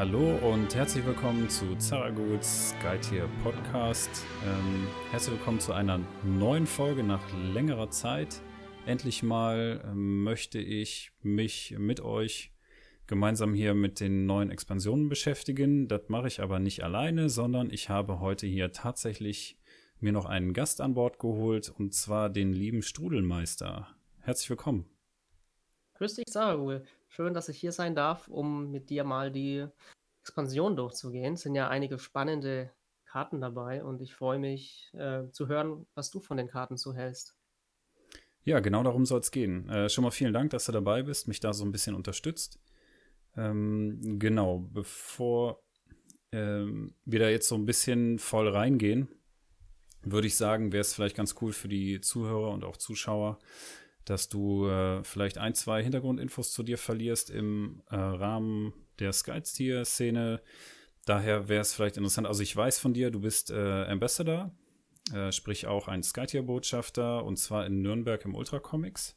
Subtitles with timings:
[0.00, 4.08] Hallo und herzlich willkommen zu Zaraguts Guide Podcast.
[4.46, 7.20] Ähm, herzlich willkommen zu einer neuen Folge nach
[7.52, 8.40] längerer Zeit.
[8.86, 12.50] Endlich mal ähm, möchte ich mich mit euch
[13.08, 15.86] gemeinsam hier mit den neuen Expansionen beschäftigen.
[15.86, 19.58] Das mache ich aber nicht alleine, sondern ich habe heute hier tatsächlich
[19.98, 23.86] mir noch einen Gast an Bord geholt und zwar den lieben Strudelmeister.
[24.20, 24.86] Herzlich willkommen.
[25.98, 26.80] Grüß dich, Sarah.
[27.12, 29.66] Schön, dass ich hier sein darf, um mit dir mal die
[30.22, 31.34] Expansion durchzugehen.
[31.34, 32.70] Es sind ja einige spannende
[33.04, 36.94] Karten dabei und ich freue mich äh, zu hören, was du von den Karten so
[36.94, 37.36] hältst.
[38.44, 39.68] Ja, genau darum soll es gehen.
[39.68, 42.60] Äh, schon mal vielen Dank, dass du dabei bist, mich da so ein bisschen unterstützt.
[43.36, 45.64] Ähm, genau, bevor
[46.30, 49.08] ähm, wir da jetzt so ein bisschen voll reingehen,
[50.02, 53.40] würde ich sagen, wäre es vielleicht ganz cool für die Zuhörer und auch Zuschauer,
[54.04, 60.42] dass du äh, vielleicht ein, zwei Hintergrundinfos zu dir verlierst im äh, Rahmen der Skytier-Szene.
[61.04, 64.52] Daher wäre es vielleicht interessant, also ich weiß von dir, du bist äh, Ambassador,
[65.12, 69.16] äh, sprich auch ein Skytier-Botschafter und zwar in Nürnberg im Ultra Comics.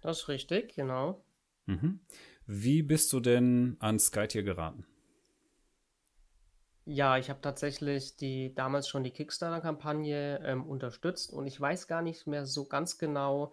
[0.00, 1.24] Das ist richtig, genau.
[1.66, 2.00] Mhm.
[2.46, 4.86] Wie bist du denn an Skytier geraten?
[6.86, 12.00] Ja, ich habe tatsächlich die damals schon die Kickstarter-Kampagne ähm, unterstützt und ich weiß gar
[12.00, 13.52] nicht mehr so ganz genau,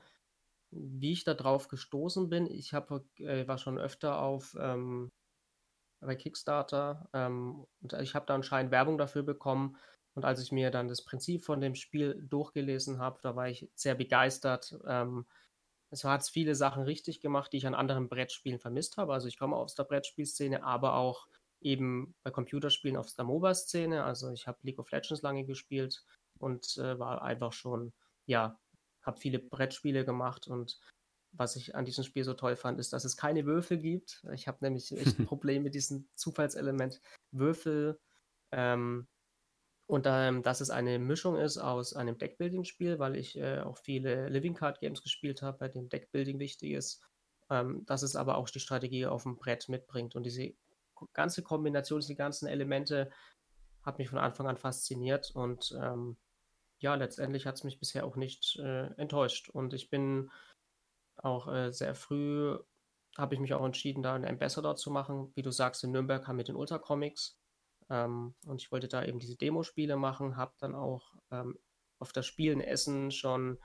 [0.72, 2.48] wie ich da drauf gestoßen bin.
[2.48, 5.12] Ich habe äh, war schon öfter auf ähm,
[6.02, 9.78] bei Kickstarter ähm, und ich habe da anscheinend Werbung dafür bekommen.
[10.16, 13.70] Und als ich mir dann das Prinzip von dem Spiel durchgelesen habe, da war ich
[13.76, 14.78] sehr begeistert.
[14.88, 15.26] Ähm,
[15.92, 19.14] es hat viele Sachen richtig gemacht, die ich an anderen Brettspielen vermisst habe.
[19.14, 21.28] Also ich komme aus der Brettspielszene, aber auch
[21.62, 24.04] eben bei Computerspielen aus der MOBA-Szene.
[24.04, 26.04] Also ich habe League of Legends lange gespielt
[26.40, 27.94] und äh, war einfach schon,
[28.26, 28.58] ja,
[29.06, 30.80] habe viele Brettspiele gemacht und
[31.38, 34.26] was ich an diesem Spiel so toll fand, ist, dass es keine Würfel gibt.
[34.34, 37.02] Ich habe nämlich echt ein Problem mit diesem Zufallselement
[37.32, 38.00] Würfel.
[38.52, 39.08] Ähm,
[39.88, 44.30] und ähm, dass es eine Mischung ist aus einem Deckbuilding-Spiel, weil ich äh, auch viele
[44.30, 47.04] Living Card Games gespielt habe, bei dem Deckbuilding wichtig ist.
[47.50, 50.16] Ähm, dass es aber auch die Strategie auf dem Brett mitbringt.
[50.16, 50.54] Und diese
[51.14, 53.12] ganze Kombination, diese ganzen Elemente
[53.84, 56.18] hat mich von Anfang an fasziniert und ähm,
[56.80, 59.50] ja, letztendlich hat es mich bisher auch nicht äh, enttäuscht.
[59.50, 60.32] Und ich bin
[61.18, 62.58] auch äh, sehr früh,
[63.18, 65.32] habe ich mich auch entschieden, da einen Ambassador zu machen.
[65.36, 67.38] Wie du sagst, in Nürnberg haben wir den Ultra Comics.
[67.90, 71.58] Ähm, und ich wollte da eben diese Demospiele machen, habe dann auch ähm,
[72.00, 73.58] auf das Spiel in Essen schon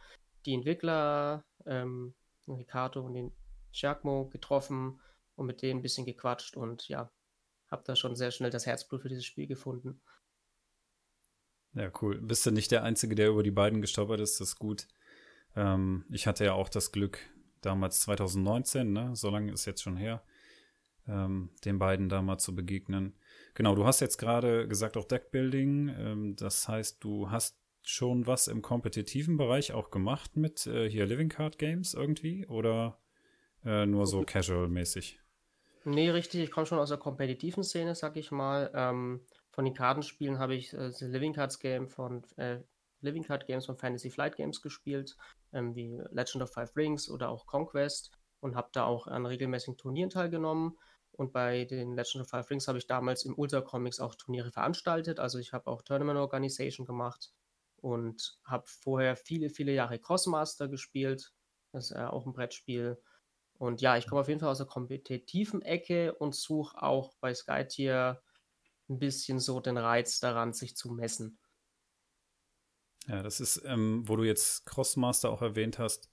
[0.46, 2.14] die Entwickler, ähm,
[2.48, 3.32] Ricardo und den
[3.72, 5.00] Giacomo getroffen
[5.36, 7.10] und mit denen ein bisschen gequatscht und ja,
[7.70, 10.00] habe da schon sehr schnell das Herzblut für dieses Spiel gefunden.
[11.74, 12.20] Ja, cool.
[12.20, 14.40] Bist du nicht der Einzige, der über die beiden gestolpert ist?
[14.40, 14.88] Das ist gut.
[15.56, 17.18] Ähm, ich hatte ja auch das Glück,
[17.60, 19.10] damals 2019, ne?
[19.14, 20.22] so lange ist jetzt schon her,
[21.06, 23.14] ähm, den beiden da mal zu begegnen.
[23.54, 25.88] Genau, du hast jetzt gerade gesagt, auch Deckbuilding.
[25.88, 31.06] Ähm, das heißt, du hast schon was im kompetitiven Bereich auch gemacht mit äh, hier
[31.06, 32.98] Living Card Games irgendwie oder
[33.64, 35.18] äh, nur so casual-mäßig?
[35.84, 36.42] Nee, richtig.
[36.42, 38.70] Ich komme schon aus der kompetitiven Szene, sag ich mal.
[38.74, 39.20] Ähm,
[39.60, 42.60] von den Kartenspielen habe ich äh, das Living Cards Game von äh,
[43.02, 45.18] Living Card Games von Fantasy Flight Games gespielt,
[45.52, 48.10] ähm, wie Legend of Five Rings oder auch Conquest
[48.40, 50.78] und habe da auch an regelmäßigen Turnieren teilgenommen.
[51.12, 54.50] Und bei den Legend of Five Rings habe ich damals im Ultra Comics auch Turniere
[54.50, 55.20] veranstaltet.
[55.20, 57.30] Also ich habe auch Tournament Organization gemacht
[57.76, 61.34] und habe vorher viele, viele Jahre Crossmaster gespielt.
[61.72, 62.96] Das ist äh, auch ein Brettspiel.
[63.58, 67.34] Und ja, ich komme auf jeden Fall aus der kompetitiven Ecke und suche auch bei
[67.34, 68.22] Skytier
[68.90, 71.38] ein bisschen so den Reiz daran, sich zu messen.
[73.06, 76.10] Ja, das ist, ähm, wo du jetzt Crossmaster auch erwähnt hast,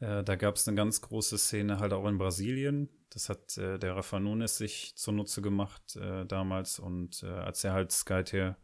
[0.00, 2.90] äh, da gab es eine ganz große Szene halt auch in Brasilien.
[3.10, 7.72] Das hat äh, der Rafa Nunes sich zunutze gemacht äh, damals und äh, als er
[7.72, 8.56] halt Skytier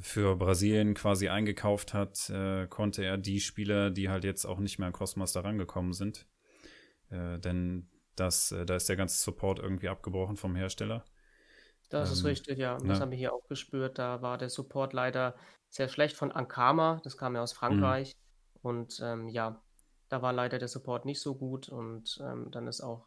[0.00, 4.78] für Brasilien quasi eingekauft hat, äh, konnte er die Spieler, die halt jetzt auch nicht
[4.78, 6.26] mehr an Crossmaster rangekommen sind,
[7.10, 11.04] äh, denn das, da ist der ganze Support irgendwie abgebrochen vom Hersteller.
[11.88, 12.78] Das ähm, ist richtig, ja.
[12.78, 13.98] Das haben wir hier auch gespürt.
[13.98, 15.34] Da war der Support leider
[15.68, 17.00] sehr schlecht von Ankama.
[17.04, 17.58] Das kam ja aus mhm.
[17.58, 18.14] Frankreich.
[18.14, 18.60] Mhm.
[18.60, 19.62] Und ähm, ja,
[20.08, 21.68] da war leider der Support nicht so gut.
[21.68, 23.06] Und ähm, dann ist auch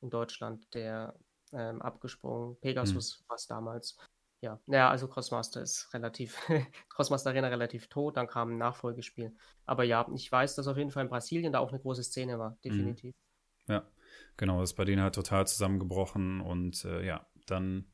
[0.00, 1.14] in Deutschland der
[1.52, 2.58] ähm, abgesprungen.
[2.60, 3.28] Pegasus mhm.
[3.28, 3.96] war es damals.
[4.42, 6.38] Ja, naja, also Crossmaster ist relativ,
[6.90, 9.34] Crossmaster Arena relativ tot, dann kam ein Nachfolgespiel.
[9.64, 12.38] Aber ja, ich weiß, dass auf jeden Fall in Brasilien da auch eine große Szene
[12.38, 12.60] war, mhm.
[12.62, 13.14] definitiv.
[13.66, 13.88] Ja,
[14.36, 17.90] genau, das ist bei denen halt total zusammengebrochen und äh, ja, dann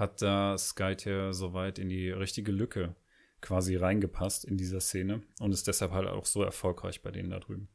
[0.00, 2.96] hat da Skytier soweit in die richtige Lücke
[3.40, 7.38] quasi reingepasst in dieser Szene und ist deshalb halt auch so erfolgreich bei denen da
[7.40, 7.68] drüben.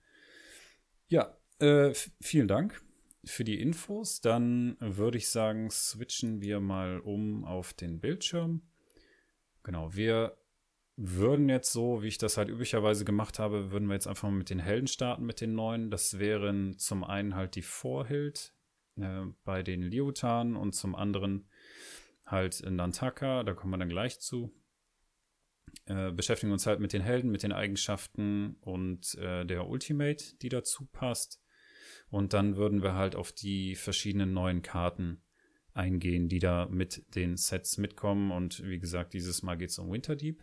[1.08, 2.82] Ja, äh, vielen Dank.
[3.26, 4.22] für die Infos.
[4.22, 8.62] Dann würde ich sagen, switchen wir mal um auf den Bildschirm.
[9.64, 10.38] Genau, wir
[10.96, 14.38] würden jetzt so, wie ich das halt üblicherweise gemacht habe, würden wir jetzt einfach mal
[14.38, 15.92] mit den Helden starten, mit den neuen.
[15.92, 18.54] Das wären zum einen halt die Vorhild
[18.98, 21.50] äh, bei den Liutan und zum anderen
[22.26, 24.54] halt Nantaka, da kommen wir dann gleich zu.
[25.86, 30.50] Äh, beschäftigen uns halt mit den Helden, mit den Eigenschaften und äh, der Ultimate, die
[30.50, 31.42] dazu passt.
[32.10, 35.22] Und dann würden wir halt auf die verschiedenen neuen Karten
[35.74, 38.32] eingehen, die da mit den Sets mitkommen.
[38.32, 40.42] Und wie gesagt, dieses Mal geht es um Winterdeep.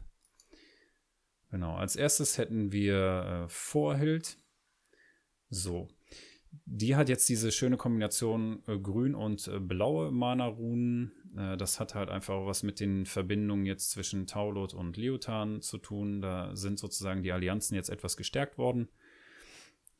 [1.50, 4.38] Genau, als erstes hätten wir äh, Vorhild.
[5.49, 5.88] So.
[6.64, 11.12] Die hat jetzt diese schöne Kombination äh, grün und äh, blaue Mana-Runen.
[11.37, 15.78] Äh, das hat halt einfach was mit den Verbindungen jetzt zwischen Taulot und Leotan zu
[15.78, 16.20] tun.
[16.20, 18.88] Da sind sozusagen die Allianzen jetzt etwas gestärkt worden.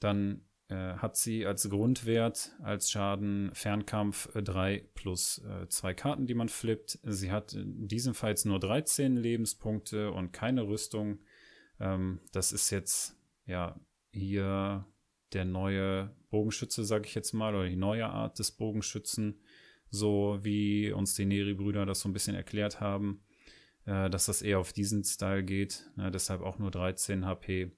[0.01, 6.27] Dann äh, hat sie als Grundwert, als Schaden Fernkampf 3 äh, plus 2 äh, Karten,
[6.27, 6.99] die man flippt.
[7.03, 11.19] Sie hat in diesem Fall jetzt nur 13 Lebenspunkte und keine Rüstung.
[11.79, 13.79] Ähm, das ist jetzt ja
[14.13, 14.87] hier
[15.35, 19.41] der neue Bogenschütze, sage ich jetzt mal, oder die neue Art des Bogenschützen,
[19.91, 23.25] so wie uns die Neri-Brüder das so ein bisschen erklärt haben,
[23.85, 25.91] äh, dass das eher auf diesen Style geht.
[25.97, 27.73] Ja, deshalb auch nur 13 HP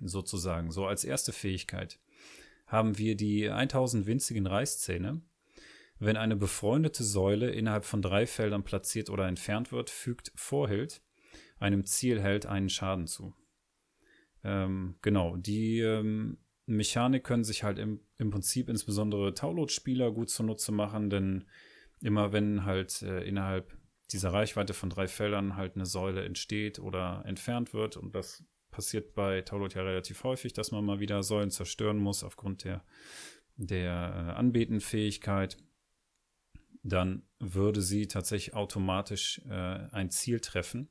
[0.00, 0.70] sozusagen.
[0.70, 1.98] So als erste Fähigkeit
[2.66, 5.20] haben wir die 1000 winzigen Reißzähne.
[5.98, 11.02] Wenn eine befreundete Säule innerhalb von drei Feldern platziert oder entfernt wird, fügt Vorhild
[11.58, 13.34] einem Zielheld einen Schaden zu.
[14.42, 20.72] Ähm, genau, die ähm, Mechanik können sich halt im, im Prinzip insbesondere Taulot-Spieler gut zunutze
[20.72, 21.44] machen, denn
[22.00, 23.76] immer wenn halt äh, innerhalb
[24.12, 29.14] dieser Reichweite von drei Feldern halt eine Säule entsteht oder entfernt wird, und das passiert
[29.14, 32.84] bei Taulot ja relativ häufig, dass man mal wieder Säulen zerstören muss aufgrund der,
[33.56, 35.58] der äh, Anbetenfähigkeit,
[36.82, 40.88] dann würde sie tatsächlich automatisch äh, ein Ziel treffen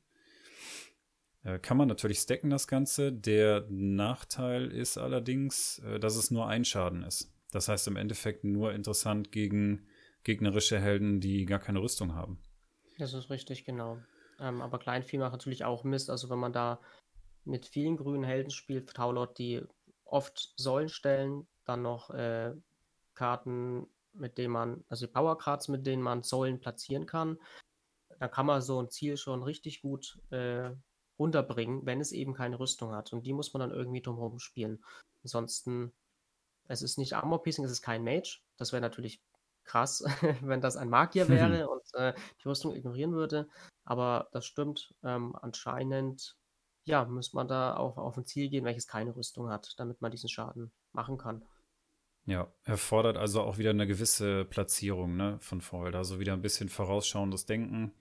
[1.58, 3.12] kann man natürlich stacken, das Ganze.
[3.12, 7.32] Der Nachteil ist allerdings, äh, dass es nur ein Schaden ist.
[7.50, 9.86] Das heißt im Endeffekt nur interessant gegen
[10.22, 12.38] gegnerische Helden, die gar keine Rüstung haben.
[12.98, 13.98] Das ist richtig, genau.
[14.38, 16.10] Ähm, aber Kleinvieh macht natürlich auch Mist.
[16.10, 16.80] Also wenn man da
[17.44, 19.62] mit vielen grünen Helden spielt, Taulot, die
[20.04, 22.52] oft Säulen stellen, dann noch äh,
[23.14, 27.38] Karten, mit denen man, also Powercards, mit denen man Säulen platzieren kann,
[28.18, 30.70] dann kann man so ein Ziel schon richtig gut äh,
[31.20, 33.12] runterbringen, wenn es eben keine Rüstung hat.
[33.12, 34.82] Und die muss man dann irgendwie drumherum spielen.
[35.22, 35.92] Ansonsten,
[36.66, 38.40] es ist nicht Armor-Piercing, es ist kein Mage.
[38.56, 39.22] Das wäre natürlich
[39.64, 40.02] krass,
[40.40, 43.48] wenn das ein Magier wäre und äh, die Rüstung ignorieren würde.
[43.84, 44.94] Aber das stimmt.
[45.04, 46.36] Ähm, anscheinend,
[46.84, 50.10] ja, muss man da auch auf ein Ziel gehen, welches keine Rüstung hat, damit man
[50.10, 51.44] diesen Schaden machen kann.
[52.24, 55.94] Ja, erfordert also auch wieder eine gewisse Platzierung ne, von Foil.
[55.94, 57.92] Also wieder ein bisschen vorausschauendes Denken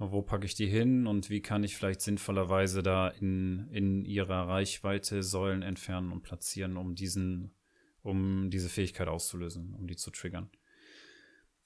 [0.00, 4.48] wo packe ich die hin und wie kann ich vielleicht sinnvollerweise da in, in ihrer
[4.48, 7.54] Reichweite Säulen entfernen und platzieren, um diesen,
[8.02, 10.50] um diese Fähigkeit auszulösen, um die zu triggern.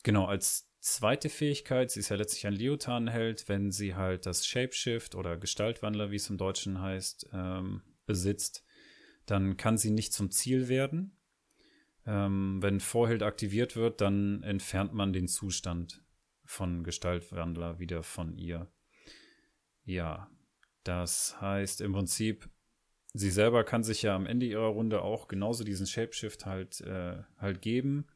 [0.02, 5.14] Genau, als zweite Fähigkeit, sie ist ja letztlich ein Leotan-Held, wenn sie halt das Shapeshift
[5.14, 8.64] oder Gestaltwandler, wie es im Deutschen heißt, ähm, besitzt,
[9.26, 11.16] dann kann sie nicht zum Ziel werden.
[12.04, 16.03] Ähm, wenn Vorhild aktiviert wird, dann entfernt man den Zustand
[16.44, 18.70] von Gestaltwandler wieder von ihr.
[19.84, 20.30] Ja,
[20.82, 22.48] das heißt im Prinzip,
[23.12, 27.22] sie selber kann sich ja am Ende ihrer Runde auch genauso diesen Shapeshift halt, äh,
[27.38, 28.06] halt geben,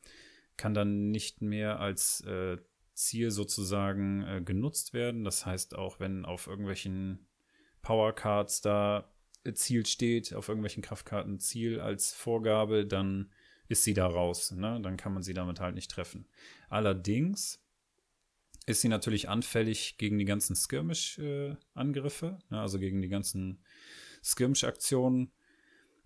[0.56, 2.58] kann dann nicht mehr als äh,
[2.94, 5.24] Ziel sozusagen äh, genutzt werden.
[5.24, 7.28] Das heißt, auch wenn auf irgendwelchen
[7.80, 9.12] Powercards da
[9.54, 13.32] Ziel steht, auf irgendwelchen Kraftkarten Ziel als Vorgabe, dann
[13.68, 14.50] ist sie da raus.
[14.50, 14.80] Ne?
[14.82, 16.26] Dann kann man sie damit halt nicht treffen.
[16.68, 17.62] Allerdings
[18.68, 23.64] ist sie natürlich anfällig gegen die ganzen Skirmish-Angriffe, äh, also gegen die ganzen
[24.22, 25.32] Skirmish-Aktionen.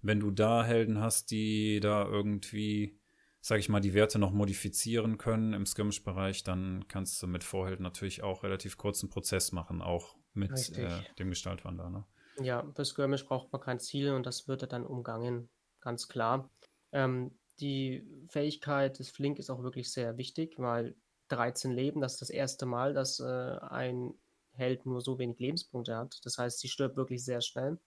[0.00, 2.98] Wenn du da Helden hast, die da irgendwie,
[3.40, 7.80] sag ich mal, die Werte noch modifizieren können im Skirmish-Bereich, dann kannst du mit Vorheld
[7.80, 11.90] natürlich auch relativ kurzen Prozess machen, auch mit äh, dem Gestaltwandler.
[11.90, 12.04] Ne?
[12.40, 15.48] Ja, für Skirmish braucht man kein Ziel und das wird dann umgangen,
[15.80, 16.50] ganz klar.
[16.92, 20.96] Ähm, die Fähigkeit des Flink ist auch wirklich sehr wichtig, weil
[21.32, 22.00] 13 Leben.
[22.00, 24.14] Das ist das erste Mal, dass äh, ein
[24.52, 26.20] Held nur so wenig Lebenspunkte hat.
[26.24, 27.78] Das heißt, sie stirbt wirklich sehr schnell.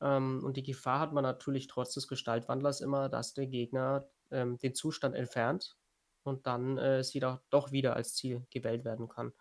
[0.00, 4.58] Ähm, und die Gefahr hat man natürlich trotz des Gestaltwandlers immer, dass der Gegner ähm,
[4.58, 5.76] den Zustand entfernt
[6.24, 9.32] und dann äh, sie doch, doch wieder als Ziel gewählt werden kann.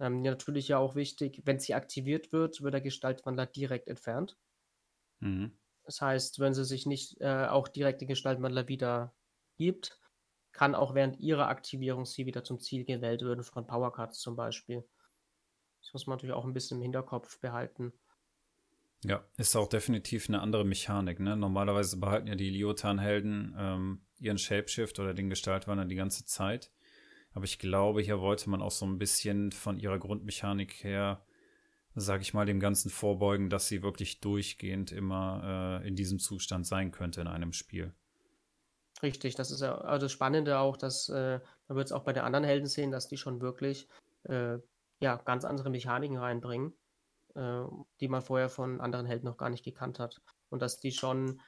[0.00, 4.36] Ähm, ja, natürlich ja auch wichtig, wenn sie aktiviert wird, wird der Gestaltwandler direkt entfernt.
[5.20, 5.56] Mhm.
[5.84, 9.14] Das heißt, wenn sie sich nicht äh, auch direkt den Gestaltwandler wieder
[9.56, 9.98] gibt,
[10.52, 14.84] kann auch während ihrer Aktivierung sie wieder zum Ziel gewählt werden von Powercards zum Beispiel.
[15.80, 17.92] Das muss man natürlich auch ein bisschen im Hinterkopf behalten.
[19.04, 21.18] Ja, ist auch definitiv eine andere Mechanik.
[21.18, 21.36] Ne?
[21.36, 26.70] Normalerweise behalten ja die Liotan-Helden ähm, ihren Shapeshift oder den Gestaltwandler die ganze Zeit.
[27.32, 31.24] Aber ich glaube, hier wollte man auch so ein bisschen von ihrer Grundmechanik her,
[31.94, 36.66] sage ich mal, dem Ganzen vorbeugen, dass sie wirklich durchgehend immer äh, in diesem Zustand
[36.66, 37.94] sein könnte in einem Spiel.
[39.02, 42.12] Richtig, das ist ja also das Spannende auch, dass äh, man wird es auch bei
[42.12, 43.88] den anderen Helden sehen, dass die schon wirklich
[44.24, 44.58] äh,
[45.00, 46.74] ja, ganz andere Mechaniken reinbringen
[47.34, 47.64] äh,
[48.00, 50.20] die man vorher von anderen Helden noch gar nicht gekannt hat.
[50.50, 51.40] Und dass die schon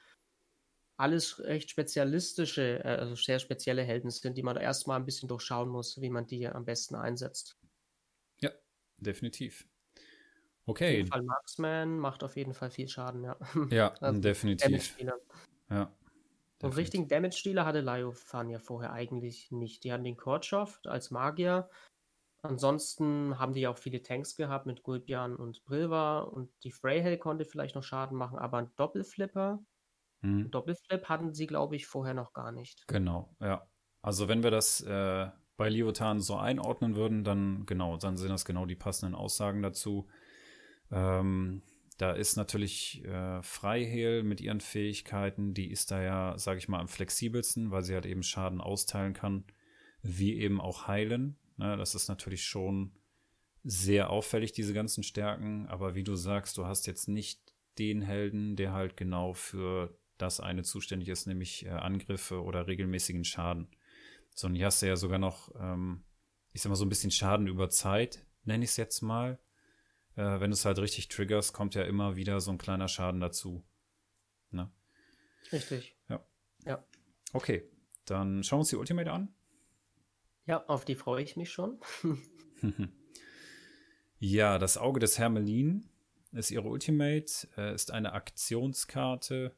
[0.97, 5.69] alles recht spezialistische, äh, also sehr spezielle Helden sind, die man erstmal ein bisschen durchschauen
[5.69, 7.57] muss, wie man die am besten einsetzt.
[8.41, 8.51] Ja,
[8.97, 9.67] definitiv.
[10.65, 10.85] Okay.
[10.85, 13.37] Auf jeden Fall Marksman macht auf jeden Fall viel Schaden, ja.
[13.69, 14.97] Ja, also definitiv.
[15.69, 15.91] Ja.
[16.63, 19.83] Und richtigen Damage-Dealer hatte Lyofan ja vorher eigentlich nicht.
[19.83, 21.69] Die hatten den Kortschov als Magier,
[22.45, 27.43] Ansonsten haben die auch viele Tanks gehabt mit Gulbian und Brilva und die Freyhell konnte
[27.43, 29.59] vielleicht noch Schaden machen, aber ein Doppelflipper,
[30.21, 30.51] hm.
[30.51, 32.87] Doppelflip hatten sie, glaube ich, vorher noch gar nicht.
[32.87, 33.67] Genau, ja.
[34.01, 38.45] Also wenn wir das äh, bei Liotan so einordnen würden, dann genau, dann sind das
[38.45, 40.07] genau die passenden Aussagen dazu.
[40.91, 41.63] Ähm,
[41.97, 46.79] da ist natürlich äh, Freihehl mit ihren Fähigkeiten, die ist da ja, sage ich mal,
[46.79, 49.45] am flexibelsten, weil sie halt eben Schaden austeilen kann,
[50.01, 51.37] wie eben auch heilen.
[51.57, 52.91] Ne, das ist natürlich schon
[53.63, 55.67] sehr auffällig, diese ganzen Stärken.
[55.67, 57.41] Aber wie du sagst, du hast jetzt nicht
[57.79, 63.23] den Helden, der halt genau für das eine zuständig ist, nämlich äh, Angriffe oder regelmäßigen
[63.23, 63.67] Schaden.
[64.33, 66.03] Sondern hier hast du ja sogar noch, ähm,
[66.51, 69.39] ich sag mal, so ein bisschen Schaden über Zeit, nenne ich es jetzt mal.
[70.15, 73.19] Äh, wenn du es halt richtig triggerst, kommt ja immer wieder so ein kleiner Schaden
[73.19, 73.65] dazu.
[74.51, 74.71] Ne?
[75.51, 75.97] Richtig.
[76.09, 76.25] Ja.
[76.65, 76.85] Ja.
[77.33, 77.69] Okay,
[78.05, 79.33] dann schauen wir uns die Ultimate an.
[80.45, 81.79] Ja, auf die freue ich mich schon.
[84.19, 85.89] ja, das Auge des Hermelin
[86.31, 89.55] ist ihre Ultimate, äh, ist eine Aktionskarte.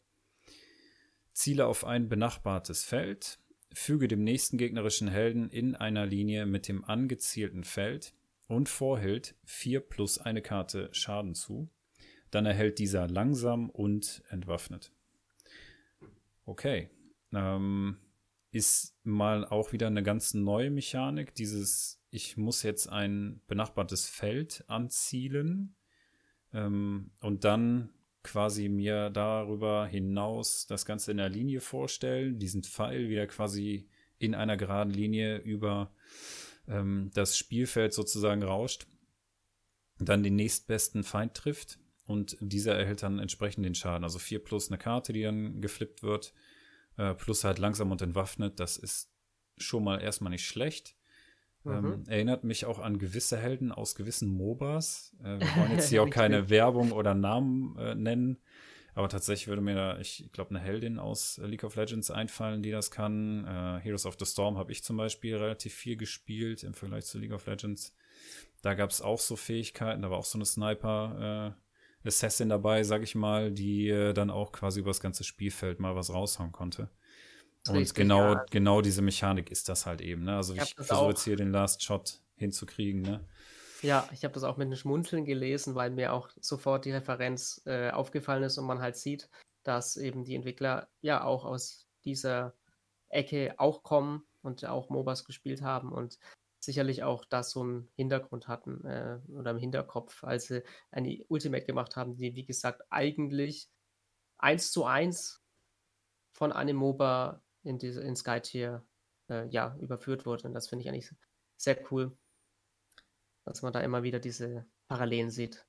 [1.33, 3.39] Ziele auf ein benachbartes Feld,
[3.71, 8.15] füge dem nächsten gegnerischen Helden in einer Linie mit dem angezielten Feld
[8.47, 11.69] und vorhält 4 plus eine Karte Schaden zu.
[12.31, 14.91] Dann erhält dieser langsam und entwaffnet.
[16.45, 16.89] Okay.
[17.33, 17.97] Ähm,
[18.51, 21.35] ist mal auch wieder eine ganz neue Mechanik.
[21.35, 25.75] Dieses, ich muss jetzt ein benachbartes Feld anzielen
[26.53, 27.89] ähm, und dann
[28.23, 34.35] quasi mir darüber hinaus das Ganze in der Linie vorstellen, diesen Pfeil wieder quasi in
[34.35, 35.93] einer geraden Linie über
[36.67, 38.87] ähm, das Spielfeld sozusagen rauscht,
[39.99, 44.03] dann den nächstbesten Feind trifft und dieser erhält dann entsprechend den Schaden.
[44.03, 46.33] Also 4 plus eine Karte, die dann geflippt wird
[46.97, 48.59] äh, plus halt langsam und entwaffnet.
[48.59, 49.09] Das ist
[49.57, 50.95] schon mal erstmal nicht schlecht.
[51.65, 52.03] Ähm, mhm.
[52.07, 55.15] Erinnert mich auch an gewisse Helden aus gewissen MOBAs.
[55.23, 58.37] Äh, wir wollen jetzt hier auch keine Werbung oder Namen äh, nennen.
[58.97, 62.71] Aber tatsächlich würde mir da, ich glaube, eine Heldin aus League of Legends einfallen, die
[62.71, 63.45] das kann.
[63.45, 67.19] Äh, Heroes of the Storm habe ich zum Beispiel relativ viel gespielt im Vergleich zu
[67.19, 67.95] League of Legends.
[68.63, 71.53] Da gab es auch so Fähigkeiten, da war auch so eine Sniper
[72.03, 75.79] äh, Assassin dabei, sag ich mal, die äh, dann auch quasi über das ganze Spielfeld
[75.79, 76.89] mal was raushauen konnte.
[77.67, 78.45] Und Richtig, genau, ja.
[78.49, 80.23] genau diese Mechanik ist das halt eben.
[80.23, 80.37] Ne?
[80.37, 83.03] Also ich, ich versuche jetzt hier den Last Shot hinzukriegen.
[83.03, 83.23] Ne?
[83.81, 87.61] Ja, ich habe das auch mit einem Schmunzeln gelesen, weil mir auch sofort die Referenz
[87.65, 89.29] äh, aufgefallen ist und man halt sieht,
[89.63, 92.55] dass eben die Entwickler ja auch aus dieser
[93.09, 96.17] Ecke auch kommen und auch MOBAs gespielt haben und
[96.59, 101.65] sicherlich auch das so im Hintergrund hatten äh, oder im Hinterkopf, als sie eine Ultimate
[101.65, 103.69] gemacht haben, die, wie gesagt, eigentlich
[104.37, 105.41] eins zu eins
[106.33, 108.85] von einem MOBA in, diese, in Skytier
[109.29, 110.47] äh, ja, überführt wurde.
[110.47, 111.13] Und das finde ich eigentlich
[111.57, 112.17] sehr cool,
[113.47, 115.65] dass man da immer wieder diese Parallelen sieht.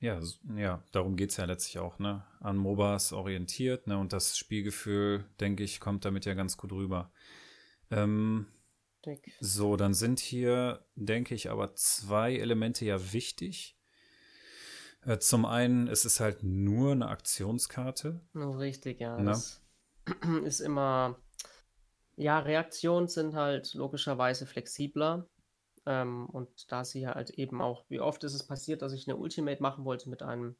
[0.00, 0.20] Ja,
[0.56, 2.24] ja, darum geht es ja letztlich auch, ne?
[2.40, 3.98] An MOBAs orientiert, ne?
[3.98, 7.12] Und das Spielgefühl, denke ich, kommt damit ja ganz gut rüber.
[7.90, 8.46] Ähm,
[9.06, 9.34] Richtig.
[9.40, 13.78] So, dann sind hier, denke ich, aber zwei Elemente ja wichtig.
[15.02, 18.20] Äh, zum einen, es ist halt nur eine Aktionskarte.
[18.34, 19.18] Richtig, ja.
[19.18, 19.32] Na?
[19.32, 19.62] Das
[20.44, 21.18] ist immer,
[22.16, 25.28] ja, Reaktionen sind halt logischerweise flexibler.
[25.86, 29.16] Ähm, und da sie halt eben auch, wie oft ist es passiert, dass ich eine
[29.16, 30.56] Ultimate machen wollte mit einem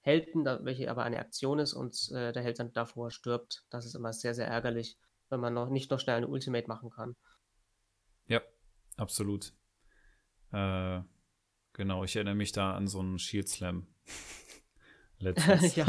[0.00, 3.64] Helden, da, welche aber eine Aktion ist und äh, der Held dann davor stirbt.
[3.70, 4.96] Das ist immer sehr, sehr ärgerlich,
[5.28, 7.16] wenn man noch nicht noch schnell eine Ultimate machen kann.
[8.26, 8.40] Ja,
[8.96, 9.52] absolut.
[10.52, 11.00] Äh,
[11.72, 13.86] genau, ich erinnere mich da an so einen Shield Slam.
[15.18, 15.76] Letztens.
[15.76, 15.84] ja,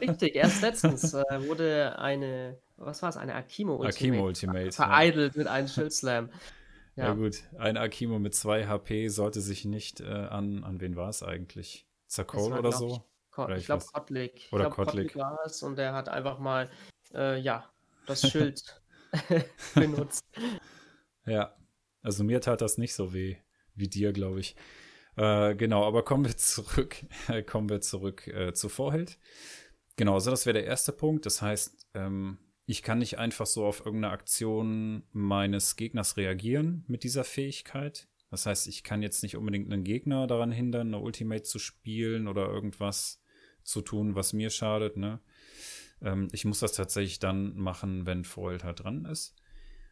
[0.00, 0.34] richtig.
[0.34, 4.72] Erst letztens äh, wurde eine, was war es, eine Akimo Ultimate, Akimo Ultimate.
[4.72, 5.38] vereidelt ja.
[5.38, 6.30] mit einem Shield Slam.
[7.00, 7.08] Ja.
[7.08, 7.14] ja.
[7.14, 11.22] gut, ein Akimo mit 2 HP sollte sich nicht äh, an, an wen war es
[11.22, 11.86] eigentlich?
[12.06, 13.04] Zakol oder so?
[13.30, 14.32] Ich, oder ich, ich glaube Kotlik.
[14.36, 16.68] Ich glaube Kotlik war es und der hat einfach mal,
[17.14, 17.72] äh, ja,
[18.06, 18.82] das Schild
[19.74, 20.24] benutzt.
[21.24, 21.56] Ja,
[22.02, 23.38] also mir tat das nicht so weh
[23.74, 24.56] wie dir, glaube ich.
[25.16, 26.96] Äh, genau, aber kommen wir zurück,
[27.46, 29.18] kommen wir zurück äh, zu Vorheld.
[29.96, 31.24] Genau, also das wäre der erste Punkt.
[31.24, 37.04] Das heißt, ähm, ich kann nicht einfach so auf irgendeine Aktion meines Gegners reagieren mit
[37.04, 38.08] dieser Fähigkeit.
[38.30, 42.28] Das heißt, ich kann jetzt nicht unbedingt einen Gegner daran hindern, eine Ultimate zu spielen
[42.28, 43.20] oder irgendwas
[43.62, 44.96] zu tun, was mir schadet.
[44.96, 45.20] Ne?
[46.00, 49.34] Ähm, ich muss das tatsächlich dann machen, wenn Foiled halt dran ist.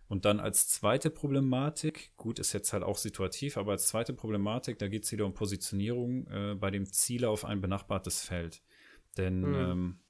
[0.06, 4.78] Und dann als zweite Problematik, gut, ist jetzt halt auch situativ, aber als zweite Problematik,
[4.78, 8.62] da geht es wieder um Positionierung äh, bei dem Ziele auf ein benachbartes Feld.
[9.18, 9.54] Denn mhm.
[9.54, 10.00] ähm,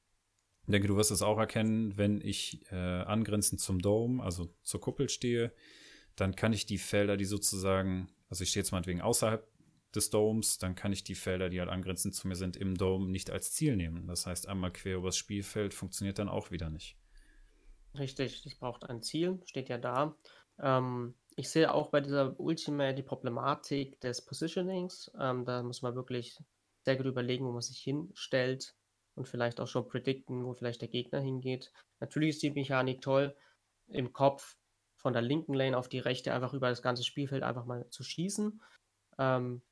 [0.68, 4.82] ich denke, du wirst es auch erkennen, wenn ich äh, angrenzend zum Dome, also zur
[4.82, 5.50] Kuppel stehe,
[6.14, 9.48] dann kann ich die Felder, die sozusagen, also ich stehe jetzt meinetwegen außerhalb
[9.94, 13.08] des Domes, dann kann ich die Felder, die halt angrenzend zu mir sind, im Dome
[13.08, 14.06] nicht als Ziel nehmen.
[14.06, 16.98] Das heißt, einmal quer übers Spielfeld funktioniert dann auch wieder nicht.
[17.98, 20.18] Richtig, es braucht ein Ziel, steht ja da.
[20.60, 25.10] Ähm, ich sehe auch bei dieser Ultimate die Problematik des Positionings.
[25.18, 26.38] Ähm, da muss man wirklich
[26.84, 28.74] sehr gut überlegen, wo man sich hinstellt
[29.18, 31.72] und vielleicht auch schon predikten, wo vielleicht der Gegner hingeht.
[32.00, 33.36] Natürlich ist die Mechanik toll,
[33.88, 34.56] im Kopf
[34.96, 38.02] von der linken Lane auf die rechte einfach über das ganze Spielfeld einfach mal zu
[38.02, 38.62] schießen.
[39.18, 39.62] Ähm,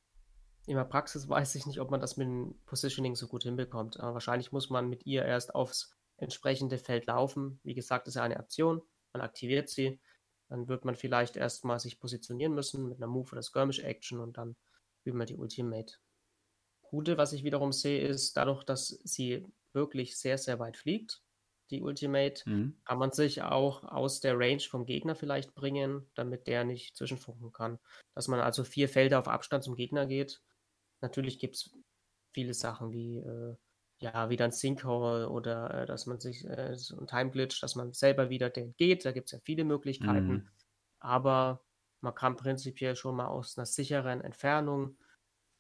[0.67, 3.99] in der Praxis weiß ich nicht, ob man das mit dem Positioning so gut hinbekommt.
[4.01, 7.61] Aber wahrscheinlich muss man mit ihr erst aufs entsprechende Feld laufen.
[7.63, 10.01] Wie gesagt, ist ja eine Aktion, man aktiviert sie,
[10.49, 14.39] dann wird man vielleicht erstmal sich positionieren müssen mit einer Move oder Skirmish Action und
[14.39, 14.57] dann
[15.05, 15.95] üben wir die Ultimate.
[16.91, 21.23] Gute, was ich wiederum sehe, ist dadurch, dass sie wirklich sehr, sehr weit fliegt,
[21.71, 22.77] die Ultimate, mhm.
[22.85, 27.53] kann man sich auch aus der Range vom Gegner vielleicht bringen, damit der nicht zwischenfunken
[27.53, 27.79] kann.
[28.15, 30.41] Dass man also vier Felder auf Abstand zum Gegner geht.
[31.01, 31.77] Natürlich gibt es
[32.33, 33.57] viele Sachen wie äh,
[33.99, 37.75] ja, wieder ein Sinkhole oder äh, dass man sich äh, so ein Time Glitch, dass
[37.75, 39.05] man selber wieder den geht.
[39.05, 40.29] Da gibt es ja viele Möglichkeiten.
[40.29, 40.49] Mhm.
[41.01, 41.65] Aber
[42.01, 44.97] man kann prinzipiell schon mal aus einer sicheren Entfernung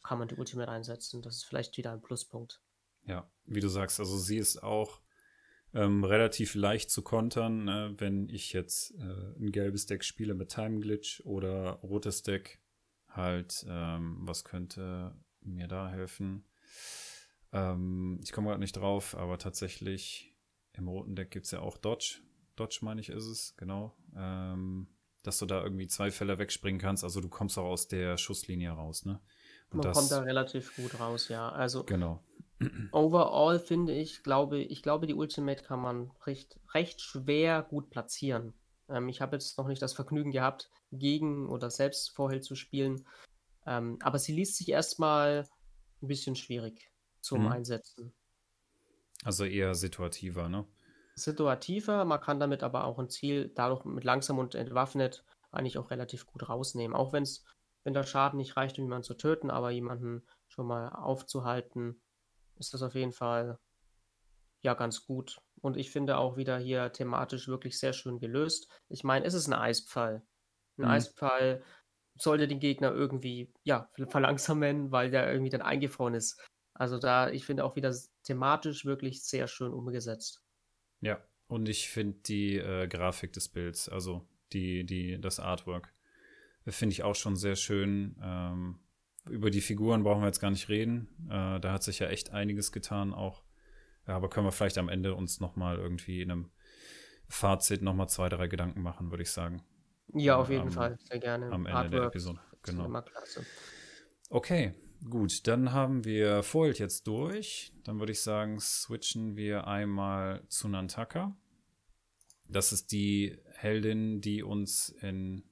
[0.07, 1.23] kann man die Ultimate einsetzen.
[1.23, 2.62] Das ist vielleicht wieder ein Pluspunkt.
[3.07, 5.01] Ja, wie du sagst, also sie ist auch
[5.75, 10.51] ähm, relativ leicht zu kontern, äh, wenn ich jetzt äh, ein gelbes Deck spiele mit
[10.51, 12.61] Time Glitch oder rotes Deck
[13.09, 16.49] halt, ähm, was könnte mir da helfen?
[17.53, 20.35] Ähm, ich komme gerade nicht drauf, aber tatsächlich
[20.73, 22.21] im roten Deck gibt es ja auch Dodge.
[22.57, 23.97] Dodge, meine ich, ist es, genau.
[24.16, 24.88] Ähm,
[25.23, 27.03] dass du da irgendwie zwei Fälle wegspringen kannst.
[27.03, 29.21] Also du kommst auch aus der Schusslinie raus, ne?
[29.70, 31.48] Und Man das, kommt da relativ gut raus, ja.
[31.50, 32.22] Also genau.
[32.92, 38.55] overall finde ich, glaube ich glaube, die Ultimate kann man recht, recht schwer gut platzieren.
[38.88, 43.07] Ähm, ich habe jetzt noch nicht das Vergnügen gehabt, gegen oder selbst vorher zu spielen.
[43.66, 45.48] Ähm, aber sie liest sich erstmal
[46.02, 47.48] ein bisschen schwierig zum mhm.
[47.48, 48.12] Einsetzen.
[49.24, 50.66] Also eher situativer, ne?
[51.14, 55.90] Situativer, man kann damit aber auch ein Ziel dadurch mit langsam und entwaffnet eigentlich auch
[55.90, 56.94] relativ gut rausnehmen.
[56.94, 57.44] Auch wenn es,
[57.87, 62.03] wenn der Schaden nicht reicht, um jemanden zu töten, aber jemanden schon mal aufzuhalten,
[62.57, 63.61] ist das auf jeden Fall
[64.61, 65.40] ja ganz gut.
[65.61, 68.68] Und ich finde auch wieder hier thematisch wirklich sehr schön gelöst.
[68.88, 70.27] Ich meine, es ist ein Eispfeil.
[70.77, 70.90] Ein mhm.
[70.90, 71.62] Eispfeil
[72.16, 76.44] sollte den Gegner irgendwie ja, verlangsamen, weil der irgendwie dann eingefroren ist.
[76.75, 77.94] Also da, ich finde auch wieder
[78.25, 80.42] thematisch wirklich sehr schön umgesetzt.
[81.01, 85.94] Ja, und ich finde die äh, Grafik des Bilds, also die, die, das Artwork,
[86.72, 88.16] finde ich auch schon sehr schön.
[88.22, 88.79] Ähm,
[89.29, 91.09] über die Figuren brauchen wir jetzt gar nicht reden.
[91.29, 93.42] Äh, da hat sich ja echt einiges getan auch.
[94.07, 96.50] Ja, aber können wir vielleicht am Ende uns noch mal irgendwie in einem
[97.29, 99.62] Fazit noch mal zwei, drei Gedanken machen, würde ich sagen.
[100.14, 101.46] Ja, auf jeden am, Fall, sehr gerne.
[101.46, 103.02] Am Ende Artwork der Episode, genau.
[104.31, 104.74] Okay,
[105.05, 107.72] Gut, dann haben wir Foiled jetzt durch.
[107.85, 111.37] Dann würde ich sagen, switchen wir einmal zu Nantaka.
[112.48, 115.44] Das ist die Heldin, die uns in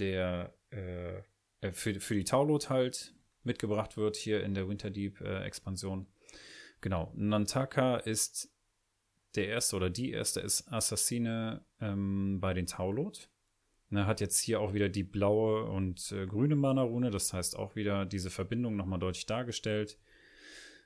[0.00, 1.18] der äh,
[1.60, 6.02] äh für, für die Taulot halt mitgebracht wird hier in der Winterdeep-Expansion.
[6.02, 6.36] Äh,
[6.80, 8.50] genau, Nantaka ist
[9.34, 13.28] der erste oder die erste Assassine ähm, bei den Taulot.
[13.90, 17.74] Ne, hat jetzt hier auch wieder die blaue und äh, grüne Mana-Rune, das heißt auch
[17.74, 19.98] wieder diese Verbindung nochmal deutlich dargestellt.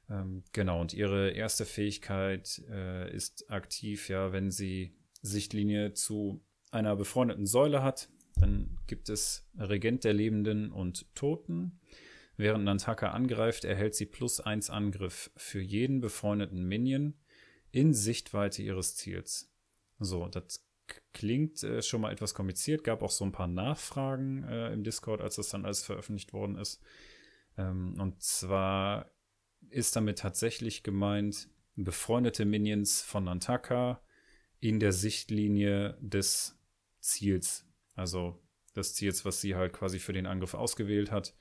[0.09, 6.95] Ähm, genau, und ihre erste Fähigkeit äh, ist aktiv, ja, wenn sie Sichtlinie zu einer
[6.95, 8.09] befreundeten Säule hat.
[8.37, 11.81] Dann gibt es Regent der Lebenden und Toten.
[12.37, 17.15] Während Nantaka angreift, erhält sie plus 1 Angriff für jeden befreundeten Minion
[17.71, 19.53] in Sichtweite ihres Ziels.
[19.99, 20.67] So, das
[21.13, 22.85] klingt äh, schon mal etwas kompliziert.
[22.85, 26.57] Gab auch so ein paar Nachfragen äh, im Discord, als das dann alles veröffentlicht worden
[26.57, 26.83] ist.
[27.57, 29.11] Ähm, und zwar
[29.71, 34.03] ist damit tatsächlich gemeint, befreundete Minions von Nantaka
[34.61, 36.59] in der Sichtlinie des
[37.01, 37.67] Ziels.
[37.95, 38.43] Also
[38.75, 41.35] des Ziels, was sie halt quasi für den Angriff ausgewählt hat.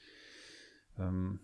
[0.97, 1.39] Ähm,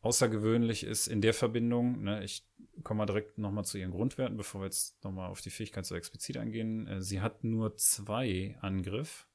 [0.00, 2.46] außergewöhnlich ist in der Verbindung, ne, ich
[2.82, 5.94] komme mal direkt nochmal zu ihren Grundwerten, bevor wir jetzt nochmal auf die Fähigkeit so
[5.94, 6.86] explizit eingehen.
[6.86, 9.28] Äh, sie hat nur zwei Angriff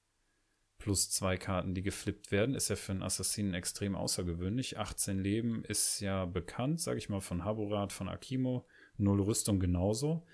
[0.78, 2.56] plus zwei Karten, die geflippt werden.
[2.56, 4.78] Ist ja für einen Assassinen extrem außergewöhnlich.
[4.78, 8.68] 18 Leben ist ja bekannt, sage ich mal, von Haburat, von Akimo.
[8.98, 10.26] Null Rüstung genauso.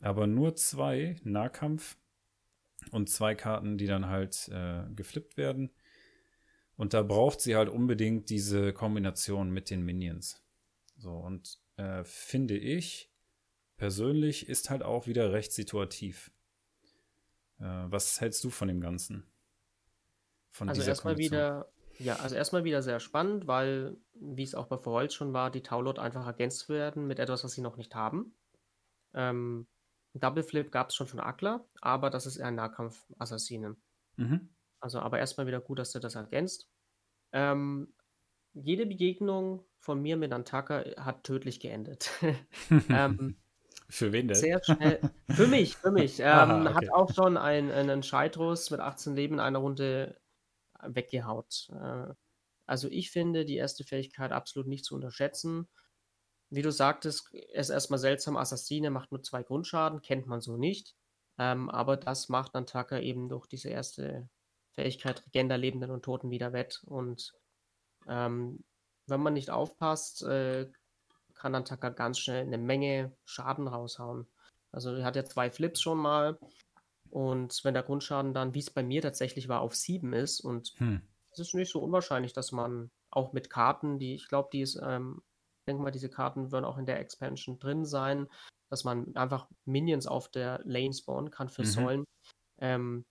[0.00, 1.98] Aber nur zwei Nahkampf
[2.90, 5.70] und zwei Karten, die dann halt äh, geflippt werden.
[6.76, 10.42] Und da braucht sie halt unbedingt diese Kombination mit den Minions.
[10.96, 13.10] So, und äh, finde ich
[13.76, 16.30] persönlich ist halt auch wieder recht situativ.
[17.58, 19.26] Äh, was hältst du von dem Ganzen?
[20.50, 21.68] Von also erstmal wieder,
[21.98, 25.62] ja, also erstmal wieder sehr spannend, weil, wie es auch bei Verholz schon war, die
[25.62, 28.34] Taulot einfach ergänzt werden mit etwas, was sie noch nicht haben.
[29.14, 29.66] Ähm,
[30.14, 33.76] Double Flip gab es schon von Akla, aber das ist eher ein Nahkampf-Assassine.
[34.16, 34.48] Mhm.
[34.80, 36.68] Also, aber erstmal wieder gut, dass du das ergänzt.
[37.32, 37.92] Ähm,
[38.52, 42.10] jede Begegnung von mir mit Antaka hat tödlich geendet.
[42.88, 43.36] ähm,
[43.88, 44.36] für wen denn?
[44.36, 45.00] Sehr schnell.
[45.28, 46.20] Für mich, für mich.
[46.20, 46.74] Ähm, Aha, okay.
[46.74, 50.20] Hat auch schon einen, einen Scheidros mit 18 Leben in einer Runde
[50.82, 51.68] weggehaut.
[51.72, 52.14] Äh,
[52.66, 55.68] also ich finde die erste Fähigkeit absolut nicht zu unterschätzen.
[56.54, 60.94] Wie du sagtest, ist erstmal seltsam, Assassine macht nur zwei Grundschaden, kennt man so nicht.
[61.38, 64.28] Ähm, aber das macht Nantaka eben durch diese erste
[64.72, 66.82] Fähigkeit Regender Lebenden und Toten wieder wett.
[66.86, 67.32] Und
[68.06, 68.62] ähm,
[69.06, 70.70] wenn man nicht aufpasst, äh,
[71.34, 74.28] kann Nantaka ganz schnell eine Menge Schaden raushauen.
[74.70, 76.38] Also er hat ja zwei Flips schon mal
[77.14, 80.74] und wenn der Grundschaden dann, wie es bei mir tatsächlich war, auf 7 ist, und
[80.78, 81.00] hm.
[81.30, 84.80] es ist nicht so unwahrscheinlich, dass man auch mit Karten, die, ich glaube, die ist,
[84.84, 85.22] ähm,
[85.64, 88.28] denke mal, diese Karten würden auch in der Expansion drin sein,
[88.70, 91.66] dass man einfach Minions auf der Lane spawnen kann für mhm.
[91.66, 92.04] Säulen.
[92.58, 93.04] Ähm,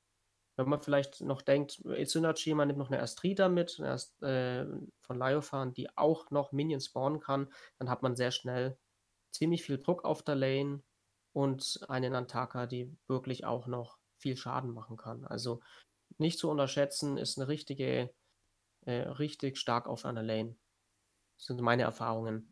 [0.55, 4.65] wenn man vielleicht noch denkt, Synergy, man nimmt noch eine Astrida mit, erst, äh,
[5.01, 8.77] von Lyophan, die auch noch Minions spawnen kann, dann hat man sehr schnell
[9.31, 10.83] ziemlich viel Druck auf der Lane
[11.33, 15.25] und eine Nantaka, die wirklich auch noch viel Schaden machen kann.
[15.25, 15.61] Also
[16.19, 18.13] nicht zu unterschätzen, ist eine richtige,
[18.85, 20.55] äh, richtig stark auf einer Lane.
[21.47, 22.47] Das sind meine Erfahrungen.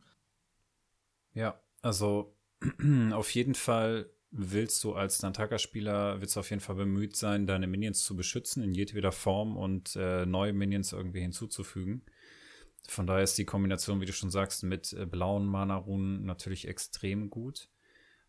[1.34, 2.36] Ja, also
[3.12, 7.68] auf jeden Fall willst du als Nantaka-Spieler, willst du auf jeden Fall bemüht sein, deine
[7.68, 12.04] Minions zu beschützen in jedweder Form und äh, neue Minions irgendwie hinzuzufügen.
[12.88, 17.30] Von daher ist die Kombination, wie du schon sagst, mit äh, blauen Mana-Runen natürlich extrem
[17.30, 17.70] gut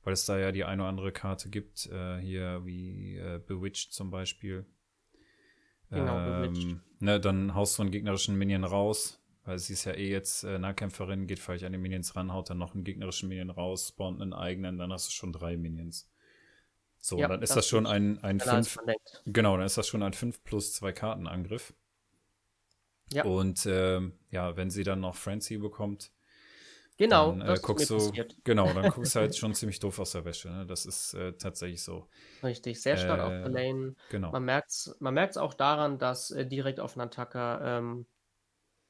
[0.05, 3.93] weil es da ja die eine oder andere Karte gibt, äh, hier wie äh, Bewitched
[3.93, 4.67] zum Beispiel.
[5.91, 6.77] Genau, ähm, Bewitched.
[7.01, 10.59] Ne, dann haust du einen gegnerischen Minion raus, weil sie ist ja eh jetzt äh,
[10.59, 14.21] Nahkämpferin, geht vielleicht an die Minions ran, haut dann noch einen gegnerischen Minion raus, spawnt
[14.21, 16.09] einen eigenen, dann hast du schon drei Minions.
[17.01, 18.79] So, ja, dann ist das, das schon ein, ein 5.
[19.27, 21.75] Genau, dann ist das schon ein 5 plus 2 Kartenangriff.
[23.13, 23.25] Ja.
[23.25, 26.13] Und ähm, ja, wenn sie dann noch Frenzy bekommt,
[26.99, 28.13] Genau, dann, äh, guckst du,
[28.45, 30.51] genau, dann guckst du halt schon ziemlich doof aus der Wäsche.
[30.51, 30.67] Ne?
[30.67, 32.07] Das ist äh, tatsächlich so.
[32.45, 33.97] Richtig, sehr stark äh, auf der Lane.
[34.11, 34.31] Genau.
[34.31, 38.07] Man merkt es man merkt's auch daran, dass äh, direkt auf Nantaka ähm,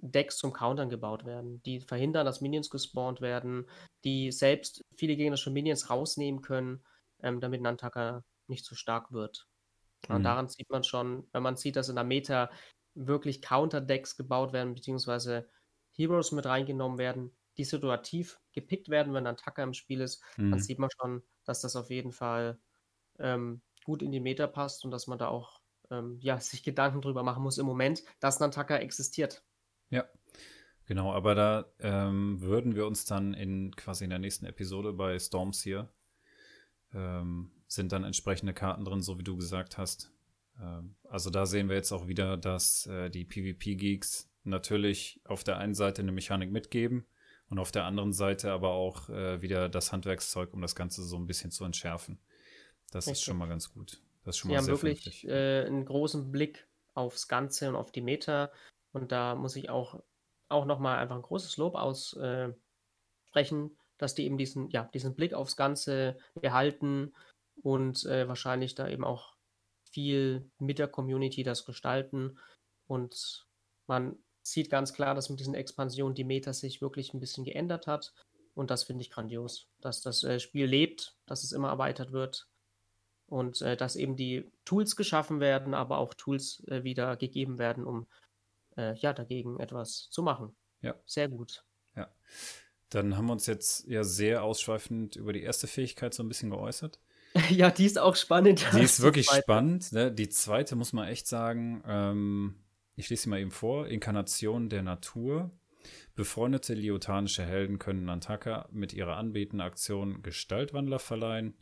[0.02, 3.66] Decks zum Countern gebaut werden, die verhindern, dass Minions gespawnt werden,
[4.04, 6.84] die selbst viele gegnerische Minions rausnehmen können,
[7.22, 9.46] ähm, damit Nantaka nicht zu so stark wird.
[10.08, 10.24] Und mhm.
[10.24, 12.50] daran sieht man schon, wenn man sieht, dass in der Meta
[12.94, 15.48] wirklich Counter-Decks gebaut werden, beziehungsweise
[15.92, 20.50] Heroes mit reingenommen werden, die situativ gepickt werden, wenn ein Tacker im Spiel ist, mhm.
[20.50, 22.58] dann sieht man schon, dass das auf jeden Fall
[23.18, 25.60] ähm, gut in die Meta passt und dass man da auch
[25.90, 29.44] ähm, ja, sich Gedanken drüber machen muss im Moment, dass ein Tacker existiert.
[29.92, 30.04] Ja,
[30.86, 35.18] genau, aber da ähm, würden wir uns dann in quasi in der nächsten Episode bei
[35.18, 35.88] Storms hier
[36.92, 40.12] ähm, sind dann entsprechende Karten drin, so wie du gesagt hast.
[40.60, 45.58] Ähm, also da sehen wir jetzt auch wieder, dass äh, die PvP-Geeks natürlich auf der
[45.58, 47.06] einen Seite eine Mechanik mitgeben,
[47.52, 51.18] und auf der anderen Seite aber auch äh, wieder das Handwerkszeug, um das Ganze so
[51.18, 52.18] ein bisschen zu entschärfen.
[52.90, 53.20] Das Richtig.
[53.20, 54.00] ist schon mal ganz gut.
[54.24, 57.76] Das ist schon Sie mal haben sehr wirklich äh, einen großen Blick aufs Ganze und
[57.76, 58.50] auf die Meta.
[58.92, 60.02] Und da muss ich auch,
[60.48, 62.56] auch nochmal einfach ein großes Lob aussprechen,
[63.98, 67.12] dass die eben diesen, ja, diesen Blick aufs Ganze behalten
[67.62, 69.34] und äh, wahrscheinlich da eben auch
[69.90, 72.38] viel mit der Community das gestalten.
[72.86, 73.46] Und
[73.86, 77.86] man sieht ganz klar, dass mit diesen Expansionen die Meta sich wirklich ein bisschen geändert
[77.86, 78.12] hat.
[78.54, 82.48] Und das finde ich grandios, dass das äh, Spiel lebt, dass es immer erweitert wird
[83.26, 87.84] und äh, dass eben die Tools geschaffen werden, aber auch Tools äh, wieder gegeben werden,
[87.84, 88.06] um
[88.76, 90.54] äh, ja dagegen etwas zu machen.
[90.80, 90.94] Ja.
[91.06, 91.64] Sehr gut.
[91.96, 92.12] Ja.
[92.88, 96.50] Dann haben wir uns jetzt ja sehr ausschweifend über die erste Fähigkeit so ein bisschen
[96.50, 97.00] geäußert.
[97.50, 98.66] ja, die ist auch spannend.
[98.72, 99.92] Die ist wirklich die spannend.
[99.92, 100.12] Ne?
[100.12, 102.56] Die zweite muss man echt sagen, ähm,
[102.96, 105.50] ich lese sie mal eben vor: Inkarnation der Natur.
[106.14, 111.54] Befreundete liotanische Helden können Nantaka mit ihrer anbetenden Aktion Gestaltwandler verleihen.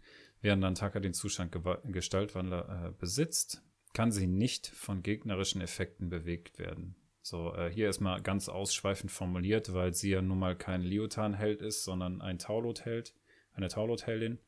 [0.42, 6.96] Während Nantaka den Zustand Gestaltwandler äh, besitzt, kann sie nicht von gegnerischen Effekten bewegt werden.
[7.22, 11.84] So, äh, hier erstmal ganz ausschweifend formuliert, weil sie ja nun mal kein Liotan-Held ist,
[11.84, 13.14] sondern ein Taulot-Held,
[13.52, 14.38] eine Taulot-Heldin,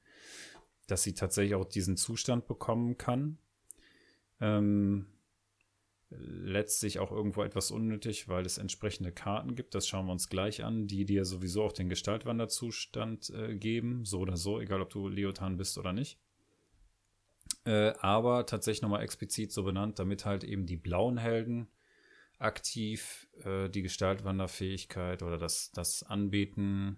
[0.87, 3.39] dass sie tatsächlich auch diesen Zustand bekommen kann.
[4.41, 5.07] Ähm,
[6.19, 9.75] letztlich auch irgendwo etwas unnötig, weil es entsprechende Karten gibt.
[9.75, 14.05] Das schauen wir uns gleich an, die dir sowieso auch den Gestaltwanderzustand äh, geben.
[14.05, 16.19] So oder so, egal ob du Leotan bist oder nicht.
[17.65, 21.69] Äh, aber tatsächlich nochmal explizit so benannt, damit halt eben die blauen Helden
[22.43, 26.97] aktiv äh, die Gestaltwanderfähigkeit oder das, das Anbeten,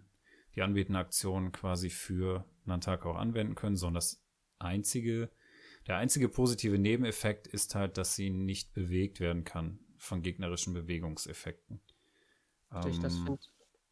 [0.55, 4.23] die anbetende Aktion quasi für Nantaka auch anwenden können, sondern das
[4.59, 5.31] einzige
[5.87, 11.81] der einzige positive Nebeneffekt ist halt, dass sie nicht bewegt werden kann von gegnerischen Bewegungseffekten.
[12.73, 13.39] Ähm, das finde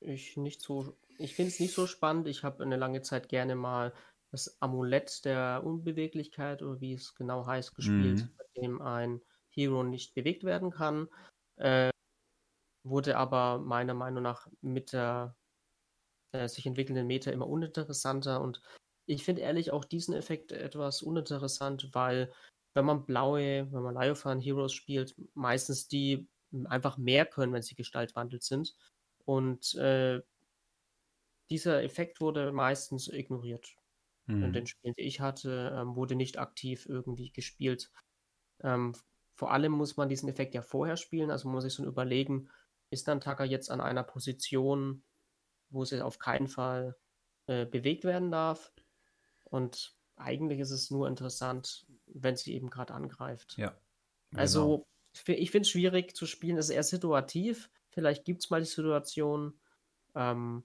[0.00, 0.96] ich nicht so.
[1.18, 2.28] Ich finde es nicht so spannend.
[2.28, 3.92] Ich habe eine lange Zeit gerne mal
[4.30, 8.30] das Amulett der Unbeweglichkeit oder wie es genau heißt gespielt, mhm.
[8.38, 11.08] bei dem ein Hero nicht bewegt werden kann.
[11.56, 11.90] Äh,
[12.84, 15.36] wurde aber meiner Meinung nach mit der
[16.32, 18.60] äh, sich entwickelnden Meta immer uninteressanter und
[19.06, 22.32] ich finde ehrlich auch diesen Effekt etwas uninteressant, weil
[22.74, 26.28] wenn man blaue, wenn man Leofan Heroes spielt, meistens die
[26.64, 28.74] einfach mehr können, wenn sie gestaltwandelt sind.
[29.24, 30.22] Und äh,
[31.50, 33.76] dieser Effekt wurde meistens ignoriert.
[34.26, 34.44] Mhm.
[34.44, 37.90] In den Spielen, die ich hatte, ähm, wurde nicht aktiv irgendwie gespielt.
[38.62, 38.94] Ähm,
[39.42, 42.48] vor allem muss man diesen Effekt ja vorher spielen, also man muss sich so überlegen,
[42.90, 45.02] ist dann Taka jetzt an einer Position,
[45.68, 46.96] wo sie auf keinen Fall
[47.48, 48.72] äh, bewegt werden darf?
[49.42, 53.56] Und eigentlich ist es nur interessant, wenn sie eben gerade angreift.
[53.58, 53.76] Ja.
[54.30, 54.40] Genau.
[54.40, 54.86] Also,
[55.26, 56.56] ich finde es schwierig zu spielen.
[56.56, 57.68] Es ist eher situativ.
[57.88, 59.58] Vielleicht gibt es mal die Situation.
[60.14, 60.62] Ähm,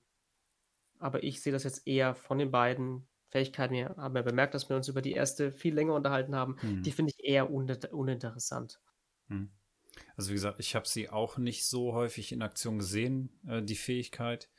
[1.00, 3.96] aber ich sehe das jetzt eher von den beiden Fähigkeiten her.
[3.98, 6.58] Haben wir bemerkt, dass wir uns über die erste viel länger unterhalten haben.
[6.62, 6.84] Hm.
[6.84, 8.80] Die finde ich eher un uninteressant.
[9.28, 9.50] Hm.
[10.16, 13.76] Also, wie gesagt, ich habe sie auch nicht so häufig in Aktion gesehen, äh, die
[13.76, 14.50] Fähigkeit.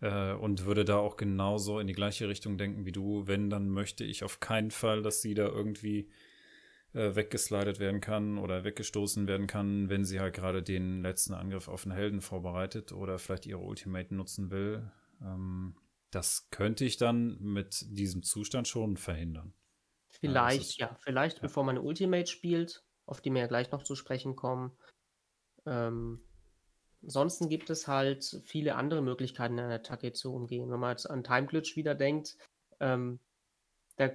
[0.00, 3.26] Äh, und würde da auch genauso in die gleiche Richtung denken wie du.
[3.26, 6.10] Wenn, dann möchte ich auf keinen Fall, dass sie da irgendwie
[6.92, 11.68] äh, weggeslidet werden kann oder weggestoßen werden kann, wenn sie halt gerade den letzten Angriff
[11.68, 14.90] auf einen Helden vorbereitet oder vielleicht ihre Ultimate nutzen will.
[15.22, 15.76] Ähm,
[16.16, 19.52] das könnte ich dann mit diesem Zustand schon verhindern.
[20.08, 21.42] Vielleicht, ja, ist, ja vielleicht ja.
[21.42, 24.72] bevor man eine Ultimate spielt, auf die wir ja gleich noch zu sprechen kommen.
[25.66, 26.22] Ähm,
[27.02, 30.70] Ansonsten gibt es halt viele andere Möglichkeiten, eine Attacke zu umgehen.
[30.70, 32.36] Wenn man jetzt an Time Glitch wieder denkt,
[32.80, 33.20] ähm,
[33.96, 34.10] da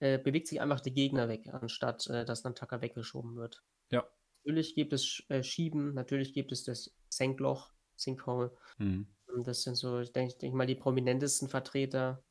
[0.00, 3.62] äh, bewegt sich einfach der Gegner weg, anstatt äh, dass ein Attacker weggeschoben wird.
[3.92, 4.08] Ja.
[4.42, 8.56] Natürlich gibt es äh, Schieben, natürlich gibt es das Senkloch, Sinkhole.
[8.78, 9.06] Mhm.
[9.42, 12.22] Das sind so, ich denke denk mal, die prominentesten Vertreter,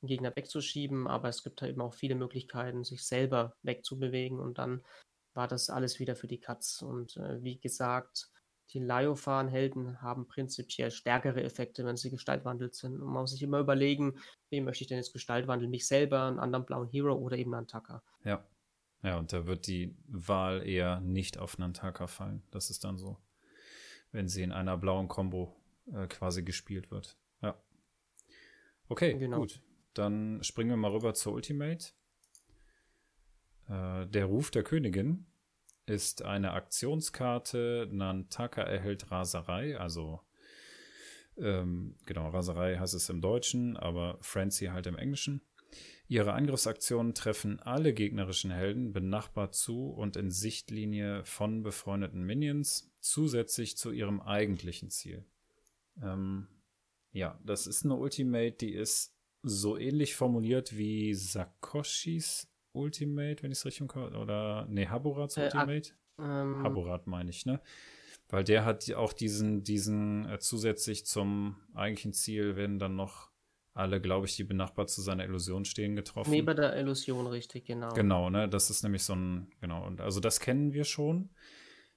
[0.00, 4.58] den Gegner wegzuschieben, aber es gibt halt eben auch viele Möglichkeiten, sich selber wegzubewegen und
[4.58, 4.82] dann
[5.34, 6.82] war das alles wieder für die Katz.
[6.82, 8.30] Und äh, wie gesagt,
[8.72, 12.94] die Leofan-Helden haben prinzipiell stärkere Effekte, wenn sie gestaltwandelt sind.
[12.94, 14.14] Und man muss sich immer überlegen,
[14.50, 15.70] wem möchte ich denn jetzt gestaltwandeln?
[15.70, 18.02] Mich selber, einen anderen blauen Hero oder eben Nantaka.
[18.24, 18.44] Ja.
[19.02, 22.42] Ja, und da wird die Wahl eher nicht auf Nantaka fallen.
[22.50, 23.16] Das ist dann so,
[24.12, 25.56] wenn sie in einer blauen Combo
[25.94, 27.16] äh, quasi gespielt wird.
[27.42, 27.60] Ja.
[28.88, 29.38] Okay, genau.
[29.38, 29.60] gut.
[29.94, 31.92] Dann springen wir mal rüber zur Ultimate.
[33.68, 35.26] Äh, der Ruf der Königin
[35.86, 37.88] ist eine Aktionskarte.
[37.90, 40.20] Nantaka erhält Raserei, also
[41.40, 45.40] ähm, genau, Raserei heißt es im Deutschen, aber Frenzy halt im Englischen.
[46.08, 53.76] Ihre Angriffsaktionen treffen alle gegnerischen Helden benachbart zu und in Sichtlinie von befreundeten Minions, zusätzlich
[53.76, 55.24] zu ihrem eigentlichen Ziel.
[56.02, 56.48] Ähm,
[57.12, 63.58] ja, das ist eine Ultimate, die ist so ähnlich formuliert wie Sakoshis Ultimate, wenn ich
[63.58, 64.16] es richtig komme.
[64.18, 65.90] Oder, nee, Haburats äh, Ultimate.
[66.18, 67.60] Ähm, Haburat meine ich, ne?
[68.28, 73.30] Weil der hat auch diesen, diesen äh, zusätzlich zum eigentlichen Ziel werden dann noch
[73.72, 76.30] alle, glaube ich, die benachbart zu seiner Illusion stehen, getroffen.
[76.30, 77.92] Neben der Illusion, richtig, genau.
[77.94, 78.48] Genau, ne?
[78.48, 79.84] Das ist nämlich so ein, genau.
[79.86, 81.30] Und also das kennen wir schon.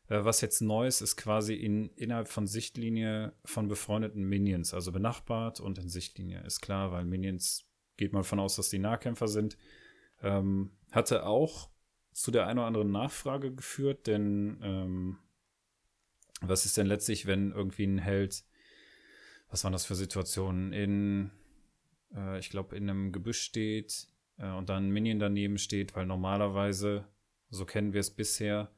[0.09, 4.91] Äh, was jetzt neu ist, ist quasi in, innerhalb von Sichtlinie von befreundeten Minions, also
[4.91, 6.41] benachbart und in Sichtlinie.
[6.43, 7.65] Ist klar, weil Minions
[7.97, 9.57] geht man von aus, dass die Nahkämpfer sind.
[10.21, 11.69] Ähm, hatte auch
[12.11, 15.17] zu der einen oder anderen Nachfrage geführt, denn ähm,
[16.41, 18.43] was ist denn letztlich, wenn irgendwie ein Held,
[19.49, 21.31] was waren das für Situationen, in,
[22.15, 26.05] äh, ich glaube, in einem Gebüsch steht äh, und dann ein Minion daneben steht, weil
[26.05, 27.07] normalerweise,
[27.49, 28.71] so kennen wir es bisher,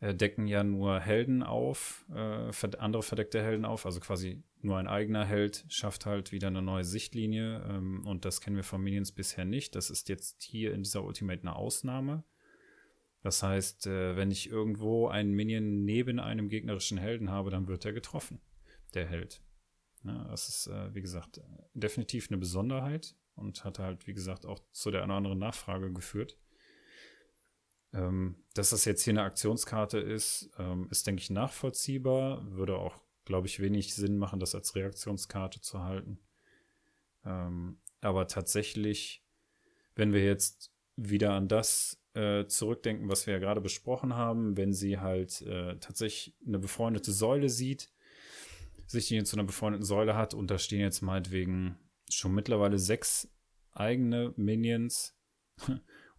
[0.00, 5.24] decken ja nur Helden auf, äh, andere verdeckte Helden auf, also quasi nur ein eigener
[5.24, 9.44] Held schafft halt wieder eine neue Sichtlinie ähm, und das kennen wir von Minions bisher
[9.44, 9.74] nicht.
[9.74, 12.24] Das ist jetzt hier in dieser Ultimate eine Ausnahme.
[13.22, 17.84] Das heißt, äh, wenn ich irgendwo einen Minion neben einem gegnerischen Helden habe, dann wird
[17.84, 18.40] er getroffen,
[18.94, 19.42] der Held.
[20.04, 21.40] Ja, das ist, äh, wie gesagt,
[21.74, 26.38] definitiv eine Besonderheit und hat halt, wie gesagt, auch zu der anderen Nachfrage geführt.
[27.92, 32.44] Ähm, dass das jetzt hier eine Aktionskarte ist, ähm, ist, denke ich, nachvollziehbar.
[32.52, 36.18] Würde auch, glaube ich, wenig Sinn machen, das als Reaktionskarte zu halten.
[37.24, 39.24] Ähm, aber tatsächlich,
[39.94, 44.72] wenn wir jetzt wieder an das äh, zurückdenken, was wir ja gerade besprochen haben, wenn
[44.72, 47.90] sie halt äh, tatsächlich eine befreundete Säule sieht,
[48.86, 53.28] sich die zu einer befreundeten Säule hat und da stehen jetzt meinetwegen schon mittlerweile sechs
[53.72, 55.16] eigene Minions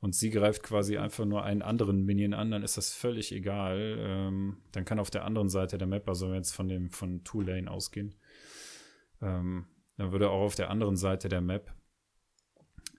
[0.02, 3.98] und sie greift quasi einfach nur einen anderen Minion an, dann ist das völlig egal.
[4.00, 7.42] Ähm, dann kann auf der anderen Seite der Map, also jetzt von dem von Two
[7.42, 8.16] Lane ausgehen,
[9.22, 11.74] ähm, dann würde auch auf der anderen Seite der Map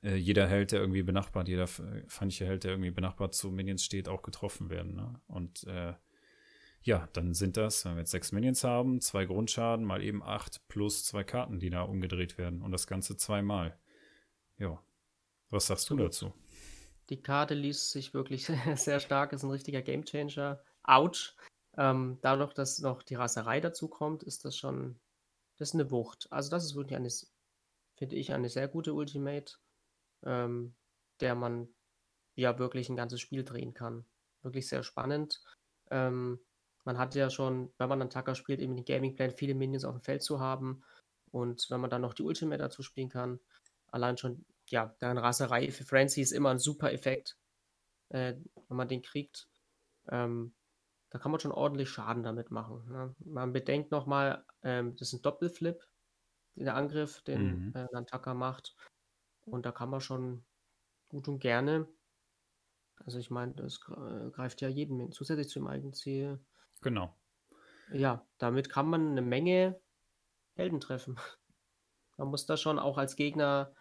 [0.02, 4.08] äh, jeder Held, der irgendwie benachbart, jeder feindliche Held, der irgendwie benachbart zu Minions steht,
[4.08, 4.94] auch getroffen werden.
[4.94, 5.20] Ne?
[5.26, 5.94] Und äh,
[6.82, 10.66] ja, dann sind das, wenn wir jetzt sechs Minions haben, zwei Grundschaden mal eben acht
[10.68, 12.62] plus zwei Karten, die da umgedreht werden.
[12.62, 13.78] Und das Ganze zweimal.
[14.58, 14.80] Ja.
[15.50, 16.32] Was sagst du dazu?
[17.10, 20.62] Die Karte liest sich wirklich sehr stark, ist ein richtiger Gamechanger.
[20.82, 21.34] Autsch.
[21.76, 25.00] Ähm, dadurch, dass noch die Raserei dazu kommt, ist das schon,
[25.56, 26.30] das ist eine Wucht.
[26.30, 27.08] Also das ist wirklich eine,
[27.96, 29.54] finde ich, eine sehr gute Ultimate,
[30.24, 30.74] ähm,
[31.20, 31.68] der man
[32.34, 34.04] ja wirklich ein ganzes Spiel drehen kann.
[34.42, 35.42] Wirklich sehr spannend.
[35.90, 36.40] Ähm,
[36.84, 39.94] man hat ja schon, wenn man einen Tacker spielt, eben den Gamingplan, viele Minions auf
[39.94, 40.82] dem Feld zu haben.
[41.30, 43.40] Und wenn man dann noch die Ultimate dazu spielen kann,
[43.88, 47.36] allein schon ja, dann Raserei für Francie ist immer ein super Effekt,
[48.08, 48.34] äh,
[48.68, 49.46] wenn man den kriegt.
[50.08, 50.54] Ähm,
[51.10, 52.90] da kann man schon ordentlich Schaden damit machen.
[52.90, 53.14] Ne?
[53.18, 55.86] Man bedenkt nochmal, ähm, das ist ein Doppelflip,
[56.54, 57.72] der Angriff, den mhm.
[57.74, 58.74] äh, Nantaka macht.
[59.44, 60.42] Und da kann man schon
[61.08, 61.86] gut und gerne,
[63.04, 66.38] also ich meine, das greift ja jeden zusätzlich zum eigenen Ziel.
[66.80, 67.14] Genau.
[67.92, 69.78] Ja, damit kann man eine Menge
[70.54, 71.16] Helden treffen.
[72.18, 73.74] Man muss da schon auch als Gegner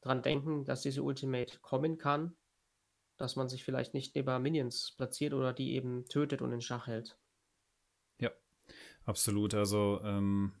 [0.00, 2.36] dran denken, dass diese Ultimate kommen kann,
[3.16, 6.86] dass man sich vielleicht nicht neben Minions platziert oder die eben tötet und in Schach
[6.86, 7.18] hält.
[8.18, 8.30] Ja,
[9.04, 9.54] absolut.
[9.54, 10.52] Also, ähm,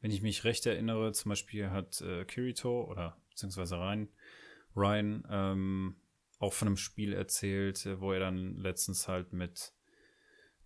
[0.00, 4.08] wenn ich mich recht erinnere, zum Beispiel hat äh, Kirito oder beziehungsweise Ryan,
[4.74, 5.96] Ryan ähm,
[6.38, 9.72] auch von einem Spiel erzählt, äh, wo er dann letztens halt mit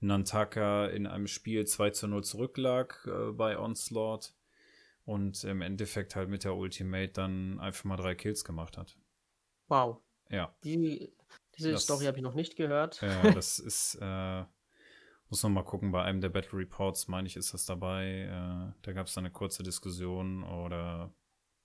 [0.01, 4.35] Nantaka in einem Spiel 2 zu 0 zurücklag äh, bei Onslaught
[5.05, 8.97] und im Endeffekt halt mit der Ultimate dann einfach mal drei Kills gemacht hat.
[9.69, 10.01] Wow.
[10.31, 10.55] Ja.
[10.65, 11.13] Die,
[11.57, 13.01] diese das, Story habe ich noch nicht gehört.
[13.03, 14.45] Ja, das ist, äh,
[15.29, 18.23] muss man mal gucken, bei einem der Battle Reports, meine ich, ist das dabei.
[18.23, 21.13] Äh, da gab es dann eine kurze Diskussion oder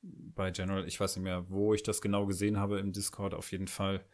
[0.02, 3.52] bei General, ich weiß nicht mehr, wo ich das genau gesehen habe im Discord, auf
[3.52, 4.06] jeden Fall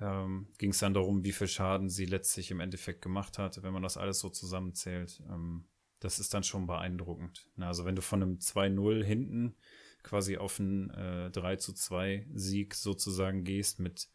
[0.00, 3.72] ähm, ging es dann darum, wie viel Schaden sie letztlich im Endeffekt gemacht hat, wenn
[3.72, 5.22] man das alles so zusammenzählt.
[5.30, 5.64] Ähm,
[6.00, 7.50] das ist dann schon beeindruckend.
[7.58, 9.56] Also wenn du von einem 2-0 hinten
[10.02, 14.08] quasi auf einen äh, 3 zu 2 Sieg sozusagen gehst mit,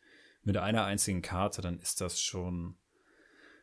[0.43, 2.77] mit einer einzigen Karte, dann ist das schon,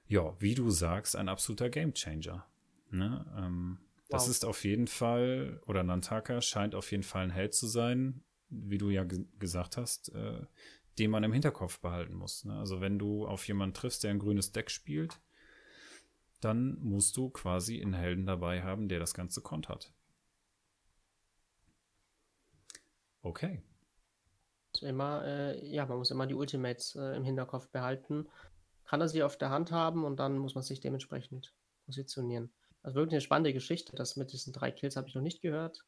[0.07, 2.47] ja, wie du sagst, ein absoluter Gamechanger.
[2.91, 3.27] Ne?
[3.39, 4.07] Ähm, wow.
[4.11, 8.23] Das ist auf jeden Fall, oder Nantaka scheint auf jeden Fall ein Held zu sein,
[8.49, 9.05] wie du ja
[9.39, 10.45] gesagt hast, äh,
[10.99, 12.45] den man im Hinterkopf behalten muss.
[12.45, 12.59] Ne?
[12.59, 15.21] Also wenn du auf jemanden triffst, der ein grünes Deck spielt,
[16.41, 19.93] dann musst du quasi einen Helden dabei haben, der das Ganze kontert.
[23.23, 23.63] Okay.
[24.83, 28.29] Immer, äh, ja, man muss immer die Ultimates äh, im Hinterkopf behalten.
[28.85, 31.53] Kann er sie auf der Hand haben und dann muss man sich dementsprechend
[31.87, 32.53] positionieren.
[32.83, 33.97] Also wirklich eine spannende Geschichte.
[33.97, 35.85] Das mit diesen drei Kills habe ich noch nicht gehört.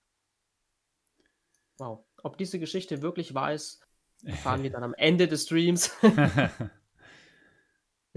[1.76, 2.04] Wow.
[2.22, 3.86] Ob diese Geschichte wirklich wahr ist,
[4.24, 5.92] erfahren wir dann am Ende des Streams.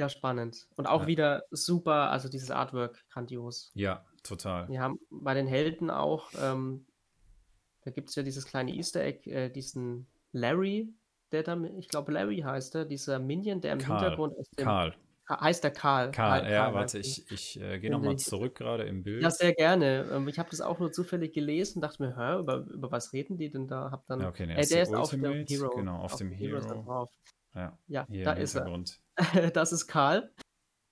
[0.01, 0.67] Ja, spannend.
[0.77, 1.07] Und auch Ja.
[1.07, 3.71] wieder super, also dieses Artwork grandios.
[3.75, 4.67] Ja, total.
[4.67, 6.87] Wir haben bei den Helden auch, ähm,
[7.83, 10.91] da gibt es ja dieses kleine Easter Egg, äh, diesen Larry,
[11.31, 13.99] der da, ich glaube Larry heißt er, dieser Minion, der im Karl.
[13.99, 14.95] Hintergrund aus dem Karl.
[15.29, 16.11] heißt der Karl.
[16.11, 17.21] Karl, Karl, ja, Karl warte, heißt er.
[17.27, 19.31] ich, ich äh, gehe Den nochmal ich, zurück gerade im ja, Bild.
[19.31, 20.09] sehr gerne.
[20.11, 23.37] Ähm, Ich habe das auch nur zufällig gelesen, dachte mir, hä, über, über was reden
[23.37, 23.91] die denn da?
[23.91, 25.97] Hab Ja, dann, okay, der äh, ist der der ist auf dem Ultimate, Hero, genau,
[25.99, 26.83] auf auf dem dem Hero ist er Hero.
[26.83, 27.09] drauf.
[27.53, 28.83] Ja, Ja, da im ist er.
[29.53, 30.31] Das ist Karl.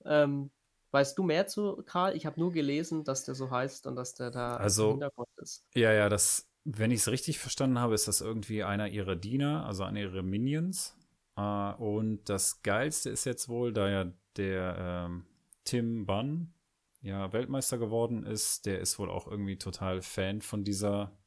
[0.05, 0.51] Ähm,
[0.91, 2.16] weißt du mehr zu Karl?
[2.16, 5.30] Ich habe nur gelesen, dass der so heißt und dass der da im Also, Hintergrund
[5.38, 5.66] ist.
[5.76, 9.66] ja, ja, das, wenn ich es richtig verstanden habe, ist das irgendwie einer ihrer Diener,
[9.66, 10.95] also einer ihrer Minions.
[11.38, 14.76] Äh, und das Geilste ist jetzt wohl, da ja der
[15.07, 15.26] ähm,
[15.64, 16.53] Tim Bunn
[17.01, 21.18] ja Weltmeister geworden ist, der ist wohl auch irgendwie total Fan von dieser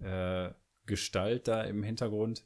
[0.00, 0.50] äh,
[0.84, 2.44] Gestalt da im Hintergrund.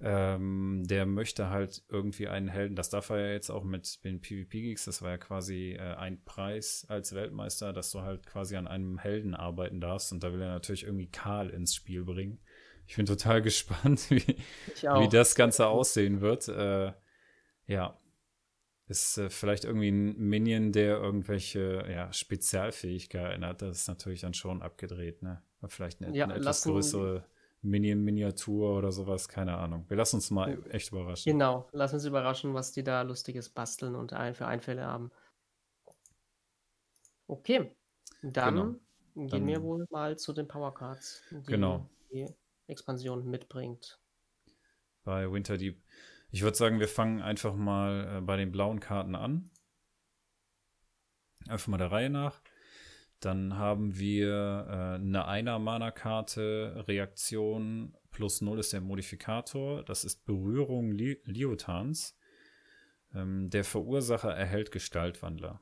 [0.00, 4.20] Ähm, der möchte halt irgendwie einen Helden, das darf er ja jetzt auch mit den
[4.20, 8.68] PvP-Geeks, das war ja quasi äh, ein Preis als Weltmeister, dass du halt quasi an
[8.68, 12.38] einem Helden arbeiten darfst und da will er natürlich irgendwie Karl ins Spiel bringen.
[12.86, 16.46] Ich bin total gespannt, wie, wie das Ganze aussehen wird.
[16.46, 16.92] Äh,
[17.66, 17.98] ja,
[18.86, 23.62] ist äh, vielleicht irgendwie ein Minion, der irgendwelche ja, Spezialfähigkeiten hat.
[23.62, 25.42] Das ist natürlich dann schon abgedreht, ne?
[25.66, 27.24] Vielleicht eine, Ja, eine etwas lassen, größere
[27.62, 29.84] Minion-Miniatur oder sowas, keine Ahnung.
[29.88, 31.32] Wir lassen uns mal echt überraschen.
[31.32, 35.10] genau, lass uns überraschen, was die da Lustiges basteln und für Einfälle haben.
[37.26, 37.76] Okay,
[38.22, 38.80] dann
[39.12, 39.28] Genau.
[39.28, 42.26] gehen wir wohl mal zu den Powercards, die genau, die
[42.66, 44.00] Expansion mitbringt.
[45.04, 45.82] bei Winterdeep.
[46.30, 49.50] Ich würde sagen, wir fangen einfach mal äh, bei den blauen Karten an.
[51.48, 52.40] Einfach mal der Reihe nach.
[53.20, 59.84] Dann haben wir äh, eine Einer-Mana-Karte, Reaktion plus 0 ist der Modifikator.
[59.84, 62.16] Das ist Berührung Li Liotans.
[63.14, 65.60] Ähm, der Verursacher erhält Gestaltwandler.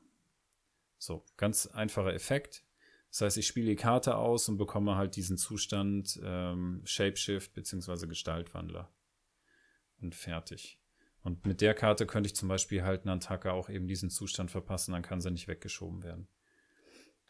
[0.98, 2.64] So, ganz einfacher Effekt.
[3.10, 8.06] Das heißt, ich spiele die Karte aus und bekomme halt diesen Zustand ähm, Shapeshift bzw.
[8.06, 8.92] Gestaltwandler.
[10.00, 10.78] Und fertig.
[11.22, 14.92] Und mit der Karte könnte ich zum Beispiel halt Nantaka auch eben diesen Zustand verpassen,
[14.92, 16.28] dann kann sie nicht weggeschoben werden.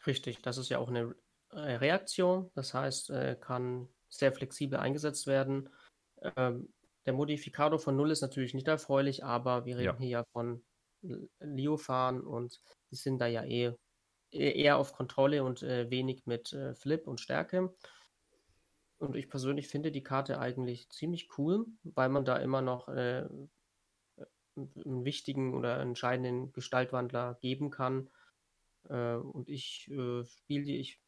[0.07, 1.15] Richtig, das ist ja auch eine
[1.51, 5.69] äh, Reaktion, das heißt, äh, kann sehr flexibel eingesetzt werden.
[6.35, 6.73] Ähm,
[7.05, 9.91] der Modifikator von 0 ist natürlich nicht erfreulich, aber wir Ja.
[9.91, 10.63] reden hier ja von
[11.39, 13.73] Leofan und die sind da ja eh
[14.31, 17.73] eh- eher auf Kontrolle und äh, wenig mit Flip und Stärke.
[18.99, 23.49] Und ich persönlich finde die Karte eigentlich ziemlich cool, weil man da immer noch einen
[24.55, 28.09] wichtigen oder entscheidenden Gestaltwandler geben kann.
[28.89, 31.01] Äh, und ich äh, spiele die, ich,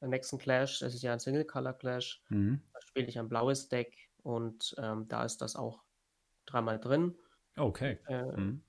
[0.00, 2.62] beim nächsten Clash, das ist ja ein Single-Color-Clash, Mhm.
[2.72, 5.82] da spiele ich ein blaues Deck und ähm, da ist das auch
[6.46, 7.16] dreimal drin.
[7.56, 7.98] Okay.
[8.06, 8.62] Äh, Mhm.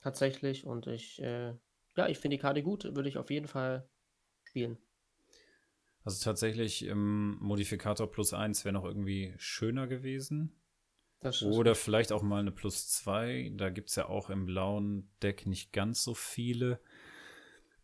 [0.00, 0.66] tatsächlich.
[0.66, 1.54] Und ich, äh,
[1.96, 3.88] ja, ich finde die Karte gut, würde ich auf jeden Fall
[4.44, 4.78] spielen.
[6.04, 10.58] Also tatsächlich im Modifikator plus 1 wäre noch irgendwie schöner gewesen.
[11.44, 13.52] Oder vielleicht auch mal eine plus 2.
[13.54, 16.80] Da gibt es ja auch im blauen Deck nicht ganz so viele.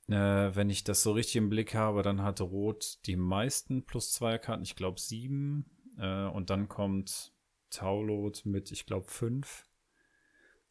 [0.08, 4.12] Äh, wenn ich das so richtig im Blick habe, dann hat Rot die meisten plus
[4.12, 5.64] 2 Karten, ich glaube 7.
[5.98, 7.32] Äh, und dann kommt
[7.70, 9.66] Taulot mit, ich glaube, 5.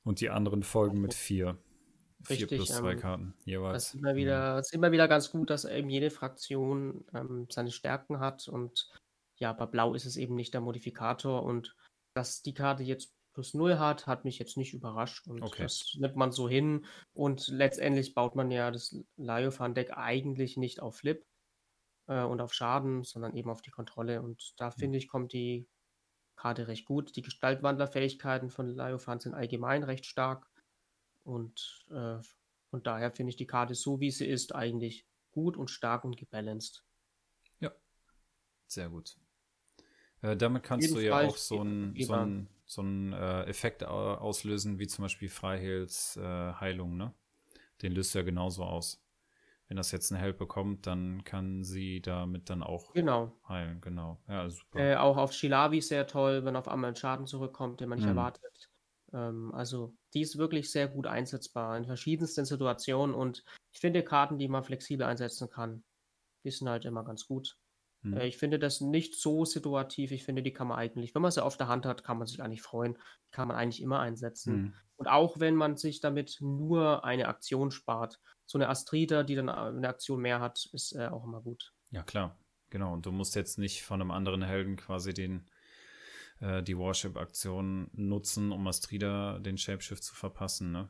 [0.04, 1.58] Und die anderen folgen mit 4.
[2.24, 3.86] 4 Richtig, plus 2 ähm, Karten Das jeweils.
[3.90, 4.18] ist immer Mhm.
[4.18, 8.48] wieder, das ist immer wieder ganz gut, dass eben jede Fraktion ähm, seine Stärken hat.
[8.48, 8.90] Und
[9.36, 11.44] ja, bei Blau ist es eben nicht der Modifikator.
[11.44, 11.76] Und
[12.16, 15.28] dass die Karte jetzt plus 0 hat, hat mich jetzt nicht überrascht.
[15.28, 15.62] Und Okay.
[15.62, 16.88] das nimmt man so hin.
[17.14, 21.24] Und letztendlich baut man ja das Leofan-Deck eigentlich nicht auf Flip
[22.08, 24.24] äh, und auf Schaden, sondern eben auf die Kontrolle.
[24.24, 24.72] Und da Mhm.
[24.72, 25.68] finde ich, kommt die
[26.36, 27.16] Karte recht gut.
[27.16, 30.48] Die Gestaltwandlerfähigkeiten von Leofan sind allgemein recht stark.
[31.24, 32.18] Und äh,
[32.72, 36.18] von daher finde ich die Karte so, wie sie ist, eigentlich gut und stark und
[36.18, 36.84] gebalanced.
[37.60, 37.72] Ja,
[38.66, 39.16] sehr gut.
[40.24, 44.16] Äh, damit kannst du ja auch so einen so ein, so ein, äh, Effekt au-
[44.16, 46.22] auslösen, wie zum Beispiel Freiheels äh,
[46.56, 47.16] Heilung, ne?
[47.84, 49.06] Den löst du ja genauso aus.
[49.68, 53.40] Wenn das jetzt eine Help bekommt, dann kann sie damit dann auch Genau.
[53.50, 54.24] heilen, genau.
[54.28, 54.90] Ja, super.
[54.90, 58.08] Äh, auch auf Shilavi sehr toll, wenn auf einmal ein Schaden zurückkommt, den man nicht
[58.08, 58.08] Mhm.
[58.08, 58.70] erwartet.
[59.14, 63.44] Ähm, also die ist wirklich sehr gut einsetzbar in verschiedensten Situationen und
[63.74, 65.84] ich finde Karten, die man flexibel einsetzen kann,
[66.46, 67.60] die sind halt immer ganz gut.
[68.04, 70.12] Äh, ich finde das nicht so situativ.
[70.12, 72.28] Ich finde, die kann man eigentlich, wenn man sie auf der Hand hat, kann man
[72.28, 72.98] sich eigentlich freuen.
[73.28, 74.56] Die kann man eigentlich immer einsetzen.
[74.56, 74.74] Mhm.
[74.98, 78.20] Und auch wenn man sich damit nur eine Aktion spart.
[78.46, 81.74] So eine Astrida, die dann äh, eine Aktion mehr hat, ist äh, auch immer gut.
[81.92, 82.38] Ja, klar.
[82.70, 82.94] Genau.
[82.94, 85.50] Und du musst jetzt nicht von einem anderen Helden quasi den,
[86.40, 90.90] äh, die Warship-Aktion nutzen, um Astrida den Shapeshift zu verpassen, ne?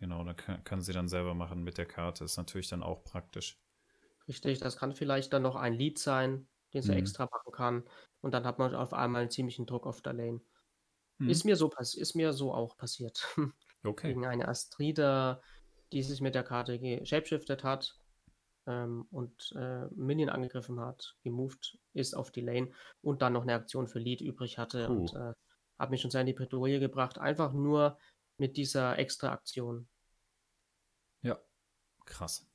[0.00, 2.24] Genau, da kann, kann sie dann selber machen mit der Karte.
[2.24, 3.58] Ist natürlich dann auch praktisch.
[4.28, 6.98] Richtig, das kann vielleicht dann noch ein Lead sein, den sie Mhm.
[6.98, 7.84] extra machen kann.
[8.20, 10.40] Und dann hat man auf einmal einen ziemlichen Druck auf der Lane.
[11.18, 11.28] Mhm.
[11.28, 13.22] Ist mir so pass ist mir so auch passiert.
[13.86, 14.08] Okay.
[14.08, 15.42] Gegen eine Astrida,
[15.92, 17.98] die sich mit der Karte shapeshifted hat
[18.66, 22.72] ähm, und äh, Minion angegriffen hat, gemoved ist auf die Lane
[23.02, 24.92] und dann noch eine Aktion für Lead übrig hatte Puh.
[24.94, 25.34] und äh,
[25.78, 27.98] hat mich schon sehr in die Bredouille gebracht, einfach nur
[28.38, 29.86] mit dieser extra Aktion.
[31.20, 31.38] Ja,
[32.06, 32.46] krass.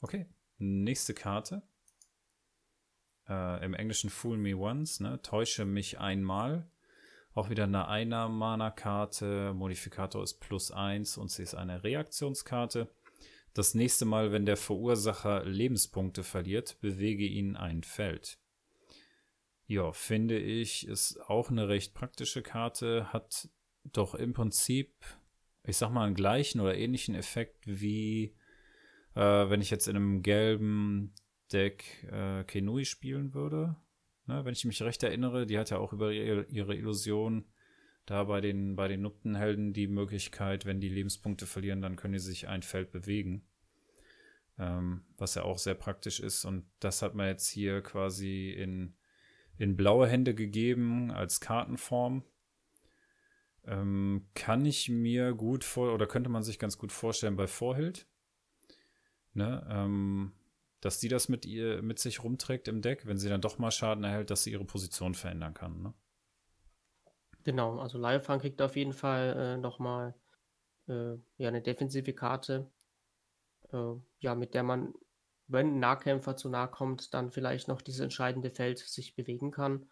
[0.00, 0.26] Okay,
[0.58, 1.62] nächste Karte.
[3.28, 5.20] Äh, Im Englischen Fool Me Once, ne?
[5.22, 6.70] Täusche mich einmal.
[7.34, 9.54] Auch wieder eine Einer-Mana-Karte.
[9.54, 12.88] Modifikator ist plus eins und sie ist eine Reaktionskarte.
[13.54, 18.38] Das nächste Mal, wenn der Verursacher Lebenspunkte verliert, bewege ihn ein Feld.
[19.66, 23.48] Ja, finde ich, ist auch eine recht praktische Karte, hat
[23.84, 24.94] doch im Prinzip,
[25.64, 28.34] ich sag mal, einen gleichen oder ähnlichen Effekt wie
[29.18, 31.12] äh, wenn ich jetzt in einem gelben
[31.52, 33.74] Deck äh, Kenui spielen würde.
[34.26, 37.46] Ne, wenn ich mich recht erinnere, die hat ja auch über ihre, Illusion
[38.06, 42.20] da bei den, bei den Nuptenhelden die Möglichkeit, wenn die Lebenspunkte verlieren, dann können die
[42.20, 43.44] sich ein Feld bewegen.
[44.56, 46.44] Ähm, was ja auch sehr praktisch ist.
[46.44, 48.94] Und das hat man jetzt hier quasi in,
[49.56, 52.24] in blaue Hände gegeben als Kartenform.
[53.66, 58.07] Ähm, kann ich mir gut vor, oder könnte man sich ganz gut vorstellen bei Vorhild.
[59.38, 59.66] Ne?
[59.70, 60.32] Ähm,
[60.80, 63.70] dass die das mit ihr mit sich rumträgt im Deck, wenn sie dann doch mal
[63.70, 65.82] Schaden erhält, dass sie ihre Position verändern kann.
[65.82, 65.94] Ne?
[67.44, 70.14] Genau, also Leifang kriegt auf jeden Fall äh, nochmal
[70.88, 72.70] äh, ja, eine defensive Karte,
[73.72, 74.92] äh, ja, mit der man,
[75.46, 79.88] wenn ein Nahkämpfer zu nahe kommt, dann vielleicht noch dieses entscheidende Feld sich bewegen kann.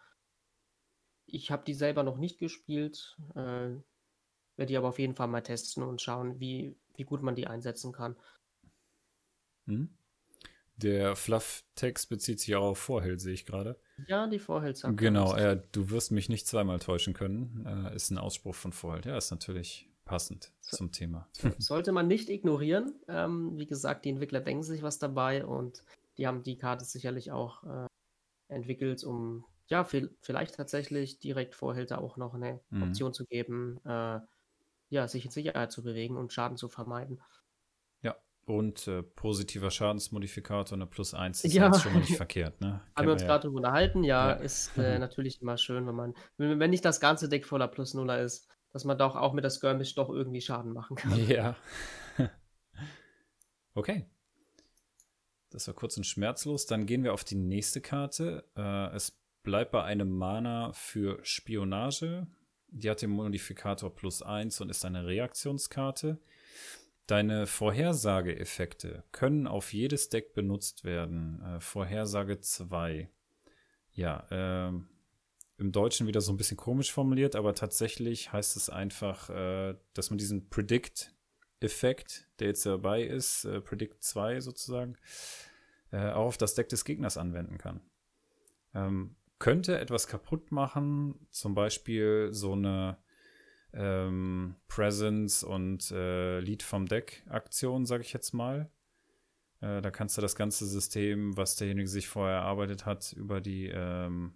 [1.25, 3.75] Ich habe die selber noch nicht gespielt, äh,
[4.55, 7.47] werde die aber auf jeden Fall mal testen und schauen, wie, wie gut man die
[7.47, 8.15] einsetzen kann.
[9.67, 9.89] Hm?
[10.77, 13.79] Der Fluff-Text bezieht sich auch auf Vorheld, sehe ich gerade.
[14.07, 18.11] Ja, die Vorheld sagt Genau, äh, du wirst mich nicht zweimal täuschen können, äh, ist
[18.11, 19.05] ein Ausspruch von Vorheld.
[19.07, 21.27] Ja, ist natürlich passend so, zum Thema.
[21.57, 22.93] Sollte man nicht ignorieren.
[23.07, 25.83] Ähm, wie gesagt, die Entwickler denken sich was dabei und
[26.17, 27.87] die haben die Karte sicherlich auch äh,
[28.47, 32.83] entwickelt, um ja, vielleicht tatsächlich direkt Vorhälter auch noch eine mhm.
[32.83, 34.19] Option zu geben, äh,
[34.89, 37.19] ja, sich in Sicherheit zu bewegen und Schaden zu vermeiden.
[38.47, 41.77] Und äh, positiver Schadensmodifikator, eine plus 1 ist ja.
[41.77, 42.61] schon mal nicht verkehrt.
[42.61, 42.79] Ne?
[42.95, 43.27] Haben wir uns ja.
[43.27, 44.35] gerade darüber unterhalten, ja, ja.
[44.37, 48.21] ist äh, natürlich immer schön, wenn man, wenn nicht das ganze Deck voller plus Nuller
[48.21, 51.11] ist, dass man doch auch mit der Skirmish doch irgendwie Schaden machen kann.
[51.27, 51.57] Ja.
[53.73, 54.05] okay.
[55.49, 56.67] Das war kurz und schmerzlos.
[56.67, 58.45] Dann gehen wir auf die nächste Karte.
[58.55, 62.27] Äh, es bleibt bei einem Mana für Spionage.
[62.69, 66.17] Die hat den Modifikator plus 1 und ist eine Reaktionskarte.
[67.07, 71.41] Deine Vorhersageeffekte können auf jedes Deck benutzt werden.
[71.41, 73.09] Äh, Vorhersage 2.
[73.93, 74.73] Ja, äh,
[75.57, 80.09] im Deutschen wieder so ein bisschen komisch formuliert, aber tatsächlich heißt es einfach, äh, dass
[80.09, 84.97] man diesen Predict-Effekt, der jetzt dabei ist, äh, Predict 2 sozusagen,
[85.91, 87.79] äh, auch auf das Deck des Gegners anwenden kann.
[88.75, 92.97] Ähm, könnte etwas kaputt machen, zum Beispiel so eine
[93.73, 98.69] ähm, Presence und äh, Lead vom Deck Aktion, sage ich jetzt mal.
[99.61, 103.67] Äh, da kannst du das ganze System, was derjenige sich vorher erarbeitet hat, über die
[103.67, 104.35] ähm,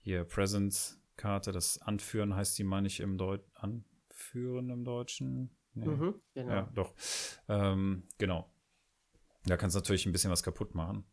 [0.00, 5.50] hier Presence-Karte, das Anführen heißt die, meine ich, im Deut Anführen im Deutschen.
[5.74, 5.86] Nee.
[5.86, 6.52] Mhm, genau.
[6.52, 6.94] Ja, doch.
[7.48, 8.50] Ähm, genau.
[9.44, 11.04] Da kannst du natürlich ein bisschen was kaputt machen.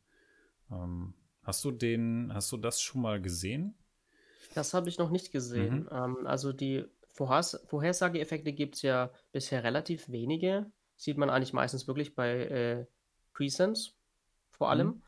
[0.71, 1.13] Ähm,
[1.43, 3.75] hast du den, hast du das schon mal gesehen?
[4.53, 5.83] Das habe ich noch nicht gesehen.
[5.83, 5.89] Mhm.
[5.91, 10.71] Ähm, also die Vorhers Vorhersageeffekte gibt es ja bisher relativ wenige.
[10.95, 12.85] Sieht man eigentlich meistens wirklich bei äh,
[13.33, 13.95] Presence
[14.49, 14.87] vor allem.
[14.87, 15.03] Mhm.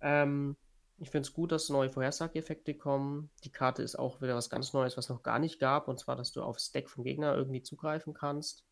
[0.00, 0.56] Ähm,
[0.98, 3.30] ich finde es gut, dass neue Vorhersageeffekte kommen.
[3.44, 6.16] Die Karte ist auch wieder was ganz Neues, was noch gar nicht gab, und zwar,
[6.16, 8.64] dass du aufs Deck vom Gegner irgendwie zugreifen kannst.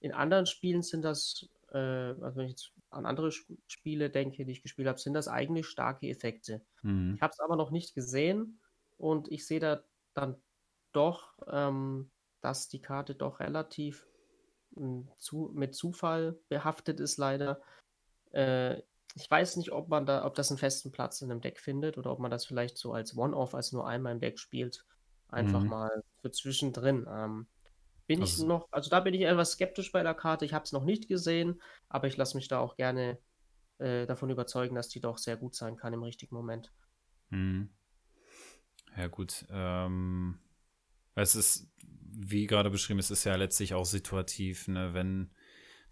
[0.00, 4.52] In anderen Spielen sind das, äh, also wenn ich jetzt an andere Spiele denke, die
[4.52, 6.62] ich gespielt habe, sind das eigentlich starke Effekte.
[6.82, 7.14] Mhm.
[7.14, 8.58] Ich habe es aber noch nicht gesehen
[8.96, 9.82] und ich sehe da
[10.14, 10.36] dann
[10.92, 12.10] doch, ähm,
[12.40, 14.06] dass die Karte doch relativ
[14.74, 17.60] hm, zu, mit Zufall behaftet ist, leider.
[18.32, 18.82] Äh,
[19.14, 21.98] ich weiß nicht, ob man da, ob das einen festen Platz in einem Deck findet
[21.98, 24.84] oder ob man das vielleicht so als One-Off, als nur einmal im Deck spielt.
[25.28, 25.68] Einfach mhm.
[25.68, 27.06] mal für zwischendrin.
[27.08, 27.46] Ähm,
[28.06, 30.44] bin also, ich noch, also da bin ich etwas skeptisch bei der Karte.
[30.44, 33.18] Ich habe es noch nicht gesehen, aber ich lasse mich da auch gerne
[33.78, 36.72] äh, davon überzeugen, dass die doch sehr gut sein kann im richtigen Moment.
[37.30, 37.70] Mhm.
[38.96, 39.46] Ja, gut.
[39.50, 40.38] Ähm,
[41.14, 41.70] es ist,
[42.12, 44.94] wie gerade beschrieben, es ist ja letztlich auch situativ, ne?
[44.94, 45.30] wenn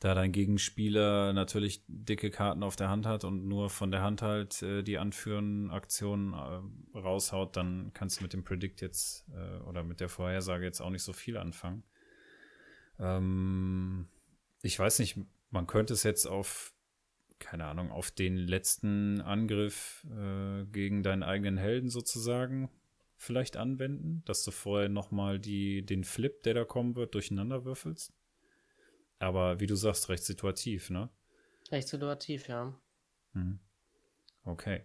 [0.01, 4.23] da dein Gegenspieler natürlich dicke Karten auf der Hand hat und nur von der Hand
[4.23, 9.59] halt äh, die anführen Aktionen äh, raushaut, dann kannst du mit dem Predict jetzt äh,
[9.65, 11.83] oder mit der Vorhersage jetzt auch nicht so viel anfangen.
[13.01, 14.09] Ähm,
[14.63, 15.19] ich weiß nicht,
[15.51, 16.75] man könnte es jetzt auf,
[17.41, 22.71] keine Ahnung, auf den letzten Angriff äh, gegen deinen eigenen Helden sozusagen
[23.19, 28.15] vielleicht anwenden, dass du vorher nochmal den Flip, der da kommen wird, durcheinander würfelst.
[29.19, 31.11] Aber wie du sagst, recht situativ, ne?
[31.71, 32.73] Recht situativ, ja.
[33.33, 33.59] Hm.
[34.45, 34.85] Okay.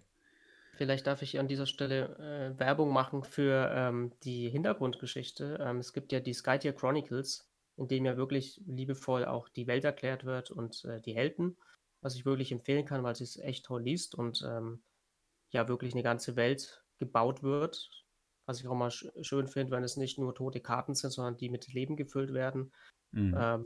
[0.75, 2.17] Vielleicht darf ich an dieser Stelle
[2.55, 5.59] äh, Werbung machen für ähm, die Hintergrundgeschichte.
[5.61, 9.83] Ähm, es gibt ja die Skytier Chronicles, in dem ja wirklich liebevoll auch die Welt
[9.83, 11.57] erklärt wird und äh, die Helden,
[12.01, 14.81] was ich wirklich empfehlen kann, weil es echt toll liest und ähm,
[15.51, 18.02] ja wirklich eine ganze Welt gebaut wird.
[18.45, 21.37] Was ich auch mal sch schön finde, wenn es nicht nur tote Karten sind, sondern
[21.37, 22.73] die mit Leben gefüllt werden.
[23.11, 23.35] Mhm.
[23.37, 23.65] Ähm,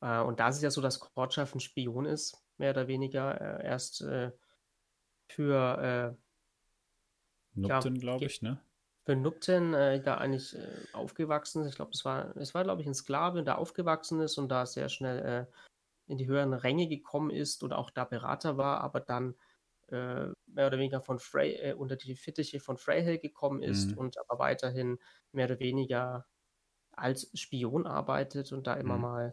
[0.00, 3.40] äh, und da ist es ja so, dass Kortschaft ein Spion ist, mehr oder weniger.
[3.40, 4.32] Äh, erst äh,
[5.28, 8.60] für äh, Nupten, ja, glaube ich, ne?
[9.04, 11.70] Für Nupten äh, da eigentlich äh, aufgewachsen ist.
[11.70, 14.66] Ich glaube, es war, es war, glaube ich, ein Sklave, der aufgewachsen ist und da
[14.66, 15.46] sehr schnell äh,
[16.06, 19.34] in die höheren Ränge gekommen ist und auch da Berater war, aber dann
[19.92, 23.98] äh, mehr oder weniger von Frey, äh, unter die Fittiche von Freyhill gekommen ist mhm.
[23.98, 24.98] und aber weiterhin
[25.32, 26.26] mehr oder weniger
[26.92, 29.02] als Spion arbeitet und da immer mhm.
[29.02, 29.32] mal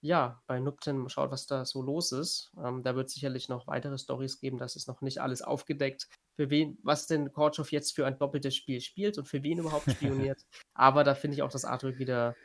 [0.00, 2.52] ja, bei Nupten schaut, was da so los ist.
[2.62, 6.50] Ähm, da wird sicherlich noch weitere Stories geben, das ist noch nicht alles aufgedeckt, für
[6.50, 10.40] wen, was denn Kortschov jetzt für ein doppeltes Spiel spielt und für wen überhaupt spioniert.
[10.74, 12.36] Aber da finde ich auch das Artwork wieder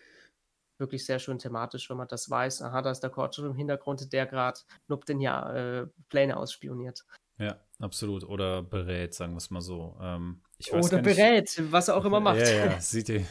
[0.80, 2.64] wirklich sehr schön thematisch, wenn man das weiß.
[2.64, 7.06] Aha, da ist der Kortschov im Hintergrund, der gerade Nupten ja äh, Pläne ausspioniert.
[7.38, 8.24] Ja, absolut.
[8.24, 9.98] Oder berät, sagen wir es mal so.
[10.02, 12.40] Ähm, Oder berät, was er auch immer macht.
[12.40, 13.26] Ja, ja, sieht ihr.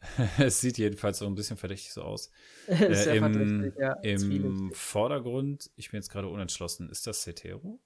[0.38, 2.30] es sieht jedenfalls so ein bisschen verdächtig so aus.
[2.66, 7.78] Äh, Im ja, im Vordergrund, ich bin jetzt gerade unentschlossen, ist das Cetero?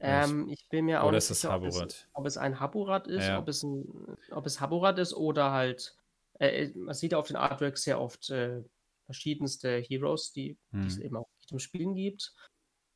[0.00, 1.56] Ähm, ich bin mir auch oder ist das sicher?
[1.56, 3.38] Ob es, ob es ein Haburat ist, ja.
[3.38, 3.84] ob, es ein,
[4.30, 5.96] ob es Haburat ist oder halt,
[6.38, 8.62] äh, äh man sieht auf den Artworks sehr oft äh,
[9.06, 10.86] verschiedenste Heroes, die, hm.
[10.86, 12.32] es eben auch zum Spielen gibt.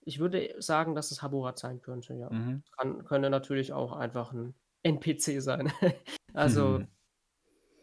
[0.04, 2.30] Ich würde sagen, dass es Haburat sein könnte, ja.
[2.30, 2.62] Mhm.
[2.76, 5.72] Kann, könnte natürlich auch einfach ein NPC sein.
[6.34, 6.88] also mhm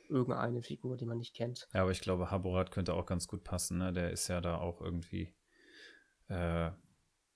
[0.09, 1.67] irgendeine Figur, die man nicht kennt.
[1.73, 3.77] Ja, aber ich glaube, Haborat könnte auch ganz gut passen.
[3.77, 3.93] Ne?
[3.93, 5.33] Der ist ja da auch irgendwie
[6.27, 6.71] äh,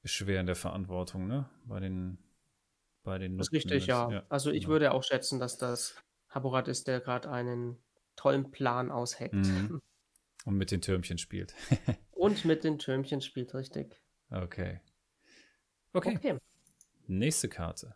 [0.04, 1.50] schwer in der Verantwortung, ne?
[1.66, 2.18] Bei den
[3.04, 4.10] bei den Das ist richtig, ja.
[4.10, 4.24] ja.
[4.30, 4.74] Also ich genau.
[4.74, 7.84] würde auch schätzen, dass das Haborat ist, der gerade einen
[8.16, 9.34] tollen Plan ausheckt.
[9.34, 9.80] Mhm.
[10.46, 11.54] Und mit den Türmchen spielt.
[12.12, 14.02] Und mit den Türmchen spielt, richtig.
[14.34, 14.80] Okay.
[15.94, 16.18] Okay.
[16.18, 16.38] okay.
[17.06, 17.96] Nächste Karte.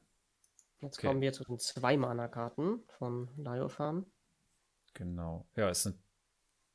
[0.81, 1.07] Jetzt okay.
[1.07, 4.05] kommen wir zu den zwei Mana-Karten von Leofan.
[4.93, 5.47] Genau.
[5.55, 5.95] Ja, ist eine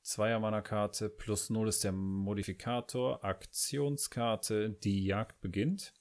[0.03, 1.09] Zweier-Mana-Karte.
[1.09, 3.25] Plus 0 ist der Modifikator.
[3.25, 4.71] Aktionskarte.
[4.71, 5.95] Die Jagd beginnt.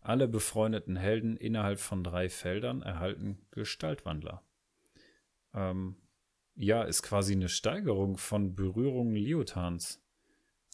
[0.00, 4.42] Alle befreundeten Helden innerhalb von drei Feldern erhalten Gestaltwandler.
[5.54, 5.96] Ähm,
[6.56, 10.02] ja, ist quasi eine Steigerung von Berührungen Liotans.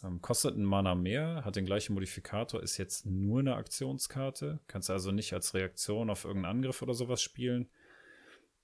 [0.04, 4.60] Ähm, kostet ein Mana mehr, hat den gleichen Modifikator, ist jetzt nur eine Aktionskarte.
[4.66, 7.68] Kannst also nicht als Reaktion auf irgendeinen Angriff oder sowas spielen.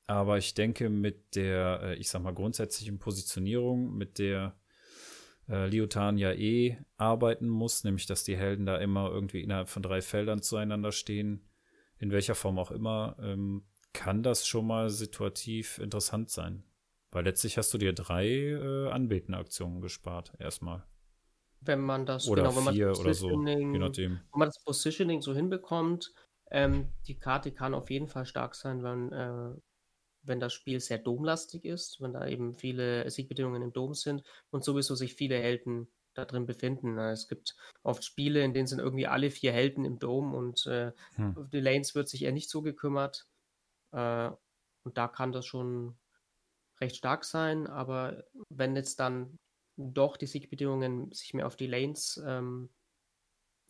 [0.06, 4.56] Aber ich denke, mit der, äh, ich sag mal, grundsätzlichen Positionierung, mit der
[5.48, 9.82] äh, Liotan ja eh arbeiten muss, nämlich dass die Helden da immer irgendwie innerhalb von
[9.82, 11.48] drei Feldern zueinander stehen,
[11.98, 16.64] in welcher Form auch immer, ähm, kann das schon mal situativ interessant sein.
[17.10, 20.84] Weil letztlich hast du dir drei äh, Anbeten-Aktionen gespart, erstmal.
[21.64, 24.20] Wenn man das, oder genau, wenn vier man oder so, je nachdem.
[24.32, 26.12] Wenn man das Positioning so hinbekommt,
[26.50, 29.54] ähm, die Karte kann auf jeden Fall stark sein, wenn äh,
[30.24, 34.64] wenn das Spiel sehr domlastig ist, wenn da eben viele Siegbedingungen im Dom sind und
[34.64, 36.98] sowieso sich viele Helden da drin befinden.
[36.98, 40.92] Es gibt oft Spiele, in denen sind irgendwie alle vier Helden im Dom und äh,
[41.14, 41.48] hm.
[41.52, 43.26] die Lanes wird sich eher nicht so gekümmert.
[43.92, 44.30] Äh,
[44.84, 45.96] und da kann das schon
[46.80, 49.38] recht stark sein, aber wenn jetzt dann
[49.76, 52.68] doch die Siegbedingungen sich mehr auf die Lanes ähm,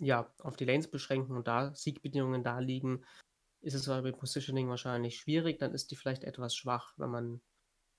[0.02, 3.04] ja, auf die Lanes beschränken und da Siegbedingungen da liegen,
[3.60, 7.40] ist es bei Positioning wahrscheinlich schwierig, dann ist die vielleicht etwas schwach, wenn man.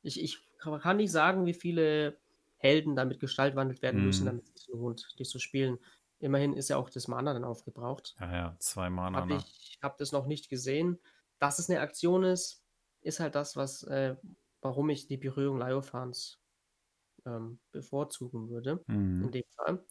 [0.01, 2.17] Ich, ich kann nicht sagen, wie viele
[2.57, 4.05] Helden damit gestaltwandelt werden mm.
[4.05, 5.79] müssen, damit es lohnt, die zu spielen.
[6.19, 8.13] Immerhin ist ja auch das Mana dann aufgebraucht.
[8.19, 9.21] Ja, ja, zwei Mana.
[9.21, 10.99] Hab ich habe das noch nicht gesehen.
[11.39, 12.65] Dass es eine Aktion ist,
[13.01, 14.17] ist halt das, was, äh,
[14.61, 16.42] warum ich die Berührung Leofans
[17.25, 18.83] ähm, bevorzugen würde.
[18.87, 19.23] Mm.
[19.23, 19.85] In dem Fall.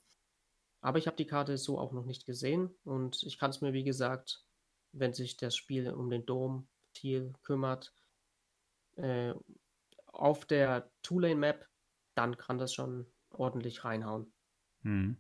[0.81, 3.73] Aber ich habe die Karte so auch noch nicht gesehen und ich kann es mir,
[3.73, 4.45] wie gesagt,
[4.93, 7.95] wenn sich das Spiel um den Dom viel kümmert,
[8.97, 9.33] äh,
[10.07, 11.67] auf der Two-Lane-Map,
[12.15, 14.33] dann kann das schon ordentlich reinhauen.
[14.83, 15.17] Mhm.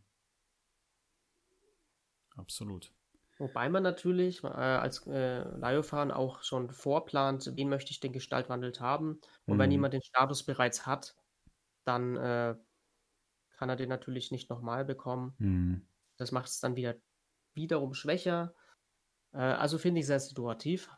[2.36, 2.92] Absolut.
[3.38, 8.80] Wobei man natürlich äh, als äh, Leofan auch schon vorplant, wen möchte ich denn gestaltwandelt
[8.80, 9.20] haben.
[9.46, 9.58] Und mhm.
[9.58, 11.16] wenn jemand den Status bereits hat,
[11.84, 12.54] dann äh,
[13.56, 15.34] kann er den natürlich nicht nochmal bekommen.
[15.38, 15.86] Mhm.
[16.16, 16.94] Das macht es dann wieder
[17.54, 18.54] wiederum schwächer.
[19.32, 20.88] Äh, also finde ich sehr situativ.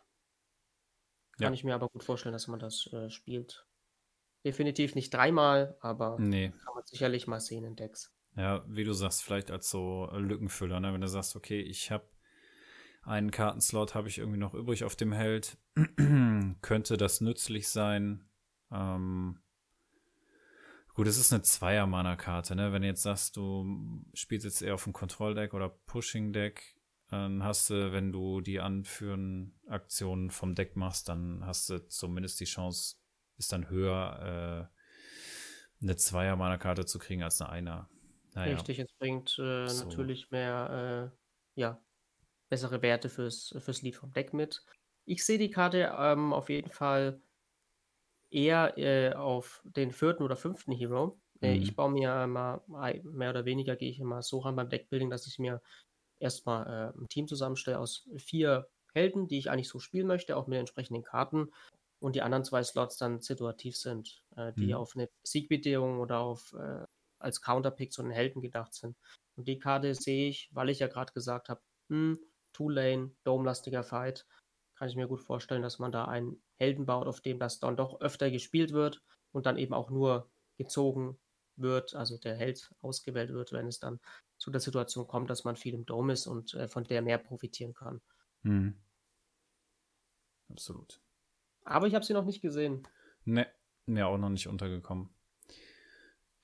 [1.39, 1.53] Kann Ja.
[1.53, 3.67] ich mir aber gut vorstellen, dass man das äh, spielt.
[4.45, 6.51] Definitiv nicht dreimal, aber Nee.
[6.51, 8.15] kann man sicherlich mal sehen in Decks.
[8.37, 10.93] Ja, wie du sagst, vielleicht als so Lückenfüller, ne?
[10.93, 12.09] Wenn du sagst, okay, ich habe
[13.03, 15.57] einen Kartenslot, habe ich irgendwie noch übrig auf dem Held,
[16.63, 18.29] könnte das nützlich sein.
[18.71, 19.41] Ähm,
[20.95, 22.73] gut, es ist eine Zweier-Mana-Karte, ne?
[22.73, 26.77] Wenn du jetzt sagst, du spielst jetzt eher auf dem Control-Deck oder Pushing-Deck,
[27.09, 32.41] dann hast du, wenn du die anführen Aktionen vom Deck machst, dann hast du zumindest
[32.41, 32.97] die Chance,
[33.37, 34.75] ist dann höher, äh,
[35.83, 37.91] eine Zweier-Mana-Karte zu kriegen als eine Einer.
[38.35, 38.55] Naja.
[38.55, 39.85] Richtig, es bringt äh, So.
[39.85, 41.81] natürlich mehr, äh, ja,
[42.49, 44.65] bessere Werte fürs, fürs Lied vom Deck mit.
[45.05, 47.21] Ich sehe die Karte ähm, auf jeden Fall
[48.35, 51.21] eher äh, auf den vierten oder fünften Hero.
[51.43, 51.57] Äh, Mhm.
[51.57, 55.27] ich baue mir immer, mehr oder weniger gehe ich immer so ran beim Deckbuilding, dass
[55.27, 55.63] ich mir
[56.19, 60.47] erstmal äh, ein Team zusammenstelle aus vier Helden, die ich eigentlich so spielen möchte, auch
[60.47, 61.51] mit entsprechenden Karten.
[62.01, 64.77] Und die anderen zwei Slots dann situativ sind, äh, die Mhm.
[64.77, 66.85] auf eine Siegbedingung oder auf äh,
[67.19, 68.99] als Counterpick zu einen Helden gedacht sind.
[69.37, 72.21] Und die Karte sehe ich, weil ich ja gerade gesagt habe, hm,
[72.53, 74.27] Two-Lane, Dome-lastiger Fight,
[74.77, 77.77] kann ich mir gut vorstellen, dass man da einen Helden baut, auf dem das dann
[77.77, 79.03] doch öfter gespielt wird
[79.33, 81.19] und dann eben auch nur gezogen
[81.57, 84.01] wird, also der Held ausgewählt wird, wenn es dann
[84.39, 87.19] zu der Situation kommt, dass man viel im Dome ist und äh, von der mehr
[87.19, 88.01] profitieren kann.
[88.43, 88.81] Mhm.
[90.51, 91.01] Absolut.
[91.65, 92.87] Aber ich habe sie noch nicht gesehen.
[93.25, 93.47] Ne,
[93.87, 95.11] mir auch noch nicht untergekommen.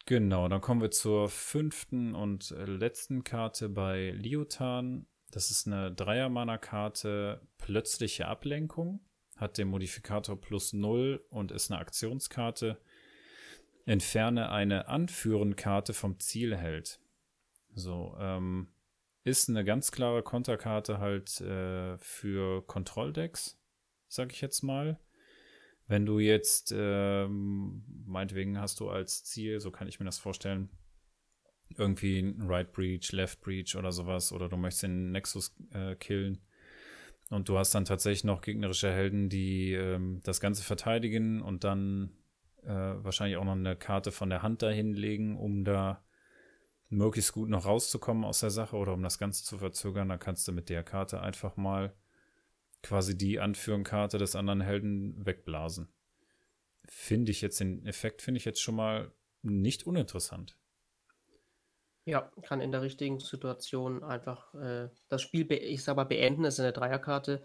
[0.07, 5.07] Genau, dann kommen wir zur fünften und äh, letzten Karte bei Liotan.
[5.31, 9.05] Das ist eine Dreier-Mana-Karte, plötzliche Ablenkung,
[9.41, 12.79] hat den Modifikator plus 0 und ist eine Aktionskarte.
[13.87, 17.01] Entferne eine Anführen-Karte vom Zielheld.
[17.75, 18.69] So, ähm,
[19.25, 23.59] ist eine ganz klare Konterkarte halt äh, für Kontrolldecks,
[24.09, 25.01] sag ich jetzt mal.
[25.87, 30.71] Wenn du jetzt, ähm, meinetwegen hast du als Ziel, so kann ich mir das vorstellen,
[31.77, 36.41] irgendwie ein Right Breach, Left Breach oder sowas, oder du möchtest den Nexus äh, killen
[37.31, 42.11] und du hast dann tatsächlich noch gegnerische Helden, die ähm, das Ganze verteidigen und dann
[42.65, 46.05] äh, wahrscheinlich auch noch eine Karte von der Hand dahin legen, um da
[46.89, 50.47] möglichst gut noch rauszukommen aus der Sache oder um das Ganze zu verzögern, dann kannst
[50.49, 51.95] du mit der Karte einfach mal
[52.83, 55.89] quasi die Anführenkarte des anderen Helden wegblasen.
[56.85, 59.13] Finde ich jetzt den Effekt, finde ich jetzt schon mal
[59.43, 60.57] nicht uninteressant.
[62.11, 66.45] Ja, kann in der richtigen Situation einfach äh, das Spiel, ich sag mal, beenden.
[66.45, 67.41] Ist eine Dreierkarte.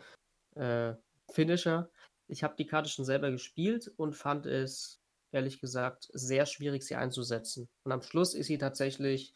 [0.55, 0.95] Äh,
[1.29, 1.91] Finisher.
[2.27, 6.95] Ich habe die Karte schon selber gespielt und fand es, ehrlich gesagt, sehr schwierig, sie
[6.95, 7.69] einzusetzen.
[7.83, 9.35] Und am Schluss ist sie tatsächlich,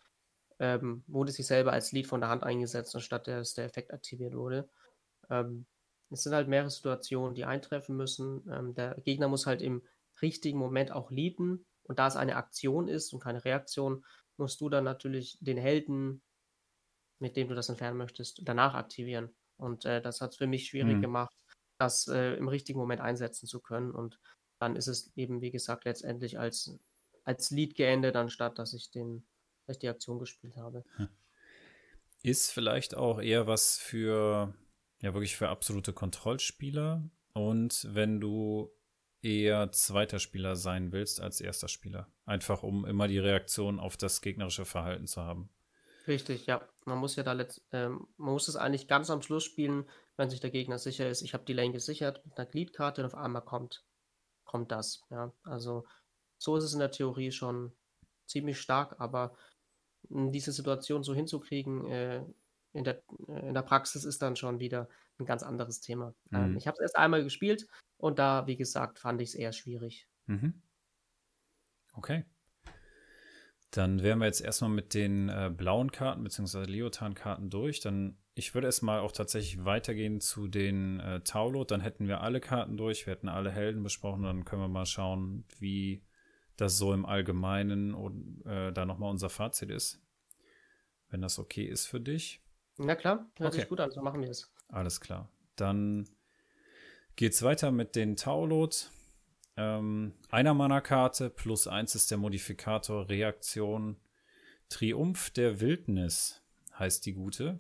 [0.58, 4.34] ähm, wurde sie selber als Lead von der Hand eingesetzt, anstatt dass der Effekt aktiviert
[4.34, 4.68] wurde.
[5.30, 5.68] Ähm,
[6.10, 8.50] es sind halt mehrere Situationen, die eintreffen müssen.
[8.52, 9.84] Ähm, der Gegner muss halt im
[10.24, 11.68] richtigen Moment auch leaden.
[11.84, 14.04] Und da es eine Aktion ist und keine Reaktion,
[14.40, 16.22] musst du dann natürlich den Helden,
[17.20, 19.30] mit dem du das entfernen möchtest, danach aktivieren.
[19.58, 21.02] Und äh, das hat es für mich schwierig Hm.
[21.02, 21.36] gemacht,
[21.78, 23.92] das äh, im richtigen Moment einsetzen zu können.
[23.92, 24.20] Und
[24.60, 26.80] dann ist es eben, wie gesagt, letztendlich als,
[27.24, 29.28] als Lead geendet, anstatt dass ich den,
[29.68, 30.84] dass ich die Aktion gespielt habe.
[32.24, 34.54] Ist vielleicht auch eher was für,
[35.02, 37.10] ja, wirklich für absolute Kontrollspieler.
[37.34, 38.72] Und wenn du
[39.22, 42.08] eher zweiter Spieler sein willst als erster Spieler.
[42.30, 45.50] Einfach um immer die Reaktion auf das gegnerische Verhalten zu haben.
[46.08, 46.68] Richtig, ja.
[46.86, 49.86] Man muss ja da letzt, ähm, man muss es eigentlich ganz am Schluss spielen,
[50.18, 51.22] wenn sich der Gegner sicher ist.
[51.22, 53.84] Ich habe die Lane gesichert mit einer Gliedkarte und auf einmal kommt,
[54.46, 55.02] kommt das.
[55.12, 55.86] Ja, also
[56.40, 57.74] so ist es in der Theorie schon
[58.28, 59.36] ziemlich stark, aber
[60.10, 62.24] diese Situation so hinzukriegen äh,
[62.74, 66.16] in, der, äh, in der Praxis ist dann schon wieder ein ganz anderes Thema.
[66.34, 66.58] Ähm, Mhm.
[66.58, 67.68] ich habe es erst einmal gespielt
[67.98, 70.08] und da, wie gesagt, fand ich es eher schwierig.
[70.28, 70.62] Mhm.
[71.94, 72.26] Okay.
[73.72, 76.64] Dann wären wir jetzt erstmal mit den äh, blauen Karten bzw.
[76.64, 77.82] Leotan-Karten durch.
[77.82, 81.70] Dann, ich würde erstmal auch tatsächlich weitergehen zu den äh, Taulot.
[81.70, 84.24] Dann hätten wir alle Karten durch, wir hätten alle Helden besprochen.
[84.24, 86.04] Dann können wir mal schauen, wie
[86.58, 90.02] das so im Allgemeinen und äh, da nochmal unser Fazit ist.
[91.10, 92.42] Wenn das okay ist für dich.
[92.78, 93.60] Na klar, hört Okay.
[93.62, 94.52] sich gut an, so machen wir es.
[94.68, 95.30] Alles klar.
[95.56, 96.08] Dann
[97.16, 98.90] geht's weiter mit den Taulot.
[99.60, 103.98] Ähm, einer Mana-Karte plus eins ist der Modifikator Reaktion.
[104.70, 106.42] Triumph der Wildnis
[106.78, 107.60] heißt die gute.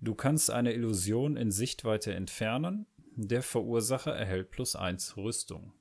[0.00, 2.86] Du kannst eine Illusion in Sichtweite entfernen.
[3.16, 5.74] Der Verursacher erhält plus eins Rüstung.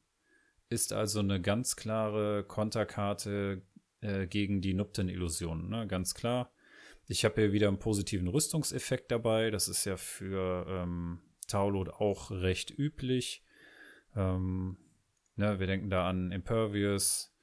[0.67, 3.61] ist also eine ganz klare Konterkarte
[4.01, 5.87] äh, gegen die Nupten-Illusionen, ne?
[5.87, 6.51] ganz klar.
[7.07, 9.51] Ich habe hier wieder einen positiven Rüstungseffekt dabei.
[9.51, 13.45] Das ist ja für ähm, Taulot auch recht üblich.
[14.15, 14.77] Ähm,
[15.35, 17.35] ne, wir denken da an Impervious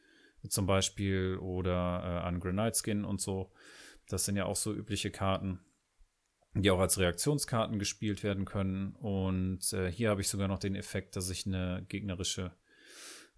[0.48, 3.52] zum Beispiel oder äh, an Granite Skin und so.
[4.08, 5.60] Das sind ja auch so übliche Karten,
[6.54, 8.94] die auch als Reaktionskarten gespielt werden können.
[8.96, 12.52] Und äh, hier habe ich sogar noch den Effekt, dass ich eine gegnerische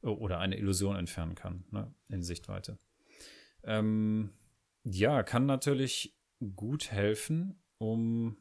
[0.00, 2.78] oder eine Illusion entfernen kann, ne, in Sichtweite.
[3.62, 4.30] Ähm,
[4.84, 6.16] ja, kann natürlich
[6.56, 8.36] gut helfen, um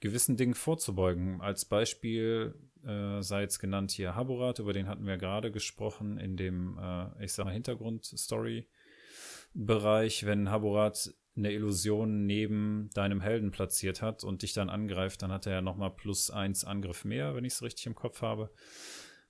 [0.00, 1.40] gewissen Dingen vorzubeugen.
[1.40, 2.54] Als Beispiel
[2.86, 7.24] äh, sei jetzt genannt hier Haburat, über den hatten wir gerade gesprochen in dem, äh,
[7.24, 10.26] ich sag mal, Hintergrund-Story-Bereich.
[10.26, 15.46] Wenn Haburat eine Illusion neben deinem Helden platziert hat und dich dann angreift, dann hat
[15.46, 18.50] er ja nochmal plus eins Angriff mehr, wenn ich es richtig im Kopf habe.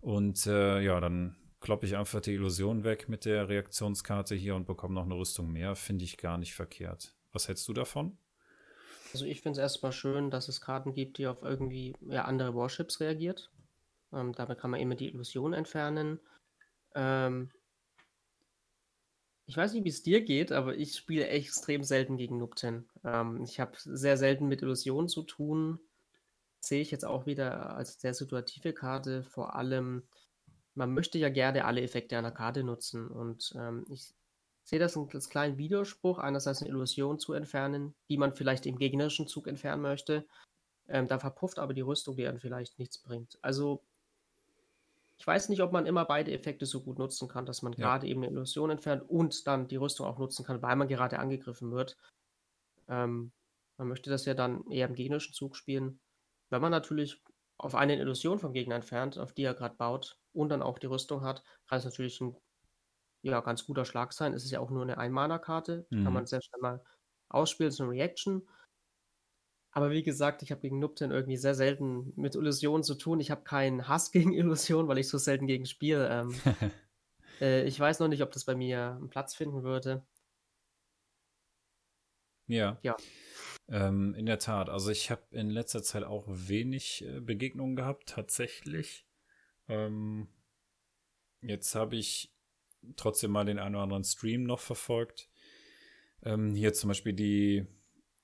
[0.00, 4.66] Und äh, ja, dann kloppe ich einfach die Illusion weg mit der Reaktionskarte hier und
[4.66, 5.76] bekomme noch eine Rüstung mehr.
[5.76, 7.14] Finde ich gar nicht verkehrt.
[7.32, 8.18] Was hältst du davon?
[9.12, 12.54] Also ich finde es erstmal schön, dass es Karten gibt, die auf irgendwie ja, andere
[12.54, 13.50] Warships reagiert.
[14.12, 16.20] Ähm, damit kann man immer die Illusion entfernen.
[16.94, 17.50] Ähm,
[19.46, 22.88] ich weiß nicht, wie es dir geht, aber ich spiele extrem selten gegen Nupten.
[23.04, 25.78] Ähm, ich habe sehr selten mit Illusionen zu tun.
[26.60, 29.24] Sehe ich jetzt auch wieder als sehr situative Karte.
[29.24, 30.04] Vor allem,
[30.74, 33.08] man möchte ja gerne alle Effekte einer Karte nutzen.
[33.08, 34.14] Und ähm, ich
[34.64, 39.26] sehe das als kleinen Widerspruch, einerseits eine Illusion zu entfernen, die man vielleicht im gegnerischen
[39.26, 40.26] Zug entfernen möchte.
[40.88, 43.38] Ähm, da verpufft aber die Rüstung, die dann vielleicht nichts bringt.
[43.42, 43.82] Also
[45.18, 47.78] ich weiß nicht, ob man immer beide Effekte so gut nutzen kann, dass man ja.
[47.78, 51.18] gerade eben eine Illusion entfernt und dann die Rüstung auch nutzen kann, weil man gerade
[51.18, 51.96] angegriffen wird.
[52.88, 53.30] Ähm,
[53.76, 56.00] man möchte das ja dann eher im gegnerischen Zug spielen.
[56.50, 57.22] Wenn man natürlich
[57.56, 60.86] auf eine Illusion vom Gegner entfernt, auf die er gerade baut und dann auch die
[60.86, 62.36] Rüstung hat, kann es natürlich ein
[63.22, 64.34] ja, ganz guter Schlag sein.
[64.34, 66.04] Es ist ja auch nur eine Ein-Mana-Karte, mhm.
[66.04, 66.84] kann man sehr schnell mal
[67.28, 68.46] ausspielen, so eine Reaction.
[69.70, 73.20] Aber wie gesagt, ich habe gegen Nupten irgendwie sehr selten mit Illusionen zu tun.
[73.20, 76.08] Ich habe keinen Hass gegen Illusionen, weil ich so selten gegen spiele.
[76.10, 76.34] Ähm,
[77.40, 80.04] äh, ich weiß noch nicht, ob das bei mir einen Platz finden würde.
[82.48, 82.78] Ja.
[82.82, 82.96] Ja.
[83.68, 84.68] Ähm, in der Tat.
[84.68, 89.06] Also ich habe in letzter Zeit auch wenig äh, Begegnungen gehabt, tatsächlich.
[89.68, 90.28] Ähm,
[91.40, 92.34] jetzt habe ich
[92.96, 95.28] trotzdem mal den einen oder anderen Stream noch verfolgt.
[96.22, 97.66] Ähm, hier zum Beispiel die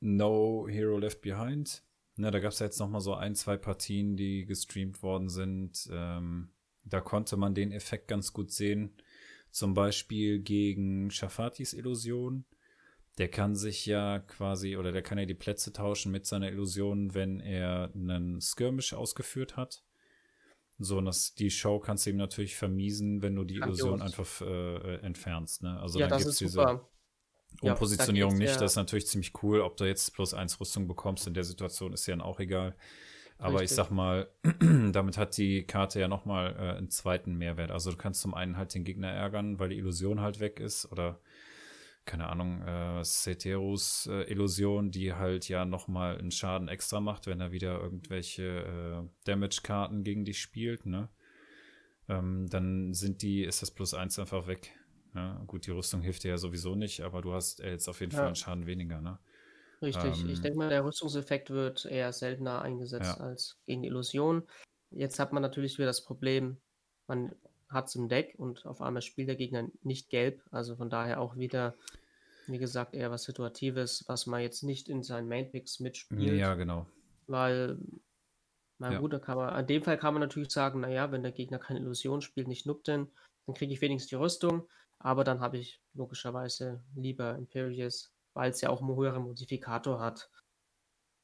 [0.01, 1.83] No Hero Left Behind.
[2.17, 5.29] Na, da gab es ja jetzt noch mal so ein, zwei Partien, die gestreamt worden
[5.29, 5.89] sind.
[5.93, 6.51] Ähm,
[6.85, 8.95] da konnte man den Effekt ganz gut sehen.
[9.51, 12.45] Zum Beispiel gegen Shafatis Illusion.
[13.19, 17.15] Der kann sich ja quasi, oder der kann ja die Plätze tauschen mit seiner Illusion,
[17.15, 19.83] wenn er einen Skirmish ausgeführt hat.
[20.79, 24.41] So, und das, die Show kannst du ihm natürlich vermiesen, wenn du die Illusion einfach
[24.41, 25.63] äh, entfernst.
[25.63, 25.79] Ne?
[25.81, 26.81] Also ja, dann gibt es diese.
[27.63, 28.55] Umpositionierung ja, nicht.
[28.55, 28.61] Ja.
[28.61, 29.63] Das ist natürlich ziemlich cool.
[29.63, 32.77] Ob du jetzt plus eins Rüstung bekommst in der Situation, ist ja dann auch egal.
[33.39, 33.71] Aber Richtig.
[33.71, 34.29] ich sag mal,
[34.93, 37.71] damit hat die Karte ja nochmal äh, einen zweiten Mehrwert.
[37.71, 40.91] Also du kannst zum einen halt den Gegner ärgern, weil die Illusion halt weg ist.
[40.91, 41.21] Oder,
[42.09, 47.41] keine Ahnung, äh, Ceterus äh, Illusion, die halt ja nochmal einen Schaden extra macht, wenn
[47.41, 51.11] er wieder irgendwelche äh, Damage-Karten gegen dich spielt, ne?
[52.09, 54.73] Ähm, dann sind die, ist das plus eins einfach weg.
[55.15, 58.13] Ja, gut, die Rüstung hilft dir ja sowieso nicht, aber du hast jetzt auf jeden
[58.13, 58.19] ja.
[58.19, 59.19] Fall einen Schaden weniger, ne?
[59.83, 60.23] Richtig.
[60.23, 63.25] Ähm, ich denke mal, der Rüstungseffekt wird eher seltener eingesetzt ja.
[63.25, 64.45] als gegen Illusion.
[64.91, 66.57] Jetzt hat man natürlich wieder das Problem,
[67.07, 67.33] man
[67.69, 70.43] hat es im Deck und auf einmal spielt der Gegner nicht gelb.
[70.51, 71.75] Also von daher auch wieder,
[72.47, 76.39] wie gesagt, eher was Situatives, was man jetzt nicht in seinen Mainpicks mitspielt.
[76.39, 76.87] Ja, genau.
[77.27, 77.79] Weil,
[78.79, 78.99] na ja.
[79.01, 81.59] gut, da kann man, in dem Fall kann man natürlich sagen, naja, wenn der Gegner
[81.59, 83.11] keine Illusion spielt, nicht Nupten,
[83.47, 84.67] dann kriege ich wenigstens die Rüstung.
[84.99, 90.31] Aber dann habe ich logischerweise lieber Imperius, weil es ja auch einen höheren Modifikator hat.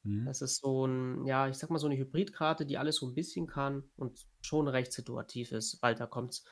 [0.05, 0.27] Mhm.
[0.27, 3.15] Das ist so ein, ja, ich sag mal so eine Hybridkarte, die alles so ein
[3.15, 6.45] bisschen kann und schon recht situativ ist, weil da kommt es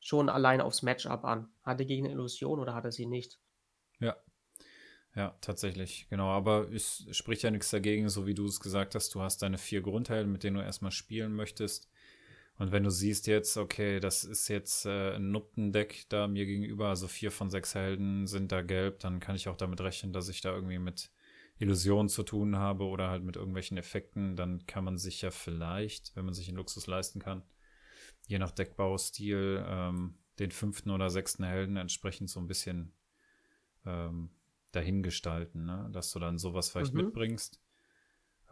[0.00, 1.48] schon allein aufs Matchup an.
[1.64, 3.40] Hat er gegen eine Illusion oder hat er sie nicht?
[4.00, 4.16] Ja.
[5.14, 6.28] Ja, tatsächlich, genau.
[6.28, 9.14] Aber es spricht ja nichts dagegen, so wie du es gesagt hast.
[9.14, 11.88] Du hast deine vier Grundhelden, mit denen du erstmal spielen möchtest.
[12.58, 16.88] Und wenn du siehst jetzt, okay, das ist jetzt äh, ein Nuppendeck da mir gegenüber,
[16.88, 20.28] also vier von sechs Helden sind da gelb, dann kann ich auch damit rechnen, dass
[20.28, 21.10] ich da irgendwie mit
[21.58, 24.36] Illusionen zu tun habe oder halt mit irgendwelchen Effekten.
[24.36, 27.42] Dann kann man sich ja vielleicht, wenn man sich einen Luxus leisten kann,
[28.26, 32.92] je nach Deckbaustil, ähm, den fünften oder sechsten Helden entsprechend so ein bisschen
[33.84, 34.30] ähm,
[34.72, 35.88] dahin gestalten, ne?
[35.92, 37.06] dass du dann sowas vielleicht mhm.
[37.06, 37.60] mitbringst.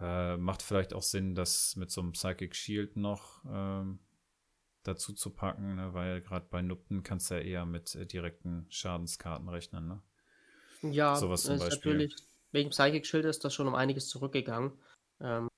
[0.00, 4.00] Äh, macht vielleicht auch Sinn, das mit so einem Psychic Shield noch ähm,
[4.82, 5.94] dazu zu packen, ne?
[5.94, 9.86] weil gerade bei Nupten kannst du ja eher mit äh, direkten Schadenskarten rechnen.
[9.86, 10.02] Ne?
[10.82, 11.92] Ja, Sowas zum ist Beispiel.
[11.92, 12.16] natürlich,
[12.52, 14.72] wegen Psychic Shield ist das schon um einiges zurückgegangen.
[15.20, 15.48] Ähm,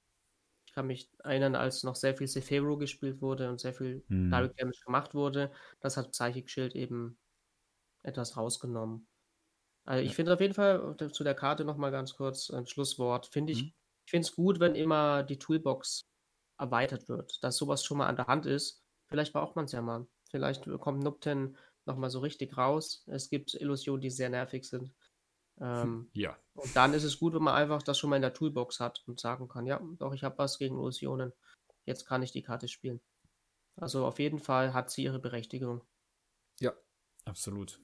[0.67, 4.31] ich kann mich erinnern, als noch sehr viel Sephiro gespielt wurde und sehr viel hm.
[4.31, 7.19] Direct Damage gemacht wurde, das hat Psychic Shield eben
[8.03, 9.07] etwas rausgenommen.
[9.85, 10.15] Also ich ja.
[10.15, 13.27] finde auf jeden Fall äh, zu der Karte nochmal ganz kurz ein Schlusswort.
[13.27, 13.73] Finde ich, hm.
[14.05, 16.07] ich finde es gut, wenn immer die Toolbox
[16.59, 18.83] erweitert wird, dass sowas schon mal an der Hand ist.
[19.07, 20.07] Vielleicht braucht man es ja mal.
[20.31, 23.05] Vielleicht kommt Nupten nochmal so richtig raus.
[23.07, 24.93] Es gibt Illusionen, die sehr nervig sind.
[25.61, 26.37] Ähm, ja.
[26.55, 29.03] Und dann ist es gut, wenn man einfach das schon mal in der Toolbox hat
[29.07, 31.33] und sagen kann, ja, doch, ich habe was gegen Illusionen.
[31.85, 33.01] Jetzt kann ich die Karte spielen.
[33.77, 35.83] Also auf jeden Fall hat sie ihre Berechtigung.
[36.61, 36.73] Ja,
[37.25, 37.81] absolut.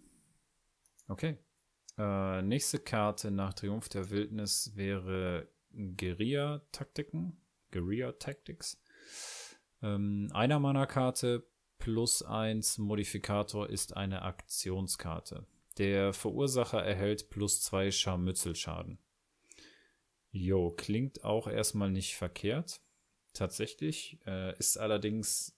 [1.09, 1.39] Okay.
[1.97, 7.41] Äh, nächste Karte nach Triumph der Wildnis wäre Guerilla-Taktiken.
[7.71, 8.83] Guerilla-Tactics.
[9.83, 11.47] Ähm, einer meiner Karte
[11.79, 15.47] plus eins Modifikator ist eine Aktionskarte.
[15.79, 18.99] Der Verursacher erhält plus zwei Scharmützelschaden.
[20.31, 22.81] Jo, klingt auch erstmal nicht verkehrt.
[23.33, 24.19] Tatsächlich.
[24.27, 25.57] Äh, ist allerdings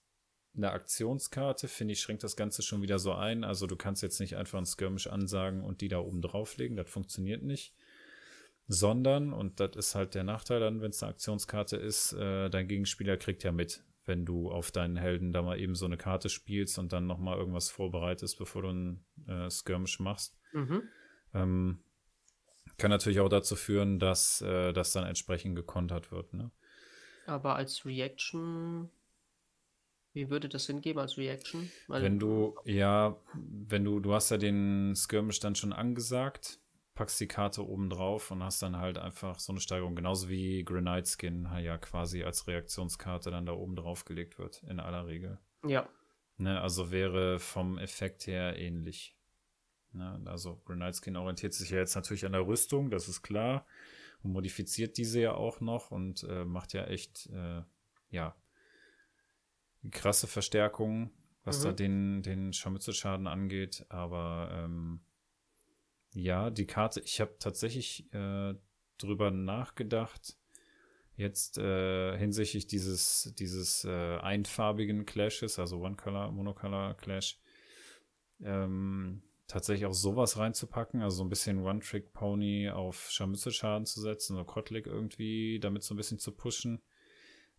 [0.55, 3.43] eine Aktionskarte, finde ich, schränkt das Ganze schon wieder so ein.
[3.43, 6.75] Also du kannst jetzt nicht einfach ein Skirmish ansagen und die da oben drauflegen.
[6.75, 7.75] Das funktioniert nicht.
[8.67, 12.67] Sondern, und das ist halt der Nachteil dann, wenn es eine Aktionskarte ist, äh, dein
[12.67, 16.29] Gegenspieler kriegt ja mit wenn du auf deinen Helden da mal eben so eine Karte
[16.29, 20.37] spielst und dann nochmal irgendwas vorbereitest, bevor du ein äh, Skirmish machst.
[20.53, 20.83] Mhm.
[21.33, 21.79] Ähm,
[22.77, 26.33] kann natürlich auch dazu führen, dass äh, das dann entsprechend gekontert wird.
[26.33, 26.51] Ne?
[27.25, 28.89] Aber als Reaction,
[30.13, 31.69] wie würde das hingeben als Reaction?
[31.87, 36.59] Weil wenn du, ja, wenn du, du hast ja den Skirmish dann schon angesagt,
[36.97, 39.95] packst die Karte oben drauf und hast dann halt einfach so eine Steigerung.
[39.95, 44.79] Genauso wie Grenade Skin ja quasi als Reaktionskarte dann da oben drauf gelegt wird, in
[44.79, 45.39] aller Regel.
[45.63, 45.87] Ja.
[46.37, 49.15] Ne, also wäre vom Effekt her ähnlich.
[49.91, 53.67] Ne, also Grenade Skin orientiert sich ja jetzt natürlich an der Rüstung, das ist klar.
[54.23, 57.61] Und modifiziert diese ja auch noch und äh, macht ja echt, äh,
[58.09, 58.35] ja,
[59.91, 61.11] krasse Verstärkungen,
[61.43, 61.63] was mhm.
[61.63, 63.85] da den, den Scharmützelschaden angeht.
[63.89, 65.01] Aber ähm,
[66.13, 68.55] ja, die Karte, ich habe tatsächlich äh,
[68.97, 70.37] drüber nachgedacht,
[71.15, 77.39] jetzt äh, hinsichtlich dieses, dieses äh, einfarbigen Clashes, also One-Color, Monocolor Clash,
[78.41, 84.45] ähm, tatsächlich auch sowas reinzupacken, also so ein bisschen One-Trick-Pony auf Scharmützelschaden zu setzen, oder
[84.45, 86.81] Kotlik irgendwie damit so ein bisschen zu pushen.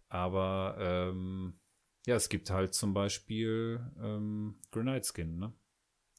[0.09, 1.59] Aber ähm,
[2.07, 5.53] ja, es gibt halt zum Beispiel ähm, Grenade Skin, ne?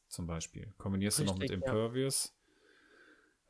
[0.09, 0.73] Zum Beispiel.
[0.77, 2.35] Kombinierst Richtig, du noch mit Impervious.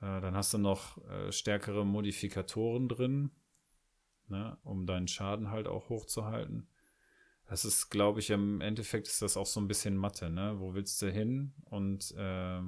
[0.01, 0.17] Ja.
[0.17, 3.31] Äh, dann hast du noch äh, stärkere Modifikatoren drin,
[4.27, 6.67] ne, um deinen Schaden halt auch hochzuhalten.
[7.47, 10.59] Das ist, glaube ich, im Endeffekt ist das auch so ein bisschen Mathe, ne?
[10.59, 12.61] Wo willst du hin und äh,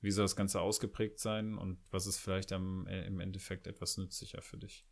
[0.00, 3.98] wie soll das Ganze ausgeprägt sein und was ist vielleicht am, äh, im Endeffekt etwas
[3.98, 4.86] nützlicher für dich?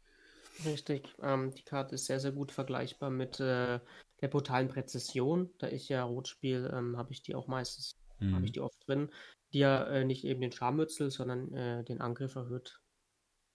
[0.65, 1.09] Richtig.
[1.23, 3.81] Ähm, die Karte ist sehr, sehr gut vergleichbar mit äh,
[4.21, 5.51] der brutalen Präzision.
[5.59, 8.35] Da ich ja Rot spiele, ähm, habe ich die auch meistens mhm.
[8.35, 9.11] habe ich die oft drin,
[9.53, 12.81] die ja äh, nicht eben den Scharmützel, sondern äh, den Angriff erhöht.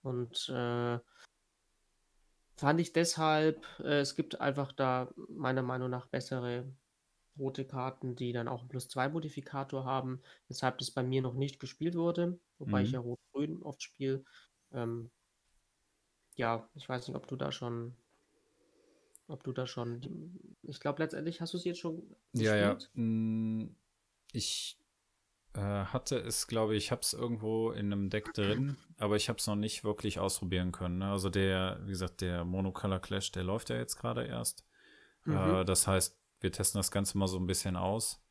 [0.02, 0.98] Und äh,
[2.56, 6.64] fand ich deshalb, äh, es gibt einfach da meiner Meinung nach bessere
[7.38, 11.34] rote Karten, die dann auch einen plus 2 Modifikator haben, weshalb das bei mir noch
[11.34, 12.86] nicht gespielt wurde, wobei mhm.
[12.86, 14.24] ich ja Rot-Grün oft spiele.
[14.72, 15.10] Ähm,
[16.36, 17.94] ja, ich weiß nicht, ob du da schon
[19.30, 20.56] ob du da schon.
[20.62, 22.02] Ich glaube, letztendlich hast du es jetzt schon.
[22.32, 22.46] Gespielt?
[22.46, 22.78] Ja, ja.
[24.32, 24.78] Ich
[25.54, 29.28] äh, hatte es, glaube ich, ich habe es irgendwo in einem Deck drin, aber ich
[29.28, 30.98] habe es noch nicht wirklich ausprobieren können.
[30.98, 31.10] Ne?
[31.10, 34.64] Also der, wie gesagt, der Monocolor Clash, der läuft ja jetzt gerade erst.
[35.24, 35.36] Mhm.
[35.36, 38.22] Äh, das heißt, wir testen das Ganze mal so ein bisschen aus.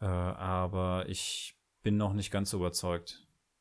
[0.00, 3.20] Äh, aber ich bin noch nicht ganz überzeugt.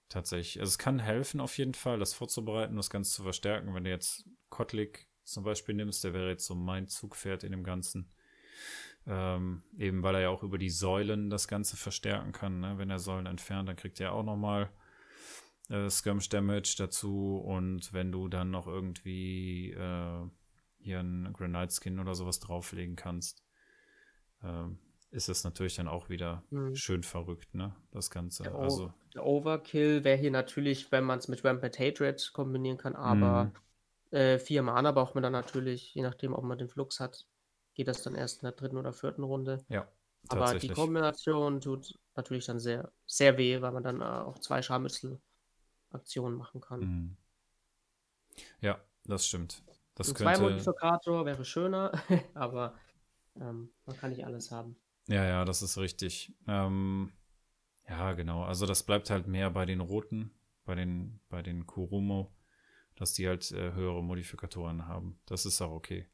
[0.10, 0.60] Tatsächlich.
[0.60, 3.74] Also es kann helfen auf jeden Fall, das vorzubereiten, das Ganze zu verstärken.
[3.74, 7.64] Wenn du jetzt Kotlik zum Beispiel nimmst, der wäre jetzt so mein Zugpferd in dem
[7.64, 8.12] Ganzen.
[9.06, 12.60] Ähm, eben weil er ja auch über die Säulen das Ganze verstärken kann.
[12.62, 12.78] Ne?
[12.78, 14.70] Wenn er Säulen entfernt, dann kriegt er auch nochmal
[15.70, 17.38] äh, Skirmish Damage dazu.
[17.38, 20.30] Und wenn du dann noch irgendwie äh,
[20.80, 23.43] hier einen Granite Skin oder sowas drauflegen kannst,
[24.41, 24.68] äh,
[25.12, 26.76] ist es natürlich dann auch wieder mhm.
[26.76, 27.76] schön verrückt, ne?
[27.91, 28.43] Das Ganze.
[28.43, 32.95] Der, also, der Overkill wäre hier natürlich, wenn man es mit Rampant Hatred kombinieren kann,
[32.95, 33.51] aber
[34.12, 34.18] mhm.
[34.18, 37.28] äh, vier Mana braucht man dann natürlich, je nachdem, ob man den Flux hat,
[37.74, 39.63] geht das dann erst in der dritten oder vierten Runde.
[39.69, 39.88] Ja.
[40.30, 44.61] Aber die Kombination tut natürlich dann sehr, sehr weh, weil man dann äh, auch zwei
[44.61, 46.80] Scharmützel-Aktionen machen kann.
[46.80, 47.17] Mhm.
[48.61, 49.63] Ja, das stimmt.
[49.95, 50.34] Das Ein könnte...
[50.34, 51.91] Zwei Modifikator wäre schöner,
[52.34, 52.74] aber
[53.39, 54.76] Ähm, man kann nicht alles haben.
[55.07, 56.34] Ja, ja, das ist richtig.
[56.47, 57.11] Ähm,
[57.88, 58.43] ja, genau.
[58.43, 60.32] Also das bleibt halt mehr bei den Roten,
[60.65, 62.34] bei den, bei den Kurumo,
[62.95, 65.19] dass die halt äh, höhere Modifikatoren haben.
[65.26, 66.07] Das ist auch okay.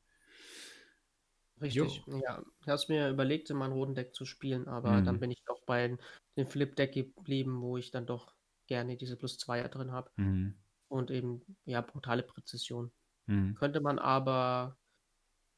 [1.62, 2.18] Richtig, jo.
[2.20, 2.41] ja.
[2.62, 5.05] Ich habe es mir überlegt, in meinem roten Deck zu spielen, aber mhm.
[5.05, 5.97] dann bin ich doch bei
[6.38, 8.34] dem Flip-Deck geblieben, wo ich dann doch
[8.68, 10.12] gerne diese plus 2 drin habe.
[10.16, 10.55] Mhm.
[10.88, 12.91] Und eben, ja, brutale Präzision.
[13.26, 13.55] Mhm.
[13.55, 14.78] Könnte man aber,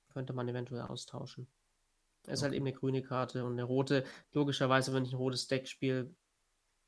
[0.09, 1.47] könnte man eventuell austauschen.
[2.23, 4.05] Es ist halt eben eine grüne Karte und eine rote.
[4.31, 6.13] Logischerweise, wenn ich ein rotes Deck spiele,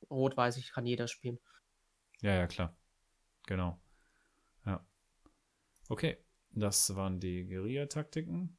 [0.09, 1.39] rot weiß ich, kann jeder spielen.
[2.22, 2.76] Ja, ja, klar.
[3.47, 3.80] Genau.
[4.66, 4.86] Ja.
[5.89, 6.18] Okay,
[6.51, 8.57] das waren die Guerilla-Taktiken.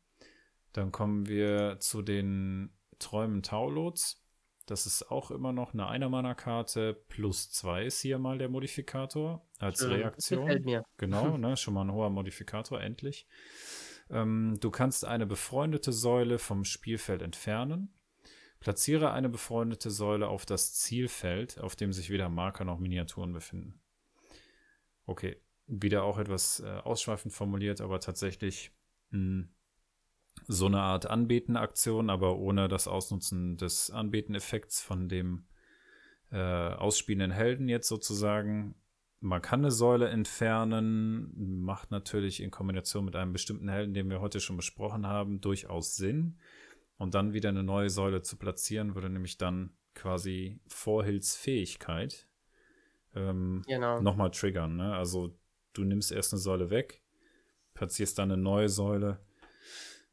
[0.75, 4.21] Dann kommen wir zu den Träumen Taulots.
[4.67, 6.95] Das ist auch immer noch eine Einer-Mana-Karte.
[7.09, 9.93] Plus zwei ist hier mal der Modifikator als Schön.
[9.93, 10.47] Reaktion.
[10.47, 10.85] Gefällt mir.
[10.97, 13.27] Genau, ne, schon mal ein hoher Modifikator, endlich.
[14.11, 17.95] Ähm, du kannst eine befreundete Säule vom Spielfeld entfernen.
[18.59, 23.81] Platziere eine befreundete Säule auf das Zielfeld, auf dem sich weder Marker noch Miniaturen befinden.
[25.07, 28.73] Okay, wieder auch etwas äh, ausschweifend formuliert, aber tatsächlich
[29.11, 29.55] mh, hm,
[30.47, 35.47] so eine Art Anbeten-Aktion, aber ohne das Ausnutzen des Anbeten-Effekts von dem
[36.31, 38.75] äh, ausspielenden Helden jetzt sozusagen.
[39.21, 44.21] Man kann eine Säule entfernen, macht natürlich in Kombination mit einem bestimmten Helden, den wir
[44.21, 46.39] heute schon besprochen haben, durchaus Sinn.
[46.97, 52.29] Und dann wieder eine neue Säule zu platzieren, würde nämlich dann quasi Vorhills Fähigkeit
[53.15, 54.01] ähm, genau.
[54.01, 54.77] nochmal triggern.
[54.77, 54.95] Ne?
[54.95, 55.37] Also
[55.73, 57.03] du nimmst erst eine Säule weg,
[57.75, 59.21] platzierst dann eine neue Säule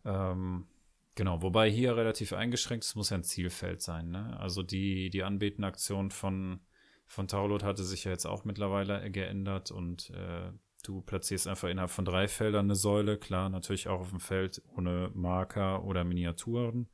[0.06, 0.68] ähm,
[1.16, 4.10] genau, wobei hier relativ eingeschränkt, es muss ja ein Zielfeld sein.
[4.10, 4.40] Ne?
[4.40, 6.62] Also die, die Anbetenaktion von,
[7.06, 10.52] von Taulot hatte sich ja jetzt auch mittlerweile geändert und äh,
[10.84, 13.18] du platzierst einfach innerhalb von drei Feldern eine Säule.
[13.18, 16.90] Klar, natürlich auch auf dem Feld ohne Marker oder Miniaturen.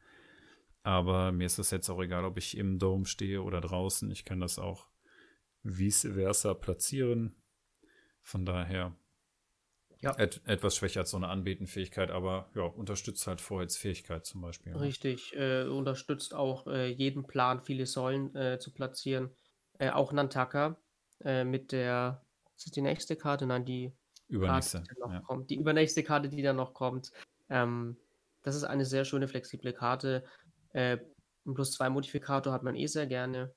[0.84, 4.10] Aber mir ist es jetzt auch egal, ob ich im Dome stehe oder draußen.
[4.12, 4.88] Ich kann das auch
[5.64, 7.36] vice versa platzieren.
[8.22, 8.95] Von daher
[10.02, 10.18] ja.
[10.18, 14.74] Et, etwas schwächer als so eine Anbetenfähigkeit, aber ja, unterstützt halt Vorheitsfähigkeit zum Beispiel.
[14.74, 14.80] Ja.
[14.80, 19.32] Richtig, äh, unterstützt auch äh, jeden Plan, viele Säulen äh, zu platzieren.
[19.80, 20.78] Äh, auch Nantaka
[21.24, 22.24] äh, mit der,
[22.56, 23.48] ist das die nächste Karte?
[23.48, 23.91] Nein, die
[24.28, 24.80] übernächste.
[24.80, 25.20] Karte, die, noch ja.
[25.22, 25.50] kommt.
[25.50, 27.12] die übernächste Karte, die dann noch kommt.
[27.50, 27.98] Ähm,
[28.43, 30.24] das ist eine sehr schöne, flexible Karte.
[30.74, 30.98] Äh,
[31.45, 33.54] ein plus zwei Modifikator hat man eh sehr gerne.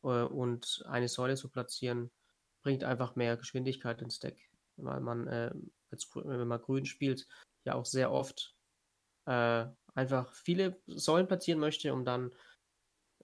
[0.00, 2.10] und eine Säule zu platzieren,
[2.62, 4.47] bringt einfach mehr Geschwindigkeit ins Deck
[4.78, 5.50] weil man äh,
[5.90, 7.26] als, wenn man grün spielt,
[7.64, 8.54] ja auch sehr oft
[9.26, 12.32] äh, einfach viele Säulen platzieren möchte, um dann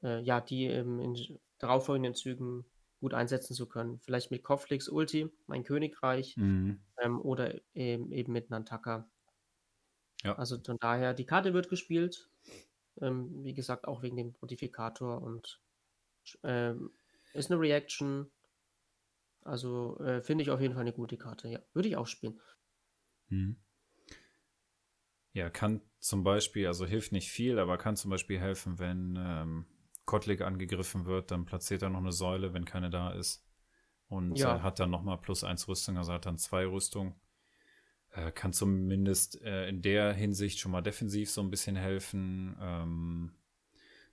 [0.03, 2.65] äh, ja die ähm, in darauffolgenden Zügen
[3.01, 4.01] gut einsetzen zu können.
[4.01, 6.81] Vielleicht mit Kopflix Ulti, mein Königreich, mhm.
[6.99, 9.09] ähm, oder eben, eben mit Nantaka.
[10.23, 10.37] Ja.
[10.37, 12.31] Also von daher, die Karte wird gespielt.
[13.01, 15.61] Ähm, wie gesagt, auch wegen dem Modifikator und
[16.45, 16.93] ähm,
[17.35, 18.31] ist eine Reaction,
[19.45, 21.49] also äh, finde ich auf jeden Fall eine gute Karte.
[21.49, 22.41] Ja, würde ich auch spielen.
[23.29, 23.57] Hm.
[25.33, 29.67] Ja, kann zum Beispiel, also hilft nicht viel, aber kann zum Beispiel helfen, wenn ähm,
[30.05, 33.45] Kotlik angegriffen wird, dann platziert er noch eine Säule, wenn keine da ist.
[34.09, 34.57] Und ja.
[34.57, 37.15] äh, hat dann nochmal plus eins Rüstung, also hat dann zwei Rüstung.
[38.11, 42.57] Äh, kann zumindest äh, in der Hinsicht schon mal defensiv so ein bisschen helfen.
[42.61, 43.35] Ähm,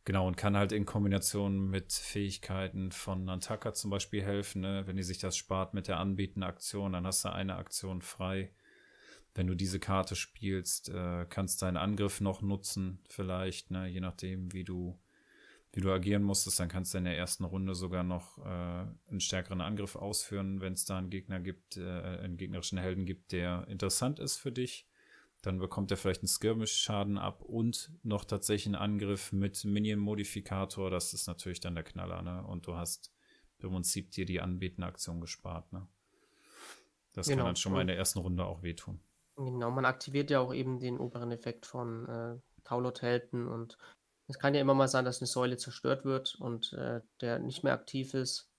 [0.03, 4.61] Genau, und kann halt in Kombination mit Fähigkeiten von Nantaka zum Beispiel helfen.
[4.61, 4.83] Ne?
[4.87, 8.51] Wenn die sich das spart mit der anbietenden Aktion, dann hast du eine Aktion frei.
[9.35, 13.87] Wenn du diese Karte spielst, äh, kannst deinen Angriff noch nutzen, vielleicht, ne?
[13.87, 14.99] je nachdem, wie du,
[15.71, 19.19] wie du agieren musstest, dann kannst du in der ersten Runde sogar noch äh, einen
[19.19, 23.67] stärkeren Angriff ausführen, wenn es da einen Gegner gibt, äh, einen gegnerischen Helden gibt, der
[23.67, 24.87] interessant ist für dich.
[25.41, 30.91] Dann bekommt er vielleicht einen Skirmish-Schaden ab und noch tatsächlich einen Angriff mit Minion-Modifikator.
[30.91, 32.43] Das ist natürlich dann der Knaller, ne?
[32.45, 33.11] Und du hast
[33.59, 35.87] im Prinzip dir die anbetende Aktion gespart, ne?
[37.13, 37.39] Das genau.
[37.39, 38.99] kann dann schon mal in der ersten Runde auch wehtun.
[39.35, 43.77] Genau, man aktiviert ja auch eben den oberen Effekt von äh, Taulot-Helden und
[44.27, 47.63] es kann ja immer mal sein, dass eine Säule zerstört wird und äh, der nicht
[47.63, 48.50] mehr aktiv ist.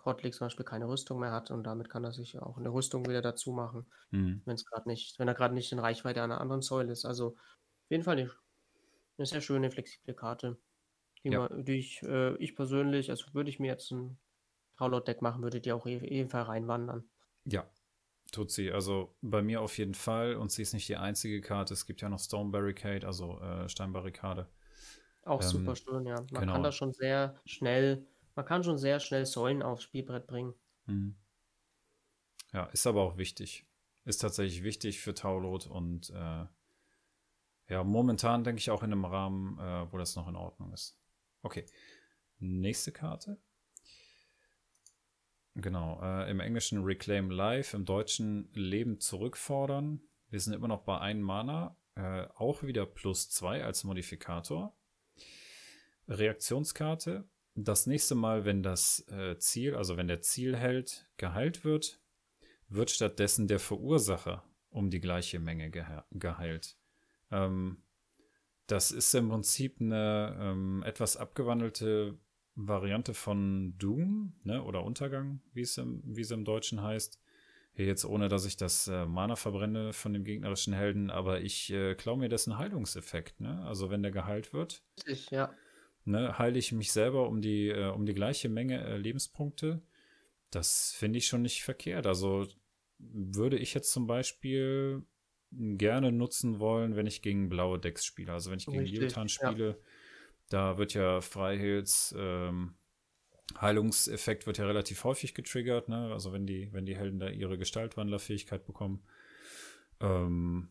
[0.00, 3.06] Kotlik zum Beispiel keine Rüstung mehr hat und damit kann er sich auch eine Rüstung
[3.06, 4.40] wieder dazu machen, mhm.
[4.46, 7.04] wenn es gerade nicht, wenn er gerade nicht in Reichweite einer anderen Säule ist.
[7.04, 8.30] Also auf jeden Fall eine,
[9.18, 10.56] eine sehr schöne, flexible Karte,
[11.22, 11.40] die, ja.
[11.40, 14.18] man, die ich, äh, ich persönlich, also würde ich mir jetzt ein
[14.78, 17.04] Taulot-Deck machen, würde die auch e ebenfalls reinwandern.
[17.44, 17.68] Ja,
[18.32, 18.72] tut sie.
[18.72, 21.74] Also bei mir auf jeden Fall und sie ist nicht die einzige Karte.
[21.74, 24.48] Es gibt ja noch Stone Barricade, also äh, Steinbarrikade.
[25.24, 26.16] Auch ähm, super schön, ja.
[26.32, 26.52] Man genau.
[26.54, 30.54] kann da schon sehr schnell man kann schon sehr schnell Säulen aufs Spielbrett bringen.
[30.86, 31.16] Mhm.
[32.52, 33.66] Ja, ist aber auch wichtig.
[34.04, 36.46] Ist tatsächlich wichtig für Taulot und äh,
[37.68, 40.98] ja, momentan denke ich auch in einem Rahmen, äh, wo das noch in Ordnung ist.
[41.42, 41.66] Okay.
[42.40, 43.38] Nächste Karte.
[45.54, 50.00] Genau, äh, im Englischen Reclaim Life, im Deutschen Leben zurückfordern.
[50.30, 54.74] Wir sind immer noch bei 1 Mana, äh, auch wieder plus 2 als Modifikator.
[56.08, 57.28] Reaktionskarte.
[57.54, 62.00] Das nächste Mal, wenn das äh, Ziel, also wenn der Zielheld geheilt wird,
[62.68, 66.76] wird stattdessen der Verursacher um die gleiche Menge gehe geheilt.
[67.30, 67.82] Ähm,
[68.66, 72.18] das ist im Prinzip eine ähm, etwas abgewandelte
[72.54, 77.20] Variante von Doom ne, oder Untergang, wie es, im, wie es im Deutschen heißt.
[77.72, 81.72] Hier jetzt ohne, dass ich das äh, Mana verbrenne von dem gegnerischen Helden, aber ich
[81.72, 83.40] äh, klaue mir dessen Heilungseffekt.
[83.40, 83.62] Ne?
[83.64, 85.52] Also wenn der geheilt wird, Richtig, ja.
[86.04, 89.82] Ne, heile ich mich selber um die, äh, um die gleiche Menge äh, Lebenspunkte.
[90.50, 92.06] Das finde ich schon nicht verkehrt.
[92.06, 92.46] Also
[92.98, 95.02] würde ich jetzt zum Beispiel
[95.52, 98.32] gerne nutzen wollen, wenn ich gegen blaue Decks spiele.
[98.32, 99.76] Also wenn ich gegen Leotan spiele, ja.
[100.48, 102.74] da wird ja Freihills ähm,
[103.58, 106.12] Heilungseffekt wird ja relativ häufig getriggert, ne?
[106.12, 109.02] Also wenn die, wenn die Helden da ihre Gestaltwandlerfähigkeit bekommen.
[110.00, 110.68] Ähm,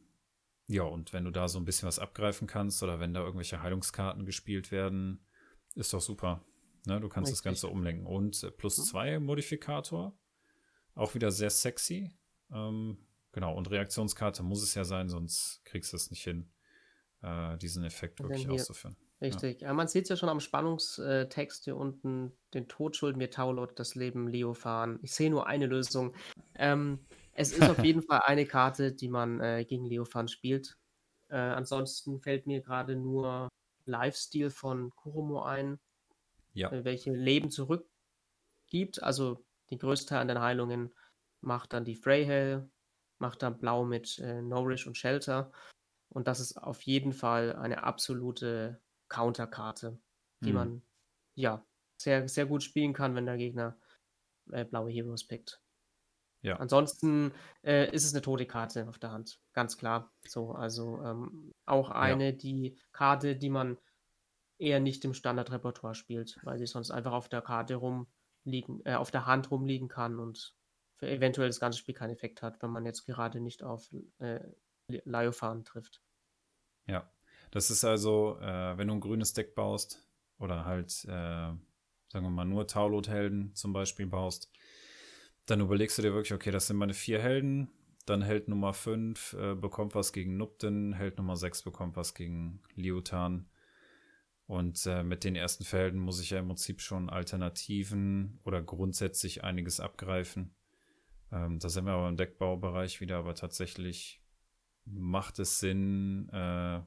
[0.70, 3.64] ja, und wenn du da so ein bisschen was abgreifen kannst oder wenn da irgendwelche
[3.64, 5.26] Heilungskarten gespielt werden,
[5.74, 6.46] ist doch super.
[6.86, 7.00] Ne?
[7.00, 7.40] Du kannst Richtig.
[7.40, 8.06] das Ganze umlenken.
[8.06, 10.16] Und äh, plus zwei Modifikator,
[10.94, 12.12] auch wieder sehr sexy.
[12.54, 13.00] Ähm,
[13.32, 16.52] genau, und Reaktionskarte muss es ja sein, sonst kriegst du es nicht hin,
[17.24, 18.96] äh, diesen Effekt wirklich auszuführen.
[19.22, 19.62] Richtig.
[19.62, 19.74] Ja.
[19.74, 23.96] man sieht es ja schon am Spannungstext hier unten, den Tod schuld mir Taulot, das
[23.96, 25.00] Leben Leofan.
[25.02, 26.14] Ich sehe nur eine Lösung.
[26.54, 27.00] Ähm,
[27.40, 30.78] es ist auf jeden Fall eine Karte, die man äh, gegen Leofan spielt.
[31.30, 33.48] Äh, ansonsten fällt mir gerade nur
[33.86, 35.80] Lifestyle von Kuromo ein,
[36.54, 36.70] ja.
[36.70, 39.02] äh, welche Leben zurückgibt.
[39.02, 40.94] Also die größte Teil an den Heilungen
[41.40, 42.70] macht dann die Freyhell,
[43.20, 45.54] macht dann Blau mit äh, Nourish und Shelter.
[46.10, 49.98] Und das ist auf jeden Fall eine absolute Counterkarte,
[50.42, 50.56] die mhm.
[50.56, 50.82] man
[51.36, 51.66] ja
[52.02, 53.78] sehr, sehr gut spielen kann, wenn der Gegner
[54.52, 55.62] äh, blaue Heroes pickt.
[56.42, 56.56] Ja.
[56.56, 57.34] Ansonsten
[57.64, 60.12] äh, ist es eine tote Karte auf der Hand, ganz klar.
[60.26, 62.32] So, also ähm, auch eine, ja.
[62.32, 63.78] die Karte, die man
[64.58, 69.12] eher nicht im Standardrepertoire spielt, weil sie sonst einfach auf der Karte rumliegen, äh, auf
[69.12, 70.56] der Hand rumliegen kann und
[70.96, 73.90] für eventuell das ganze Spiel keinen Effekt hat, wenn man jetzt gerade nicht auf
[74.20, 74.40] äh,
[74.88, 76.02] Leofan trifft.
[76.88, 77.10] Ja,
[77.52, 80.06] das ist also, äh, wenn du ein grünes Deck baust
[80.40, 84.52] oder halt, äh, sagen wir mal, nur Taulot-Helden zum Beispiel baust,
[85.50, 87.70] dann überlegst du dir wirklich, okay, das sind meine vier Helden,
[88.06, 92.62] dann Held Nummer 5 äh, bekommt was gegen Nupten, Held Nummer 6 bekommt was gegen
[92.76, 93.50] Liutan.
[94.48, 99.44] Und äh, mit den ersten Felden muss ich ja im Prinzip schon Alternativen oder grundsätzlich
[99.44, 100.56] einiges abgreifen.
[101.32, 104.24] Ähm, da sind wir aber im Deckbaubereich wieder, aber tatsächlich
[104.86, 106.82] macht es Sinn, äh,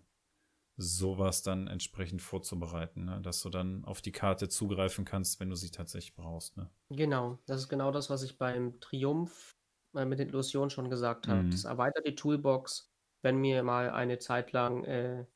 [0.77, 3.21] sowas dann entsprechend vorzubereiten, ne?
[3.21, 6.57] dass du dann auf die Karte zugreifen kannst, wenn du sie tatsächlich brauchst.
[6.57, 6.71] Ne?
[6.91, 9.55] Genau, das ist genau das, was ich beim Triumph
[9.95, 11.43] äh, mit den Illusionen schon gesagt habe.
[11.43, 11.51] Mhm.
[11.51, 12.91] Das erweitert die Toolbox,
[13.23, 15.27] wenn mir mal eine Zeit lang äh,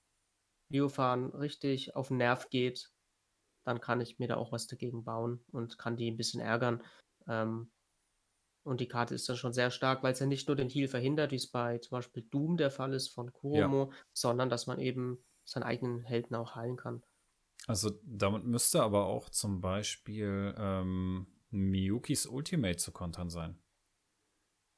[0.71, 2.91] Biofahren richtig auf den Nerv geht,
[3.65, 6.83] dann kann ich mir da auch was dagegen bauen und kann die ein bisschen ärgern.
[7.29, 7.71] Ähm,
[8.67, 10.89] und die Karte ist dann schon sehr stark, weil es ja nicht nur den Heal
[10.89, 13.99] verhindert, wie es bei zum Beispiel Doom der Fall ist von Kuromo, ja.
[14.13, 17.03] sondern dass man eben seinen eigenen Helden auch heilen kann.
[17.67, 23.59] Also damit müsste aber auch zum Beispiel ähm, Miyukis Ultimate zu kontern sein.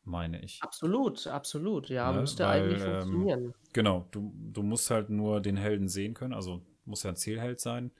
[0.05, 0.63] Meine ich.
[0.63, 1.89] Absolut, absolut.
[1.89, 2.21] Ja, ne?
[2.21, 3.45] müsste Weil, eigentlich ähm, funktionieren.
[3.45, 7.17] Ähm, genau, du, du musst halt nur den Helden sehen können, also muss ja ein
[7.17, 7.91] Zielheld sein.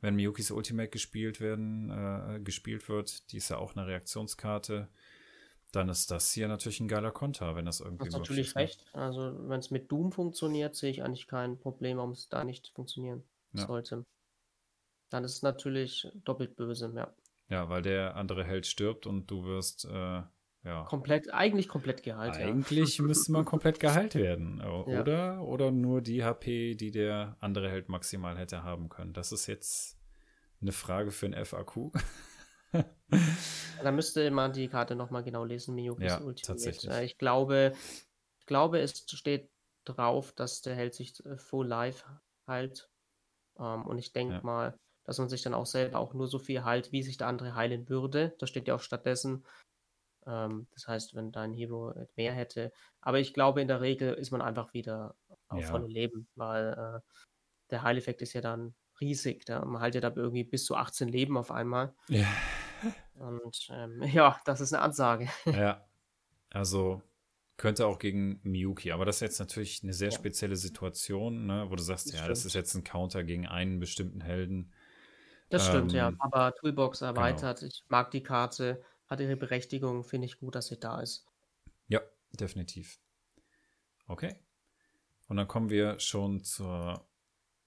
[0.00, 4.88] Wenn Miyukis Ultimate gespielt werden, äh, gespielt wird, die ist ja auch eine Reaktionskarte
[5.76, 8.08] dann ist das hier natürlich ein geiler Konter, wenn das irgendwie.
[8.08, 8.62] Du hast natürlich ist, ne?
[8.62, 8.84] recht.
[8.92, 12.72] Also, wenn es mit Doom funktioniert, sehe ich eigentlich kein Problem, warum es da nicht
[12.74, 13.22] funktionieren
[13.52, 13.66] ja.
[13.66, 14.04] sollte.
[15.10, 17.14] Dann ist es natürlich doppelt böse, ja.
[17.48, 20.22] Ja, weil der andere Held stirbt und du wirst, äh,
[20.64, 20.84] ja.
[20.88, 22.34] Komplett, eigentlich komplett geheilt.
[22.34, 23.04] Eigentlich ja.
[23.06, 24.60] müsste man komplett geheilt werden.
[24.60, 25.40] Oder, ja.
[25.40, 29.12] oder nur die HP, die der andere Held maximal hätte haben können.
[29.12, 29.96] Das ist jetzt
[30.60, 31.92] eine Frage für ein FAQ.
[33.82, 36.46] da müsste man die Karte nochmal genau lesen, Miyukis ja, Ultimate.
[36.46, 36.90] Tatsächlich.
[36.90, 37.74] Äh, ich glaube,
[38.40, 39.50] ich glaube, es steht
[39.84, 42.04] drauf, dass der Held sich äh, full life
[42.46, 42.90] heilt.
[43.58, 44.40] Ähm, und ich denke ja.
[44.42, 47.28] mal, dass man sich dann auch selber auch nur so viel heilt, wie sich der
[47.28, 48.34] andere heilen würde.
[48.38, 49.44] Das steht ja auch stattdessen.
[50.26, 52.72] Ähm, das heißt, wenn dein Hero mehr hätte.
[53.00, 55.14] Aber ich glaube, in der Regel ist man einfach wieder
[55.48, 55.68] auf ja.
[55.68, 57.00] volle Leben, weil äh,
[57.70, 59.44] der Heileffekt ist ja dann riesig.
[59.44, 61.94] Da man halt ja da irgendwie bis zu 18 Leben auf einmal.
[62.08, 62.26] Ja.
[63.14, 65.28] Und ähm, ja, das ist eine Ansage.
[65.46, 65.84] Ja.
[66.50, 67.02] Also
[67.56, 70.16] Könnte auch gegen Miyuki, aber das ist jetzt natürlich eine sehr ja.
[70.16, 72.30] spezielle Situation, ne, wo du sagst, das ja, stimmt.
[72.30, 74.74] das ist jetzt ein Counter gegen einen bestimmten Helden.
[75.48, 76.12] Das stimmt, ähm, ja.
[76.18, 77.12] Aber Toolbox genau.
[77.12, 77.60] erweitert.
[77.60, 77.68] Genau.
[77.68, 81.24] Ich mag die Karte, hat ihre Berechtigung, finde ich gut, dass sie da ist.
[81.88, 82.00] Ja,
[82.32, 82.98] definitiv.
[84.06, 84.36] Okay.
[85.28, 87.06] Und dann kommen wir schon zur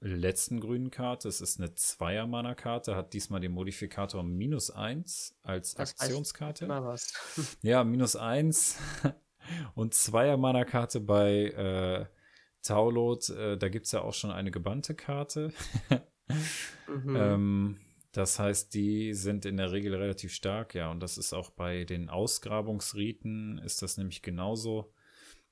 [0.02, 1.28] letzten grünen Karte.
[1.28, 6.68] Es ist eine Zweier-Mana-Karte, hat diesmal den Modifikator minus 1 als das Aktionskarte.
[6.68, 7.14] Mal was.
[7.62, 8.78] ja, minus 1
[9.76, 12.06] und Zweier-Mana-Karte bei äh,
[12.62, 13.30] Taulot.
[13.30, 15.52] Äh, da gibt es ja auch schon eine gebannte Karte.
[16.88, 17.16] mhm.
[17.16, 17.80] ähm,
[18.12, 20.90] das heißt, die sind in der Regel relativ stark, ja.
[20.90, 24.94] Und das ist auch bei den Ausgrabungsriten ist das nämlich genauso.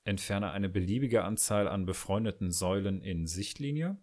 [0.06, 3.98] Entferne eine beliebige Anzahl an befreundeten Säulen in Sichtlinie.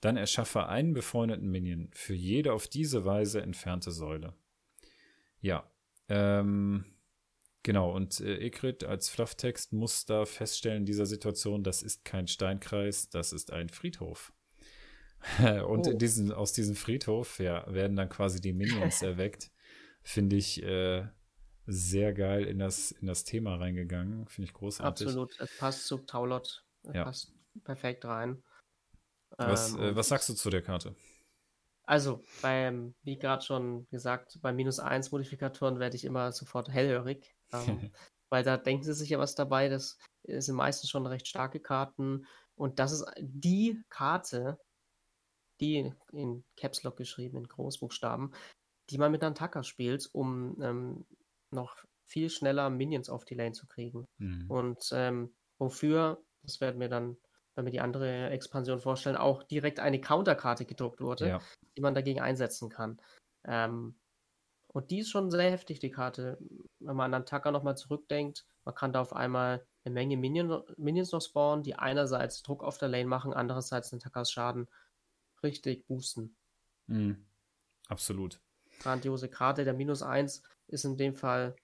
[0.00, 4.34] Dann erschaffe einen befreundeten Minion für jede auf diese Weise entfernte Säule.
[5.40, 5.70] Ja,
[6.08, 6.84] ähm,
[7.62, 7.94] genau.
[7.94, 13.10] Und äh, Ikrit als Flufftext muss da feststellen in dieser Situation, das ist kein Steinkreis,
[13.10, 14.32] das ist ein Friedhof.
[15.66, 15.92] und oh.
[15.92, 19.50] diesen, aus diesem Friedhof ja, werden dann quasi die Minions erweckt.
[20.02, 21.06] Finde ich äh,
[21.66, 24.26] sehr geil in das, in das Thema reingegangen.
[24.28, 25.06] Finde ich großartig.
[25.06, 26.64] Absolut, es passt zu Taulot.
[26.84, 27.04] Es ja.
[27.04, 28.42] passt perfekt rein.
[29.36, 30.94] Was, ähm, äh, was sagst du zu der Karte?
[31.84, 37.34] Also, beim, wie gerade schon gesagt, bei minus 1 Modifikatoren werde ich immer sofort hellhörig.
[37.52, 37.90] Ähm,
[38.30, 39.68] weil da denken sie sich ja was dabei.
[39.68, 42.26] Das sind meistens schon recht starke Karten.
[42.54, 44.58] Und das ist die Karte,
[45.60, 48.32] die in Caps Lock geschrieben, in Großbuchstaben,
[48.90, 51.06] die man mit Antaka spielt, um ähm,
[51.50, 54.06] noch viel schneller Minions auf die Lane zu kriegen.
[54.18, 54.50] Mhm.
[54.50, 57.16] Und ähm, wofür, das werden wir dann
[57.60, 61.40] wenn wir die andere Expansion vorstellen, auch direkt eine Counterkarte gedruckt wurde, ja.
[61.76, 62.98] die man dagegen einsetzen kann.
[63.44, 63.96] Ähm,
[64.68, 66.38] und die ist schon sehr heftig, die Karte.
[66.78, 71.12] Wenn man an Taka nochmal zurückdenkt, man kann da auf einmal eine Menge Minion, Minions
[71.12, 74.66] noch spawnen, die einerseits Druck auf der Lane machen, andererseits den Takas Schaden
[75.42, 76.34] richtig boosten.
[76.86, 77.26] Mhm.
[77.88, 78.40] Absolut.
[78.78, 79.64] Grandiose Karte.
[79.64, 81.56] Der Minus 1 ist in dem Fall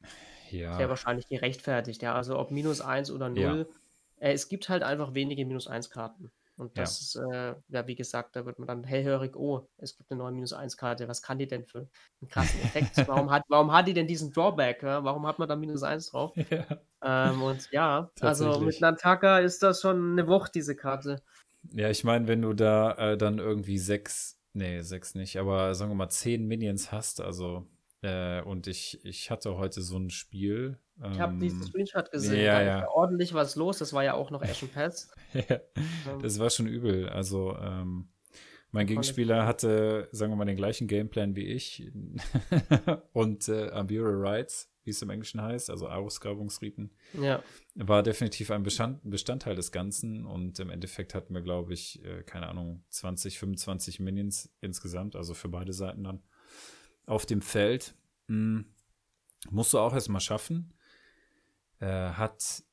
[0.51, 0.77] ja.
[0.77, 2.03] sehr wahrscheinlich gerechtfertigt.
[2.03, 3.77] Ja, also ob minus 1 oder 0, ja.
[4.19, 6.31] Äh, es gibt halt einfach wenige Minus-1-Karten.
[6.57, 7.51] Und das ja.
[7.51, 11.07] Äh, ja, wie gesagt, da wird man dann hellhörig, oh, es gibt eine neue Minus-1-Karte,
[11.07, 11.89] was kann die denn für
[12.21, 12.97] einen krassen Effekt?
[13.09, 14.83] warum, hat, warum hat die denn diesen Drawback?
[14.83, 15.05] Ja?
[15.05, 16.35] Warum hat man da Minus 1 drauf?
[16.51, 17.31] Ja.
[17.31, 21.23] Ähm, und ja, also mit Nantaka ist das schon eine Wucht, diese Karte.
[21.73, 25.91] Ja, ich meine, wenn du da äh, dann irgendwie sechs, nee, sechs nicht, aber sagen
[25.91, 27.67] wir mal zehn Minions hast, also
[28.07, 30.79] äh, und ich, ich hatte heute so ein Spiel.
[31.13, 32.45] Ich habe diesen ähm, Screenshot gesehen.
[32.45, 32.81] Ja, ja.
[32.83, 33.79] War ordentlich was los.
[33.79, 35.11] Das war ja auch noch Ashen Pass.
[35.35, 37.09] ja, ähm, das war schon übel.
[37.09, 38.09] Also, ähm,
[38.71, 41.91] mein Gegenspieler hatte, sagen wir mal, den gleichen Gameplan wie ich.
[43.13, 47.43] und äh, Ambura Rights, wie es im Englischen heißt, also Ausgrabungsriten, ja.
[47.75, 50.25] war definitiv ein Bestand, Bestandteil des Ganzen.
[50.25, 55.35] Und im Endeffekt hatten wir, glaube ich, äh, keine Ahnung, 20, 25 Minions insgesamt, also
[55.35, 56.23] für beide Seiten dann
[57.07, 57.95] auf dem Feld.
[58.29, 58.67] Hm,
[59.51, 60.75] musst du auch erstmal schaffen.
[61.79, 62.65] Äh, hat,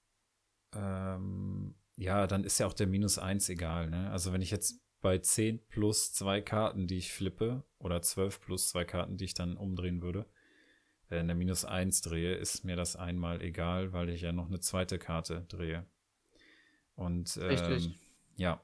[0.73, 3.89] ähm, ja, dann ist ja auch der Minus 1 egal.
[3.89, 4.10] Ne?
[4.11, 8.69] Also wenn ich jetzt bei 10 plus zwei Karten, die ich flippe, oder 12 plus
[8.69, 10.26] zwei Karten, die ich dann umdrehen würde,
[11.10, 14.61] äh, eine Minus 1 drehe, ist mir das einmal egal, weil ich ja noch eine
[14.61, 15.85] zweite Karte drehe.
[16.95, 17.95] Und ähm,
[18.35, 18.61] ja,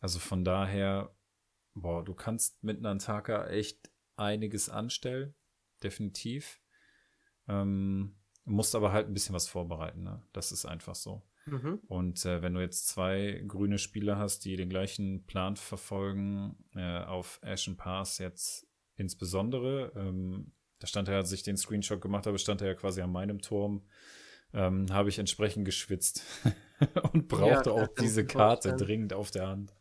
[0.00, 1.14] also von daher,
[1.74, 5.34] boah, du kannst mit Nantaka echt einiges anstellen,
[5.82, 6.60] definitiv.
[7.48, 10.22] Ähm, musst aber halt ein bisschen was vorbereiten, ne?
[10.32, 11.22] Das ist einfach so.
[11.46, 11.80] Mhm.
[11.86, 16.98] Und äh, wenn du jetzt zwei grüne Spieler hast, die den gleichen Plan verfolgen, äh,
[17.04, 18.66] auf Ashen Pass jetzt
[18.96, 23.00] insbesondere, ähm, da stand er, als ich den Screenshot gemacht habe, stand er ja quasi
[23.00, 23.86] an meinem Turm,
[24.52, 26.22] ähm, habe ich entsprechend geschwitzt
[27.12, 28.78] und brauchte ja, auch diese Karte vorstellen.
[28.78, 29.74] dringend auf der Hand.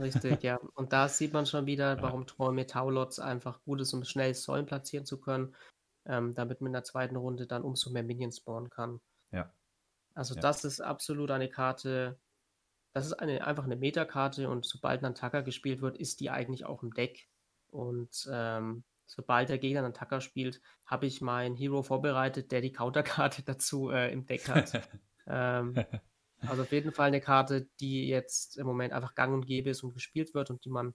[0.00, 0.56] Richtig, ja.
[0.74, 4.66] Und da sieht man schon wieder, warum Träume Taulots einfach gut ist, um schnell Säulen
[4.66, 5.54] platzieren zu können,
[6.06, 9.00] ähm, damit man in der zweiten Runde dann umso mehr Minions spawnen kann.
[9.30, 9.52] Ja.
[10.14, 10.40] Also ja.
[10.40, 12.18] das ist absolut eine Karte,
[12.92, 16.64] das ist eine, einfach eine Metakarte und sobald ein Tacker gespielt wird, ist die eigentlich
[16.64, 17.28] auch im Deck.
[17.70, 22.72] Und ähm, sobald der Gegner einen Tacker spielt, habe ich meinen Hero vorbereitet, der die
[22.72, 24.88] Counterkarte dazu äh, im Deck hat.
[25.26, 25.74] ähm,
[26.46, 29.82] also auf jeden Fall eine Karte, die jetzt im Moment einfach gang und gäbe ist
[29.82, 30.94] und gespielt wird und die man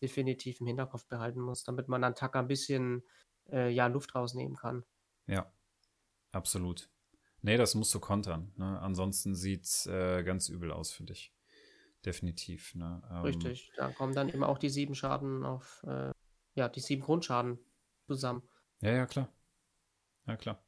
[0.00, 3.02] definitiv im Hinterkopf behalten muss, damit man dann Tacker ein bisschen
[3.50, 4.84] äh, ja, Luft rausnehmen kann.
[5.26, 5.52] Ja,
[6.32, 6.90] absolut.
[7.42, 8.52] Nee, das musst du kontern.
[8.56, 8.80] Ne?
[8.80, 11.34] Ansonsten sieht es äh, ganz übel aus für dich.
[12.04, 12.74] Definitiv.
[12.74, 13.02] Ne?
[13.10, 16.12] Ähm, Richtig, da kommen dann eben auch die sieben Schaden auf äh,
[16.54, 17.58] ja, die sieben Grundschaden
[18.06, 18.48] zusammen.
[18.80, 19.32] Ja, ja, klar.
[20.26, 20.64] Ja, klar.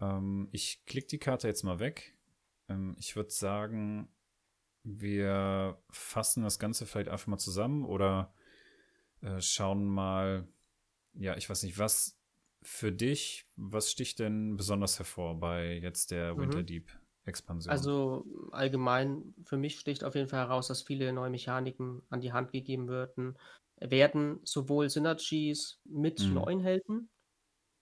[0.00, 2.16] Ähm, ich klicke die Karte jetzt mal weg.
[2.70, 4.14] Ähm, ich würde sagen,
[4.84, 8.34] wir fassen das Ganze vielleicht einfach mal zusammen oder
[9.22, 10.48] äh, schauen mal,
[11.14, 12.20] ja, ich weiß nicht, was
[12.62, 16.40] für dich, was sticht denn besonders hervor bei jetzt der Mhm.
[16.40, 16.90] Winter Deep
[17.24, 17.66] Expansion?
[17.66, 22.32] Also allgemein, für mich sticht auf jeden Fall heraus, dass viele neue Mechaniken an die
[22.32, 23.38] Hand gegeben würden,
[23.80, 26.30] werden sowohl Synergies mit Mhm.
[26.30, 27.10] neuen Helden,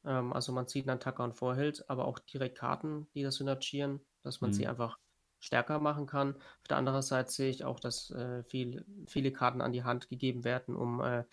[0.04, 4.06] ähm, also man zieht einen Attacker und Vorheld, aber auch direkt Karten, die das synergieren,
[4.28, 4.68] dass man sie Mhm.
[4.68, 4.98] einfach
[5.40, 6.36] stärker machen kann.
[6.36, 10.08] Auf der anderen Seite sehe ich auch, dass äh, viel, viele Karten an die Hand
[10.08, 11.24] gegeben werden, um äh,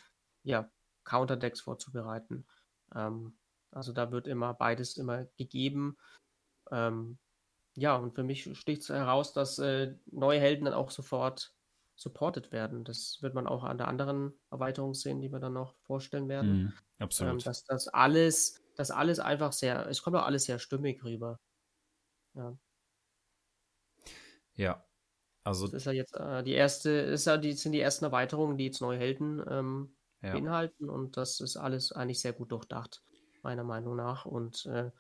[0.44, 0.72] ja,
[1.06, 2.48] Counterdecks vorzubereiten.
[2.96, 3.38] Ähm,
[3.72, 5.98] also da wird immer beides immer gegeben.
[6.72, 7.20] Ähm,
[7.76, 11.56] ja, und für mich sticht es heraus, dass äh, neue Helden dann auch sofort
[11.98, 12.84] supported werden.
[12.86, 16.60] Das wird man auch an der anderen Erweiterung sehen, die wir dann noch vorstellen werden.
[16.60, 16.74] Mhm.
[17.20, 17.44] Ähm, Absolut.
[17.44, 21.40] dass das alles, dass alles einfach sehr, es kommt auch alles sehr stimmig rüber.
[22.36, 22.58] Ja,
[24.56, 24.86] Ja,
[25.44, 28.58] also das ist ja jetzt äh, die erste, ist ja die, sind die ersten Erweiterungen,
[28.58, 30.42] die jetzt neue Helden ähm, ja.
[30.42, 33.04] beinhalten und das ist alles eigentlich sehr gut durchdacht,
[33.42, 34.26] meiner Meinung nach.
[34.26, 34.92] Und äh,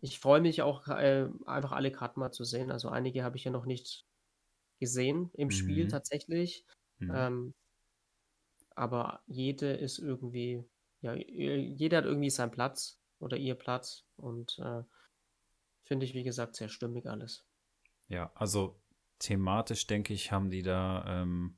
[0.00, 2.70] ich freue mich auch äh, einfach alle Karten mal zu sehen.
[2.70, 4.06] Also einige habe ich ja noch nicht
[4.80, 5.88] gesehen im Spiel Mhm.
[5.88, 6.66] tatsächlich.
[7.00, 7.28] Mhm.
[7.28, 7.54] Ähm,
[8.76, 10.64] aber jede ist irgendwie,
[11.00, 14.82] ja, jeder hat irgendwie seinen Platz oder ihr Platz und äh,
[15.82, 17.46] finde ich, wie gesagt, sehr stimmig alles.
[18.08, 18.80] Ja, also
[19.18, 21.56] thematisch denke ich, haben die da ähm,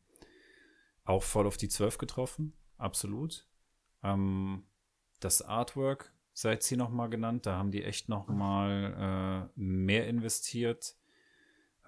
[1.04, 2.52] auch voll auf die 12 getroffen.
[2.78, 3.46] Absolut.
[4.02, 4.64] Ähm,
[5.20, 10.96] das Artwork, seit sie nochmal genannt, da haben die echt nochmal äh, mehr investiert.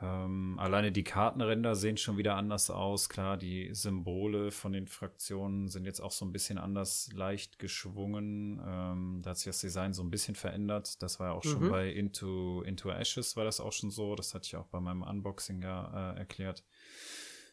[0.00, 3.08] Ähm, alleine die Kartenränder sehen schon wieder anders aus.
[3.08, 8.60] Klar, die Symbole von den Fraktionen sind jetzt auch so ein bisschen anders leicht geschwungen.
[8.64, 11.02] Ähm, da hat sich das Design so ein bisschen verändert.
[11.02, 11.70] Das war ja auch schon Mhm.
[11.70, 14.14] bei Into, Into Ashes war das auch schon so.
[14.14, 16.64] Das hatte ich auch bei meinem Unboxing ja äh, erklärt.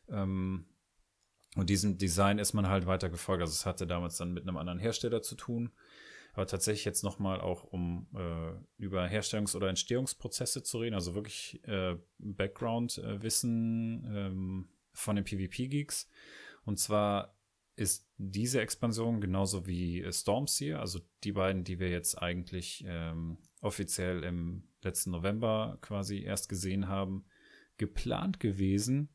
[0.07, 0.65] Ähm,
[1.55, 3.41] und diesem Design ist man halt weiter gefolgt.
[3.41, 5.71] Also es hatte damals dann mit einem anderen Hersteller zu tun.
[6.35, 11.61] Aber tatsächlich jetzt nochmal auch, um äh, über Herstellungs- oder Entstehungsprozesse zu reden, also wirklich
[11.65, 16.09] äh, Background-Wissen ähm, von den PvP-Geeks.
[16.65, 17.37] Und zwar
[17.77, 23.37] ist diese Expansion genauso wie äh, Stormseer, also die beiden, die wir jetzt eigentlich ähm,
[23.61, 27.25] offiziell im letzten November quasi erst gesehen haben,
[27.77, 29.07] geplant gewesen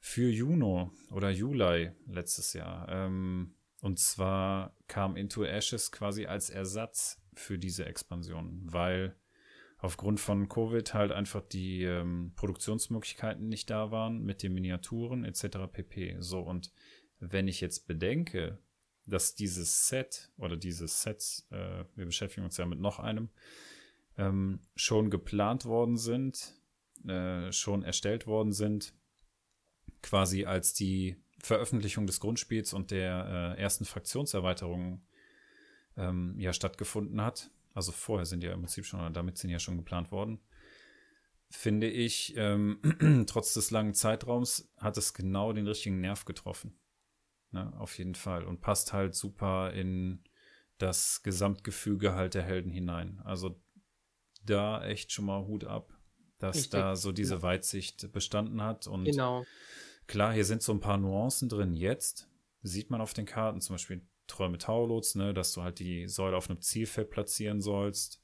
[0.00, 2.88] für Juno oder Juli letztes Jahr.
[2.88, 9.16] Ähm, und zwar kam Into Ashes quasi als Ersatz für diese Expansion, weil
[9.78, 15.58] aufgrund von Covid halt einfach die ähm, Produktionsmöglichkeiten nicht da waren mit den Miniaturen etc.
[15.72, 16.16] pp.
[16.18, 16.72] So, und
[17.18, 18.58] wenn ich jetzt bedenke,
[19.06, 23.30] dass dieses Set oder diese Sets, äh, wir beschäftigen uns ja mit noch einem,
[24.18, 26.54] ähm, schon geplant worden sind,
[27.06, 28.94] äh, schon erstellt worden sind,
[30.02, 35.02] quasi als die Veröffentlichung des Grundspiels und der äh, ersten Fraktionserweiterung
[35.96, 37.50] ähm, ja stattgefunden hat.
[37.74, 40.40] Also vorher sind ja im Prinzip schon, damit sind ja schon geplant worden.
[41.50, 46.78] Finde ich, ähm, trotz des langen Zeitraums hat es genau den richtigen Nerv getroffen.
[47.52, 48.44] Ne, auf jeden Fall.
[48.44, 50.22] Und passt halt super in
[50.78, 53.20] das Gesamtgefüge halt der Helden hinein.
[53.24, 53.60] Also
[54.44, 55.92] da echt schon mal Hut ab,
[56.38, 56.72] dass Richtig.
[56.72, 58.86] da so diese Weitsicht bestanden hat.
[58.86, 59.44] Und Genau.
[60.10, 62.28] Klar, hier sind so ein paar Nuancen drin jetzt.
[62.64, 66.36] Sieht man auf den Karten, zum Beispiel Träume Taurlots, ne, dass du halt die Säule
[66.36, 68.20] auf einem Zielfeld platzieren sollst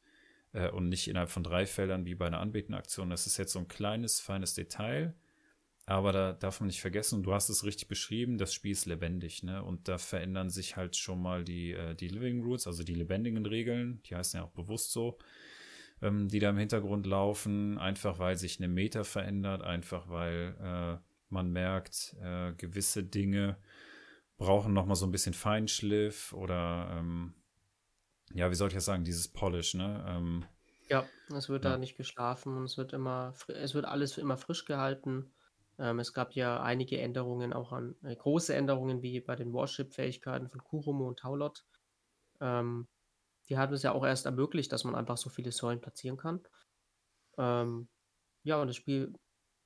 [0.53, 3.09] äh, und nicht innerhalb von drei Feldern wie bei einer Anbetenaktion.
[3.09, 5.15] Das ist jetzt so ein kleines, feines Detail,
[5.85, 9.45] aber da darf man nicht vergessen, du hast es richtig beschrieben, das Spiel ist lebendig,
[9.45, 9.63] ne?
[9.63, 13.47] Und da verändern sich halt schon mal die, äh, die Living Rules, also die lebendigen
[13.47, 15.19] Regeln, die heißen ja auch bewusst so,
[16.03, 20.57] ähm, die da im Hintergrund laufen, einfach weil sich eine Meta verändert, einfach weil
[21.01, 23.59] äh, man merkt, äh, gewisse Dinge
[24.39, 27.35] brauchen noch mal so ein bisschen Feinschliff oder ähm,
[28.33, 30.05] ja, wie soll ich das sagen, dieses Polish, ne?
[30.09, 30.45] Ähm,
[30.89, 31.65] Ja, es wird Ja.
[31.65, 35.33] da nicht geschlafen und es wird immer, es wird alles immer frisch gehalten.
[35.79, 40.49] Ähm, es gab ja einige Änderungen, auch an äh, große Änderungen wie bei den Warship-Fähigkeiten
[40.49, 41.65] von Kurumo und Taulot.
[42.41, 42.89] Ähm,
[43.49, 46.43] die haben es ja auch erst ermöglicht, dass man einfach so viele Säulen platzieren kann.
[47.39, 47.89] Ähm,
[48.45, 49.15] ja, und das Spiel,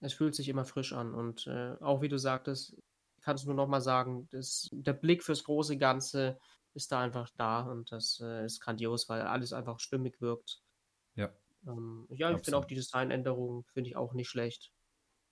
[0.00, 1.14] es fühlt sich immer frisch an.
[1.14, 2.76] Und äh, auch wie du sagtest,
[3.20, 6.38] kannst du nur noch mal sagen, das, der Blick fürs große Ganze
[6.74, 10.62] ist da einfach da und das äh, ist grandios, weil alles einfach stimmig wirkt.
[11.14, 11.30] ja,
[11.66, 12.70] Ähm, ja, ich finde auch Absolut.
[12.70, 14.72] die Designänderungen finde ich auch nicht schlecht.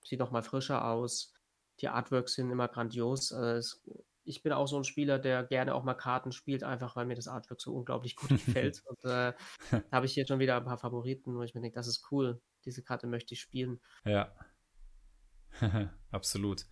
[0.03, 1.33] Sieht noch mal frischer aus.
[1.81, 3.31] Die Artworks sind immer grandios.
[3.31, 3.83] Äh, es,
[4.23, 7.15] ich bin auch so ein Spieler, der gerne auch mal Karten spielt, einfach weil mir
[7.15, 8.83] das Artwork so unglaublich gut gefällt.
[8.85, 9.33] Und äh,
[9.71, 12.11] da habe ich hier schon wieder ein paar Favoriten, wo ich mir denke, das ist
[12.11, 13.81] cool, diese Karte möchte ich spielen.
[14.05, 14.31] Ja.
[16.11, 16.65] Absolut.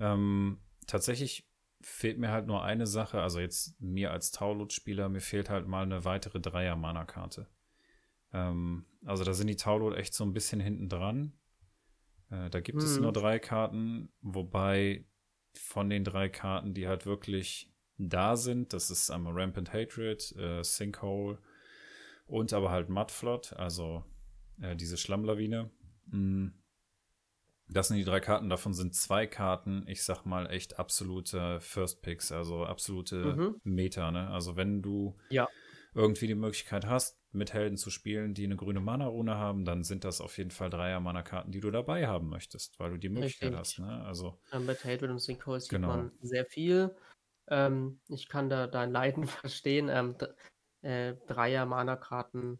[0.00, 1.48] Ähm, tatsächlich
[1.80, 5.82] fehlt mir halt nur eine Sache, also jetzt mir als Taulot-Spieler, mir fehlt halt mal
[5.82, 7.48] eine weitere Dreier-Mana-Karte.
[8.32, 11.32] Ähm, also da sind die Taulot echt so ein bisschen hinten dran.
[12.30, 12.88] Äh, da gibt hm.
[12.88, 15.04] es nur drei Karten, wobei
[15.54, 20.62] von den drei Karten, die halt wirklich da sind, das ist einmal Rampant Hatred, äh,
[20.62, 21.38] Sinkhole
[22.26, 24.04] und aber halt Mudflood, also
[24.60, 25.70] äh, diese Schlammlawine.
[26.06, 26.54] Mhm.
[27.72, 28.48] Das sind die drei Karten.
[28.48, 33.60] Davon sind zwei Karten, ich sag mal, echt absolute First Picks, also absolute mhm.
[33.64, 34.10] Meta.
[34.10, 34.28] Ne?
[34.28, 35.48] Also wenn du ja.
[35.94, 40.04] irgendwie die Möglichkeit hast, mit Helden zu spielen, die eine grüne Mana-Rune haben, dann sind
[40.04, 43.58] das auf jeden Fall Dreier-Mana-Karten, die du dabei haben möchtest, weil du die Möglichkeit Richtig.
[43.58, 43.78] hast.
[43.78, 44.04] Ne?
[44.04, 45.88] Also, mit Hatred und Sinkhole sieht genau.
[45.88, 46.94] man sehr viel.
[47.48, 49.88] Ähm, ich kann da dein Leiden verstehen.
[49.88, 50.16] Ähm,
[50.82, 52.58] äh, Dreier-Mana-Karten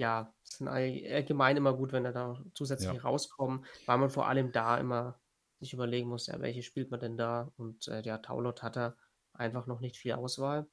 [0.00, 3.02] ja, sind allgemein immer gut, wenn da, da zusätzlich ja.
[3.02, 5.20] rauskommen, weil man vor allem da immer
[5.60, 7.52] sich überlegen muss, ja, welche spielt man denn da?
[7.58, 8.96] Und äh, ja, Taulot hat da
[9.34, 10.66] einfach noch nicht viel Auswahl.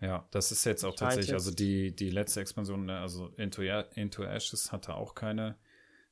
[0.00, 3.62] Ja, das ist jetzt auch ich tatsächlich, also die, die letzte Expansion, ne, also Into,
[3.94, 5.58] Into Ashes hatte auch keine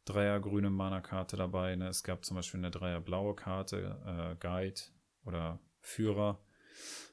[0.04, 1.74] Dreier grüne Mana-Karte dabei.
[1.74, 1.88] Ne?
[1.88, 4.80] Es gab zum Beispiel eine Dreier blaue Karte, äh, Guide
[5.24, 6.38] oder Führer.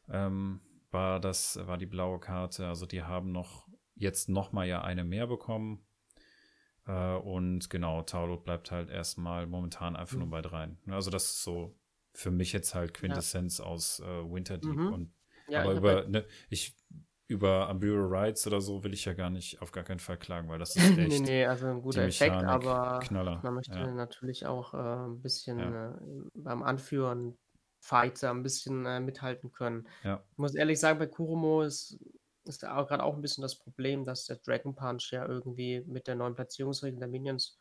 [0.10, 0.60] Ähm,
[0.92, 2.68] war das, war die blaue Karte.
[2.68, 3.65] Also die haben noch
[3.96, 5.86] jetzt noch mal ja eine mehr bekommen.
[6.86, 10.22] Äh, und genau, Taulot bleibt halt erstmal momentan einfach mhm.
[10.22, 10.78] nur bei dreien.
[10.88, 11.76] Also das ist so
[12.14, 13.66] für mich jetzt halt Quintessenz ja.
[13.66, 14.76] aus äh, Winterdeep.
[14.76, 14.94] Mhm.
[14.94, 15.14] Und,
[15.48, 16.76] ja, aber über, halt ne, ich,
[17.28, 20.48] über Ambura Rides oder so will ich ja gar nicht, auf gar keinen Fall klagen,
[20.48, 23.42] weil das ist echt nee, nee, also ein guter Effekt, aber Knaller.
[23.44, 23.92] man möchte ja.
[23.92, 25.92] natürlich auch äh, ein bisschen ja.
[25.92, 25.98] äh,
[26.36, 27.38] beim Anführen
[27.80, 29.88] Fighter ein bisschen äh, mithalten können.
[30.04, 30.24] Ja.
[30.32, 32.00] Ich muss ehrlich sagen, bei Kuromo ist
[32.46, 36.08] ist da gerade auch ein bisschen das Problem, dass der Dragon Punch ja irgendwie mit
[36.08, 37.58] der neuen Platzierungsregel der Minions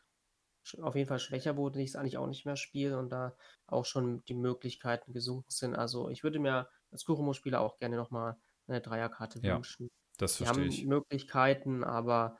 [0.81, 3.35] auf jeden Fall schwächer wurde, ich es eigentlich auch nicht mehr spiele und da
[3.67, 5.75] auch schon die Möglichkeiten gesunken sind.
[5.75, 8.35] Also ich würde mir als Kuromo-Spieler auch gerne nochmal
[8.67, 9.89] eine Dreierkarte ja, wünschen.
[10.17, 10.85] Das verstehe die haben ich.
[10.85, 12.39] Möglichkeiten, aber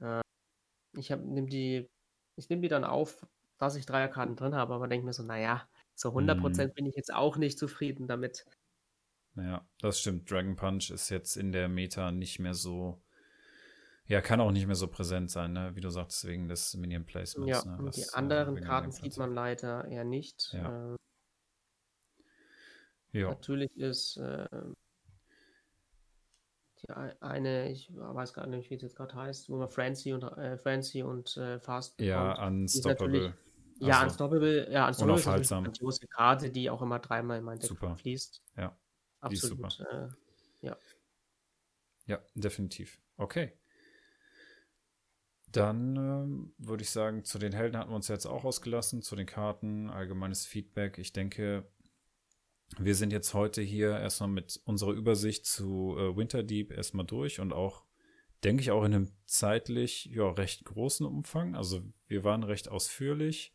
[0.00, 0.20] äh,
[0.96, 1.90] ich nehme die,
[2.36, 3.26] ich nehme die dann auf,
[3.58, 6.72] dass ich Dreierkarten drin habe, aber denke mir so, naja, so 100% mm.
[6.74, 8.46] bin ich jetzt auch nicht zufrieden damit.
[9.36, 10.30] Ja, das stimmt.
[10.30, 13.02] Dragon Punch ist jetzt in der Meta nicht mehr so.
[14.06, 15.74] Ja, kann auch nicht mehr so präsent sein, ne?
[15.74, 17.64] wie du sagst, wegen des Minion Placements.
[17.64, 17.90] Ja, ne?
[17.90, 20.52] die äh, anderen äh, Karten sieht man leider eher nicht.
[20.52, 20.94] Ja.
[20.94, 20.96] Äh,
[23.12, 23.30] ja.
[23.30, 24.46] Natürlich ist äh,
[26.82, 26.90] die
[27.20, 30.56] eine, ich weiß gar nicht, wie es jetzt gerade heißt, wo man Francie und äh,
[30.56, 33.34] Francie und äh, Fast Ja, Unstoppable.
[33.78, 37.58] Ja, also, Unstoppable, ja, Unstoppable ist eine große Karte, die auch immer dreimal in mein
[37.58, 37.96] Deck Super.
[37.96, 38.42] fließt.
[38.56, 38.78] Ja.
[39.26, 39.80] Absolut.
[39.80, 40.08] Äh,
[40.62, 40.76] ja.
[42.06, 43.00] Ja, definitiv.
[43.16, 43.52] Okay.
[45.52, 49.16] Dann ähm, würde ich sagen, zu den Helden hatten wir uns jetzt auch ausgelassen, zu
[49.16, 50.98] den Karten, allgemeines Feedback.
[50.98, 51.66] Ich denke,
[52.78, 57.52] wir sind jetzt heute hier erstmal mit unserer Übersicht zu äh, Winterdeep erstmal durch und
[57.52, 57.84] auch,
[58.44, 61.54] denke ich, auch in einem zeitlich ja, recht großen Umfang.
[61.54, 63.54] Also wir waren recht ausführlich.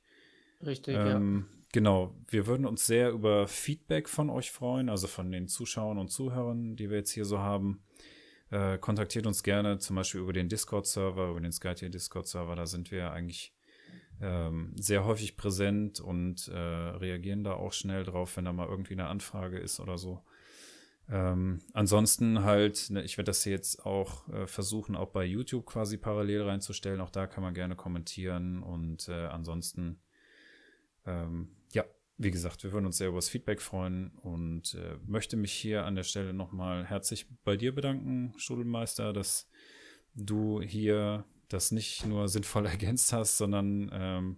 [0.65, 1.60] Richtig, ähm, ja.
[1.73, 6.09] Genau, wir würden uns sehr über Feedback von euch freuen, also von den Zuschauern und
[6.09, 7.81] Zuhörern, die wir jetzt hier so haben.
[8.49, 12.57] Äh, kontaktiert uns gerne zum Beispiel über den Discord-Server, über den Skytier Discord-Server.
[12.57, 13.55] Da sind wir eigentlich
[14.21, 18.93] ähm, sehr häufig präsent und äh, reagieren da auch schnell drauf, wenn da mal irgendwie
[18.93, 20.21] eine Anfrage ist oder so.
[21.09, 25.65] Ähm, ansonsten halt, ne, ich werde das hier jetzt auch äh, versuchen, auch bei YouTube
[25.65, 26.99] quasi parallel reinzustellen.
[26.99, 30.01] Auch da kann man gerne kommentieren und äh, ansonsten
[31.05, 31.55] ähm,
[32.21, 35.85] wie gesagt, wir würden uns sehr über das Feedback freuen und äh, möchte mich hier
[35.85, 39.49] an der Stelle nochmal herzlich bei dir bedanken, Studelmeister, dass
[40.13, 44.37] du hier das nicht nur sinnvoll ergänzt hast, sondern ähm,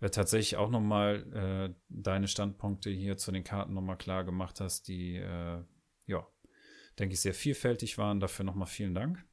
[0.00, 4.88] äh, tatsächlich auch nochmal äh, deine Standpunkte hier zu den Karten nochmal klar gemacht hast,
[4.88, 5.62] die, äh,
[6.06, 6.26] ja,
[6.98, 8.18] denke ich, sehr vielfältig waren.
[8.18, 9.24] Dafür nochmal vielen Dank.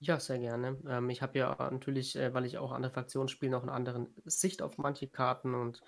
[0.00, 0.78] Ja, sehr gerne.
[0.86, 4.06] Ähm, ich habe ja natürlich, äh, weil ich auch andere Fraktionen spiele, noch eine andere
[4.26, 5.82] Sicht auf manche Karten und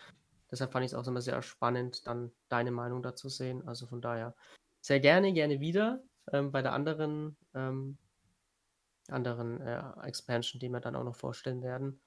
[0.51, 3.67] Deshalb fand ich es auch immer sehr spannend, dann deine Meinung dazu sehen.
[3.67, 4.35] Also von daher
[4.81, 6.03] sehr gerne, gerne wieder
[6.33, 7.99] ähm, bei der anderen, ähm,
[9.09, 12.01] anderen äh, Expansion, die wir dann auch noch vorstellen werden.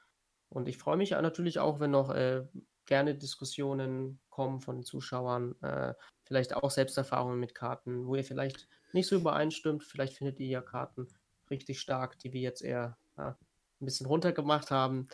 [0.49, 2.45] Und ich freue mich natürlich auch, wenn noch äh,
[2.86, 5.94] gerne Diskussionen kommen von den Zuschauern, äh,
[6.24, 9.84] vielleicht auch Selbsterfahrungen mit Karten, wo ihr vielleicht nicht so übereinstimmt.
[9.84, 11.07] Vielleicht findet ihr ja Karten
[11.49, 13.38] richtig stark, die wir jetzt eher ja,
[13.82, 15.07] ein bisschen runtergemacht haben.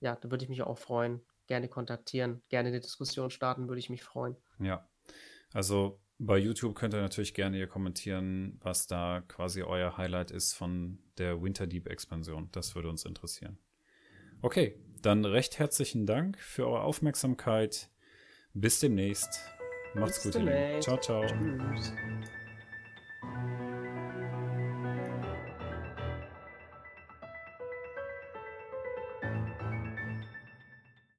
[0.00, 3.90] Ja, da würde ich mich auch freuen gerne kontaktieren, gerne eine Diskussion starten, würde ich
[3.90, 4.36] mich freuen.
[4.58, 4.88] Ja.
[5.52, 10.54] Also bei YouTube könnt ihr natürlich gerne hier kommentieren, was da quasi euer Highlight ist
[10.54, 12.48] von der Winter Deep Expansion.
[12.52, 13.58] Das würde uns interessieren.
[14.42, 17.90] Okay, dann recht herzlichen Dank für eure Aufmerksamkeit.
[18.54, 19.40] Bis demnächst.
[19.94, 20.56] Macht's Bis gut, ihr Lieben.
[20.56, 20.82] demnächst.
[20.84, 21.26] Ciao, ciao.
[21.26, 22.45] Tschüss.